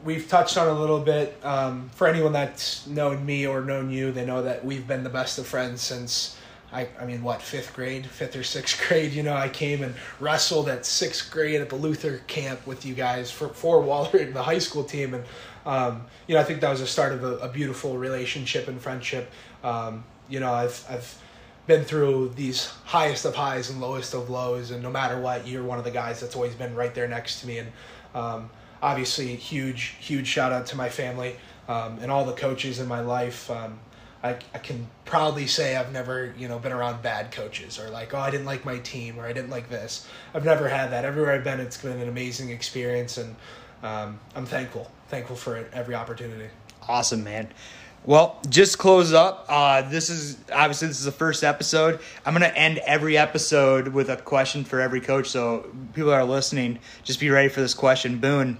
we've 0.03 0.27
touched 0.27 0.57
on 0.57 0.67
a 0.67 0.79
little 0.79 0.99
bit. 0.99 1.37
Um, 1.43 1.89
for 1.95 2.07
anyone 2.07 2.33
that's 2.33 2.85
known 2.87 3.25
me 3.25 3.47
or 3.47 3.61
known 3.61 3.89
you, 3.89 4.11
they 4.11 4.25
know 4.25 4.43
that 4.43 4.63
we've 4.63 4.87
been 4.87 5.03
the 5.03 5.09
best 5.09 5.39
of 5.39 5.47
friends 5.47 5.81
since 5.81 6.37
I, 6.71 6.87
I 6.99 7.05
mean, 7.05 7.23
what, 7.23 7.41
fifth 7.41 7.73
grade, 7.73 8.05
fifth 8.05 8.35
or 8.35 8.43
sixth 8.43 8.81
grade, 8.87 9.13
you 9.13 9.23
know, 9.23 9.35
I 9.35 9.49
came 9.49 9.83
and 9.83 9.95
wrestled 10.19 10.67
at 10.69 10.85
sixth 10.85 11.31
grade 11.31 11.61
at 11.61 11.69
the 11.69 11.75
Luther 11.75 12.19
camp 12.27 12.65
with 12.67 12.85
you 12.85 12.93
guys 12.93 13.31
for, 13.31 13.49
for 13.49 13.81
Wahlert 13.81 14.21
and 14.21 14.35
the 14.35 14.43
high 14.43 14.59
school 14.59 14.83
team. 14.83 15.13
And, 15.13 15.23
um, 15.65 16.05
you 16.27 16.35
know, 16.35 16.41
I 16.41 16.43
think 16.43 16.61
that 16.61 16.69
was 16.69 16.81
the 16.81 16.87
start 16.87 17.13
of 17.13 17.23
a, 17.23 17.37
a 17.37 17.49
beautiful 17.49 17.97
relationship 17.97 18.67
and 18.67 18.81
friendship. 18.81 19.31
Um, 19.63 20.03
you 20.29 20.39
know, 20.39 20.51
I've, 20.53 20.85
I've 20.89 21.21
been 21.67 21.83
through 21.83 22.29
these 22.29 22.71
highest 22.85 23.25
of 23.25 23.35
highs 23.35 23.69
and 23.69 23.79
lowest 23.79 24.13
of 24.13 24.29
lows. 24.29 24.71
And 24.71 24.81
no 24.81 24.89
matter 24.89 25.19
what, 25.19 25.47
you're 25.47 25.63
one 25.63 25.77
of 25.77 25.83
the 25.83 25.91
guys 25.91 26.19
that's 26.19 26.35
always 26.35 26.55
been 26.55 26.73
right 26.73 26.95
there 26.95 27.07
next 27.07 27.41
to 27.41 27.47
me. 27.47 27.59
And, 27.59 27.71
um, 28.15 28.49
obviously 28.81 29.35
huge, 29.35 29.95
huge 29.99 30.27
shout 30.27 30.51
out 30.51 30.65
to 30.67 30.75
my 30.75 30.89
family, 30.89 31.35
um, 31.67 31.99
and 31.99 32.11
all 32.11 32.25
the 32.25 32.33
coaches 32.33 32.79
in 32.79 32.87
my 32.87 33.01
life. 33.01 33.49
Um, 33.49 33.79
I, 34.23 34.31
I 34.53 34.57
can 34.57 34.87
proudly 35.05 35.47
say 35.47 35.75
I've 35.75 35.91
never, 35.91 36.33
you 36.37 36.47
know, 36.47 36.57
been 36.57 36.71
around 36.71 37.01
bad 37.03 37.31
coaches 37.31 37.79
or 37.79 37.89
like, 37.89 38.13
oh, 38.13 38.19
I 38.19 38.31
didn't 38.31 38.47
like 38.47 38.65
my 38.65 38.79
team 38.79 39.19
or 39.19 39.25
I 39.25 39.33
didn't 39.33 39.51
like 39.51 39.69
this. 39.69 40.07
I've 40.33 40.45
never 40.45 40.67
had 40.67 40.91
that. 40.91 41.05
Everywhere 41.05 41.33
I've 41.33 41.43
been, 41.43 41.59
it's 41.59 41.77
been 41.77 41.99
an 41.99 42.09
amazing 42.09 42.49
experience, 42.49 43.17
and 43.17 43.35
um, 43.83 44.19
I'm 44.35 44.45
thankful, 44.45 44.91
thankful 45.09 45.35
for 45.35 45.67
every 45.73 45.95
opportunity. 45.95 46.49
Awesome, 46.87 47.23
man. 47.23 47.49
Well, 48.07 48.39
just 48.47 48.77
close 48.77 49.11
up. 49.11 49.47
Uh, 49.49 49.81
this 49.81 50.09
is 50.09 50.37
obviously 50.53 50.87
this 50.87 50.97
is 50.97 51.03
the 51.03 51.11
first 51.11 51.43
episode. 51.43 51.99
I'm 52.25 52.31
gonna 52.31 52.45
end 52.47 52.77
every 52.77 53.17
episode 53.17 53.89
with 53.89 54.09
a 54.09 54.15
question 54.15 54.63
for 54.63 54.79
every 54.79 55.01
coach. 55.01 55.27
So 55.27 55.69
people 55.93 56.11
that 56.11 56.15
are 56.15 56.23
listening, 56.23 56.79
just 57.03 57.19
be 57.19 57.29
ready 57.29 57.49
for 57.49 57.59
this 57.59 57.73
question. 57.73 58.19
Boone, 58.19 58.59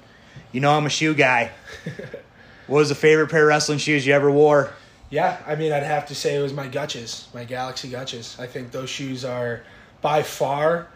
you 0.51 0.59
know 0.59 0.71
I'm 0.71 0.85
a 0.85 0.89
shoe 0.89 1.13
guy. 1.13 1.51
what 2.67 2.79
was 2.79 2.89
the 2.89 2.95
favorite 2.95 3.31
pair 3.31 3.43
of 3.43 3.47
wrestling 3.47 3.77
shoes 3.77 4.05
you 4.05 4.13
ever 4.13 4.29
wore? 4.29 4.73
Yeah, 5.09 5.41
I 5.47 5.55
mean, 5.55 5.71
I'd 5.71 5.83
have 5.83 6.07
to 6.07 6.15
say 6.15 6.35
it 6.35 6.41
was 6.41 6.51
my 6.51 6.67
Gutches, 6.67 7.29
my 7.33 7.45
Galaxy 7.45 7.87
Gutches. 7.87 8.35
I 8.37 8.47
think 8.47 8.71
those 8.71 8.89
shoes 8.89 9.23
are 9.23 9.63
by 10.01 10.23
far 10.23 10.89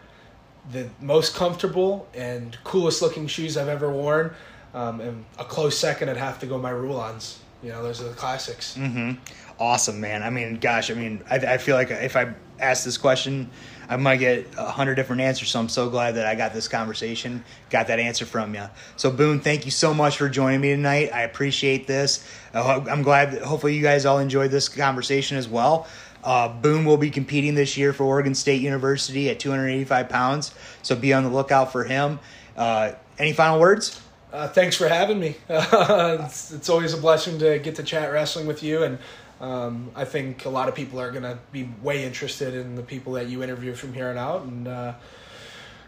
the 0.70 0.90
most 1.00 1.34
comfortable 1.34 2.06
and 2.12 2.58
coolest 2.64 3.00
looking 3.00 3.28
shoes 3.28 3.56
I've 3.56 3.68
ever 3.68 3.90
worn. 3.90 4.34
Um, 4.74 5.00
and 5.00 5.24
a 5.38 5.44
close 5.46 5.78
second, 5.78 6.10
I'd 6.10 6.18
have 6.18 6.38
to 6.40 6.46
go 6.46 6.58
my 6.58 6.68
Rulons. 6.68 7.41
You 7.62 7.70
know, 7.70 7.82
those 7.82 8.00
are 8.00 8.08
the 8.08 8.14
classics. 8.14 8.76
Mm-hmm. 8.76 9.12
Awesome, 9.58 10.00
man. 10.00 10.22
I 10.22 10.30
mean, 10.30 10.58
gosh, 10.58 10.90
I 10.90 10.94
mean, 10.94 11.22
I, 11.30 11.36
I 11.36 11.58
feel 11.58 11.76
like 11.76 11.90
if 11.90 12.16
I 12.16 12.34
ask 12.58 12.84
this 12.84 12.98
question, 12.98 13.50
I 13.88 13.96
might 13.96 14.16
get 14.16 14.46
a 14.56 14.70
hundred 14.70 14.96
different 14.96 15.22
answers. 15.22 15.50
So 15.50 15.60
I'm 15.60 15.68
so 15.68 15.88
glad 15.88 16.16
that 16.16 16.26
I 16.26 16.34
got 16.34 16.52
this 16.52 16.66
conversation, 16.66 17.44
got 17.70 17.86
that 17.88 18.00
answer 18.00 18.26
from 18.26 18.54
you. 18.54 18.64
So 18.96 19.10
Boone, 19.10 19.38
thank 19.38 19.64
you 19.64 19.70
so 19.70 19.94
much 19.94 20.16
for 20.16 20.28
joining 20.28 20.60
me 20.60 20.70
tonight. 20.70 21.10
I 21.12 21.22
appreciate 21.22 21.86
this. 21.86 22.26
I'm 22.54 23.02
glad. 23.02 23.32
That 23.32 23.42
hopefully, 23.42 23.76
you 23.76 23.82
guys 23.82 24.06
all 24.06 24.18
enjoyed 24.18 24.50
this 24.50 24.68
conversation 24.68 25.36
as 25.36 25.48
well. 25.48 25.86
Uh, 26.24 26.48
Boone 26.48 26.84
will 26.84 26.96
be 26.96 27.10
competing 27.10 27.54
this 27.54 27.76
year 27.76 27.92
for 27.92 28.04
Oregon 28.04 28.34
State 28.34 28.62
University 28.62 29.28
at 29.30 29.40
285 29.40 30.08
pounds. 30.08 30.54
So 30.82 30.96
be 30.96 31.12
on 31.12 31.24
the 31.24 31.30
lookout 31.30 31.72
for 31.72 31.84
him. 31.84 32.20
Uh, 32.56 32.92
any 33.18 33.32
final 33.32 33.60
words? 33.60 34.00
Uh, 34.32 34.48
thanks 34.48 34.76
for 34.76 34.88
having 34.88 35.20
me. 35.20 35.36
it's, 35.48 36.52
it's 36.52 36.68
always 36.68 36.94
a 36.94 36.96
blessing 36.96 37.38
to 37.40 37.58
get 37.58 37.76
to 37.76 37.82
chat 37.82 38.10
wrestling 38.12 38.46
with 38.46 38.62
you 38.62 38.82
and 38.82 38.98
um, 39.42 39.90
I 39.96 40.04
think 40.04 40.44
a 40.44 40.48
lot 40.48 40.68
of 40.68 40.76
people 40.76 41.00
are 41.00 41.10
going 41.10 41.24
to 41.24 41.36
be 41.50 41.68
way 41.82 42.04
interested 42.04 42.54
in 42.54 42.76
the 42.76 42.82
people 42.82 43.14
that 43.14 43.26
you 43.26 43.42
interview 43.42 43.74
from 43.74 43.92
here 43.92 44.08
on 44.08 44.16
out. 44.16 44.42
And 44.42 44.68
uh, 44.68 44.94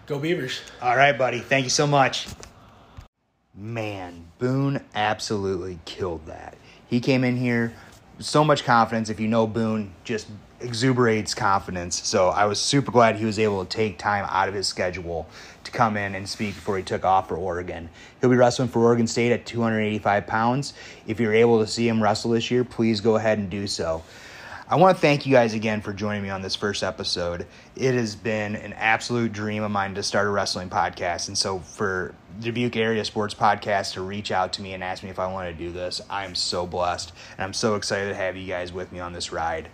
go 0.06 0.18
Beavers. 0.18 0.60
All 0.82 0.96
right, 0.96 1.16
buddy. 1.16 1.38
Thank 1.38 1.62
you 1.62 1.70
so 1.70 1.86
much. 1.86 2.26
Man, 3.54 4.26
Boone 4.38 4.84
absolutely 4.92 5.78
killed 5.84 6.26
that. 6.26 6.56
He 6.88 6.98
came 6.98 7.22
in 7.22 7.36
here 7.36 7.72
so 8.18 8.42
much 8.42 8.64
confidence. 8.64 9.08
If 9.08 9.20
you 9.20 9.28
know 9.28 9.46
Boone, 9.46 9.92
just 10.02 10.26
exuberates 10.64 11.34
confidence. 11.34 12.02
So 12.06 12.28
I 12.28 12.46
was 12.46 12.60
super 12.60 12.90
glad 12.90 13.16
he 13.16 13.24
was 13.24 13.38
able 13.38 13.64
to 13.64 13.68
take 13.68 13.98
time 13.98 14.26
out 14.28 14.48
of 14.48 14.54
his 14.54 14.66
schedule 14.66 15.28
to 15.62 15.70
come 15.70 15.96
in 15.96 16.14
and 16.14 16.28
speak 16.28 16.54
before 16.54 16.76
he 16.76 16.82
took 16.82 17.04
off 17.04 17.28
for 17.28 17.36
Oregon. 17.36 17.88
He'll 18.20 18.30
be 18.30 18.36
wrestling 18.36 18.68
for 18.68 18.80
Oregon 18.80 19.06
State 19.06 19.32
at 19.32 19.46
285 19.46 20.26
pounds. 20.26 20.74
If 21.06 21.20
you're 21.20 21.34
able 21.34 21.60
to 21.60 21.66
see 21.66 21.86
him 21.88 22.02
wrestle 22.02 22.32
this 22.32 22.50
year, 22.50 22.64
please 22.64 23.00
go 23.00 23.16
ahead 23.16 23.38
and 23.38 23.48
do 23.48 23.66
so. 23.66 24.02
I 24.66 24.76
want 24.76 24.96
to 24.96 25.00
thank 25.00 25.26
you 25.26 25.32
guys 25.32 25.52
again 25.52 25.82
for 25.82 25.92
joining 25.92 26.22
me 26.22 26.30
on 26.30 26.40
this 26.40 26.56
first 26.56 26.82
episode. 26.82 27.46
It 27.76 27.94
has 27.94 28.16
been 28.16 28.56
an 28.56 28.72
absolute 28.72 29.30
dream 29.30 29.62
of 29.62 29.70
mine 29.70 29.94
to 29.94 30.02
start 30.02 30.26
a 30.26 30.30
wrestling 30.30 30.70
podcast. 30.70 31.28
And 31.28 31.36
so, 31.36 31.58
for 31.58 32.14
Dubuque 32.40 32.76
Area 32.76 33.04
Sports 33.04 33.34
Podcast 33.34 33.92
to 33.92 34.00
reach 34.00 34.32
out 34.32 34.54
to 34.54 34.62
me 34.62 34.72
and 34.72 34.82
ask 34.82 35.02
me 35.02 35.10
if 35.10 35.18
I 35.18 35.30
want 35.30 35.50
to 35.50 35.64
do 35.64 35.70
this, 35.70 36.00
I'm 36.08 36.34
so 36.34 36.66
blessed. 36.66 37.12
And 37.36 37.44
I'm 37.44 37.52
so 37.52 37.74
excited 37.74 38.08
to 38.08 38.14
have 38.14 38.38
you 38.38 38.46
guys 38.46 38.72
with 38.72 38.90
me 38.90 39.00
on 39.00 39.12
this 39.12 39.32
ride. 39.32 39.68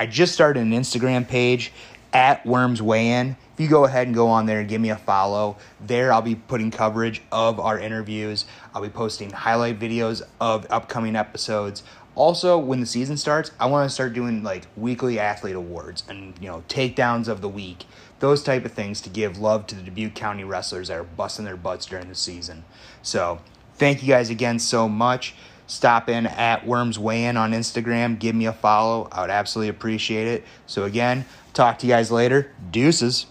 I 0.00 0.06
just 0.06 0.32
started 0.32 0.62
an 0.62 0.72
Instagram 0.72 1.28
page 1.28 1.72
at 2.14 2.46
Worms 2.46 2.80
Weigh 2.80 3.10
In. 3.10 3.36
If 3.52 3.60
you 3.60 3.68
go 3.68 3.84
ahead 3.84 4.06
and 4.06 4.16
go 4.16 4.28
on 4.28 4.46
there 4.46 4.60
and 4.60 4.68
give 4.68 4.80
me 4.80 4.88
a 4.88 4.96
follow, 4.96 5.58
there 5.78 6.10
I'll 6.10 6.22
be 6.22 6.36
putting 6.36 6.70
coverage 6.70 7.20
of 7.30 7.60
our 7.60 7.78
interviews. 7.78 8.46
I'll 8.74 8.80
be 8.80 8.88
posting 8.88 9.28
highlight 9.28 9.78
videos 9.78 10.22
of 10.40 10.66
upcoming 10.70 11.16
episodes. 11.16 11.82
Also, 12.14 12.56
when 12.56 12.80
the 12.80 12.86
season 12.86 13.18
starts, 13.18 13.50
I 13.60 13.66
want 13.66 13.90
to 13.90 13.94
start 13.94 14.14
doing 14.14 14.42
like 14.42 14.68
weekly 14.74 15.18
athlete 15.18 15.54
awards 15.54 16.02
and 16.08 16.32
you 16.40 16.48
know 16.48 16.64
takedowns 16.66 17.28
of 17.28 17.42
the 17.42 17.48
week, 17.50 17.84
those 18.20 18.42
type 18.42 18.64
of 18.64 18.72
things 18.72 19.02
to 19.02 19.10
give 19.10 19.36
love 19.36 19.66
to 19.66 19.74
the 19.74 19.82
Dubuque 19.82 20.14
County 20.14 20.44
wrestlers 20.44 20.88
that 20.88 20.96
are 20.96 21.04
busting 21.04 21.44
their 21.44 21.58
butts 21.58 21.84
during 21.84 22.08
the 22.08 22.14
season. 22.14 22.64
So, 23.02 23.42
thank 23.74 24.02
you 24.02 24.08
guys 24.08 24.30
again 24.30 24.60
so 24.60 24.88
much 24.88 25.34
stop 25.70 26.08
in 26.08 26.26
at 26.26 26.66
Worms 26.66 26.98
Weigh 26.98 27.24
In 27.26 27.36
on 27.36 27.52
Instagram. 27.52 28.18
Give 28.18 28.34
me 28.34 28.46
a 28.46 28.52
follow. 28.52 29.08
I 29.12 29.20
would 29.22 29.30
absolutely 29.30 29.70
appreciate 29.70 30.26
it. 30.26 30.44
So, 30.66 30.84
again, 30.84 31.24
talk 31.52 31.78
to 31.78 31.86
you 31.86 31.92
guys 31.92 32.10
later. 32.10 32.50
Deuces. 32.70 33.26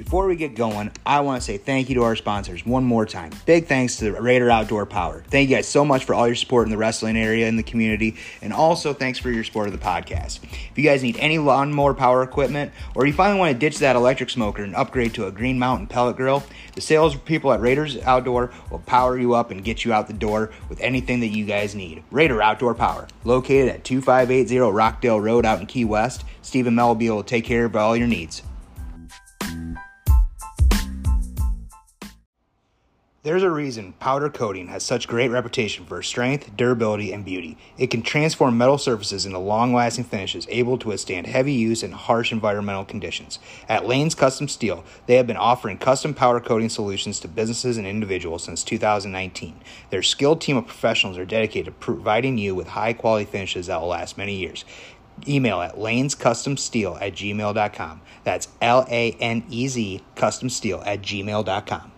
Before 0.00 0.26
we 0.26 0.34
get 0.34 0.54
going, 0.54 0.90
I 1.04 1.20
want 1.20 1.42
to 1.42 1.44
say 1.44 1.58
thank 1.58 1.90
you 1.90 1.96
to 1.96 2.04
our 2.04 2.16
sponsors 2.16 2.64
one 2.64 2.84
more 2.84 3.04
time. 3.04 3.32
Big 3.44 3.66
thanks 3.66 3.96
to 3.98 4.12
Raider 4.12 4.50
Outdoor 4.50 4.86
Power. 4.86 5.22
Thank 5.28 5.50
you 5.50 5.56
guys 5.56 5.68
so 5.68 5.84
much 5.84 6.06
for 6.06 6.14
all 6.14 6.26
your 6.26 6.36
support 6.36 6.66
in 6.66 6.70
the 6.70 6.78
wrestling 6.78 7.18
area 7.18 7.46
and 7.46 7.58
the 7.58 7.62
community, 7.62 8.16
and 8.40 8.50
also 8.50 8.94
thanks 8.94 9.18
for 9.18 9.30
your 9.30 9.44
support 9.44 9.66
of 9.66 9.74
the 9.74 9.78
podcast. 9.78 10.42
If 10.42 10.72
you 10.76 10.84
guys 10.84 11.02
need 11.02 11.18
any 11.18 11.36
lawnmower 11.36 11.92
power 11.92 12.22
equipment, 12.22 12.72
or 12.94 13.04
you 13.04 13.12
finally 13.12 13.38
want 13.38 13.52
to 13.52 13.58
ditch 13.58 13.78
that 13.80 13.94
electric 13.94 14.30
smoker 14.30 14.62
and 14.62 14.74
upgrade 14.74 15.12
to 15.14 15.26
a 15.26 15.30
Green 15.30 15.58
Mountain 15.58 15.88
pellet 15.88 16.16
grill, 16.16 16.44
the 16.74 16.80
sales 16.80 17.14
people 17.14 17.52
at 17.52 17.60
Raiders 17.60 17.98
Outdoor 17.98 18.52
will 18.70 18.78
power 18.78 19.18
you 19.18 19.34
up 19.34 19.50
and 19.50 19.62
get 19.62 19.84
you 19.84 19.92
out 19.92 20.06
the 20.06 20.14
door 20.14 20.50
with 20.70 20.80
anything 20.80 21.20
that 21.20 21.28
you 21.28 21.44
guys 21.44 21.74
need. 21.74 22.02
Raider 22.10 22.40
Outdoor 22.40 22.74
Power, 22.74 23.06
located 23.24 23.68
at 23.68 23.84
2580 23.84 24.60
Rockdale 24.60 25.20
Road 25.20 25.44
out 25.44 25.60
in 25.60 25.66
Key 25.66 25.84
West. 25.84 26.24
Stephen 26.40 26.74
Mel 26.74 26.96
will 26.96 27.22
take 27.22 27.44
care 27.44 27.66
of 27.66 27.76
all 27.76 27.94
your 27.94 28.08
needs. 28.08 28.40
There's 33.22 33.42
a 33.42 33.50
reason 33.50 33.92
powder 34.00 34.30
coating 34.30 34.68
has 34.68 34.82
such 34.82 35.06
great 35.06 35.28
reputation 35.28 35.84
for 35.84 36.02
strength, 36.02 36.56
durability, 36.56 37.12
and 37.12 37.22
beauty. 37.22 37.58
It 37.76 37.90
can 37.90 38.00
transform 38.00 38.56
metal 38.56 38.78
surfaces 38.78 39.26
into 39.26 39.38
long-lasting 39.38 40.04
finishes 40.04 40.46
able 40.48 40.78
to 40.78 40.88
withstand 40.88 41.26
heavy 41.26 41.52
use 41.52 41.82
and 41.82 41.92
harsh 41.92 42.32
environmental 42.32 42.86
conditions. 42.86 43.38
At 43.68 43.82
Lanez 43.82 44.16
Custom 44.16 44.48
Steel, 44.48 44.86
they 45.04 45.16
have 45.16 45.26
been 45.26 45.36
offering 45.36 45.76
custom 45.76 46.14
powder 46.14 46.40
coating 46.40 46.70
solutions 46.70 47.20
to 47.20 47.28
businesses 47.28 47.76
and 47.76 47.86
individuals 47.86 48.44
since 48.44 48.64
2019. 48.64 49.54
Their 49.90 50.02
skilled 50.02 50.40
team 50.40 50.56
of 50.56 50.66
professionals 50.66 51.18
are 51.18 51.26
dedicated 51.26 51.66
to 51.66 51.72
providing 51.72 52.38
you 52.38 52.54
with 52.54 52.68
high-quality 52.68 53.26
finishes 53.26 53.66
that 53.66 53.82
will 53.82 53.88
last 53.88 54.16
many 54.16 54.34
years. 54.34 54.64
Email 55.28 55.60
at 55.60 55.76
lanezcustomsteel 55.76 56.96
at 57.02 57.12
gmail.com. 57.12 58.00
That's 58.24 58.48
L-A-N-E-Z 58.62 60.04
customsteel 60.16 60.86
at 60.86 61.02
gmail.com. 61.02 61.89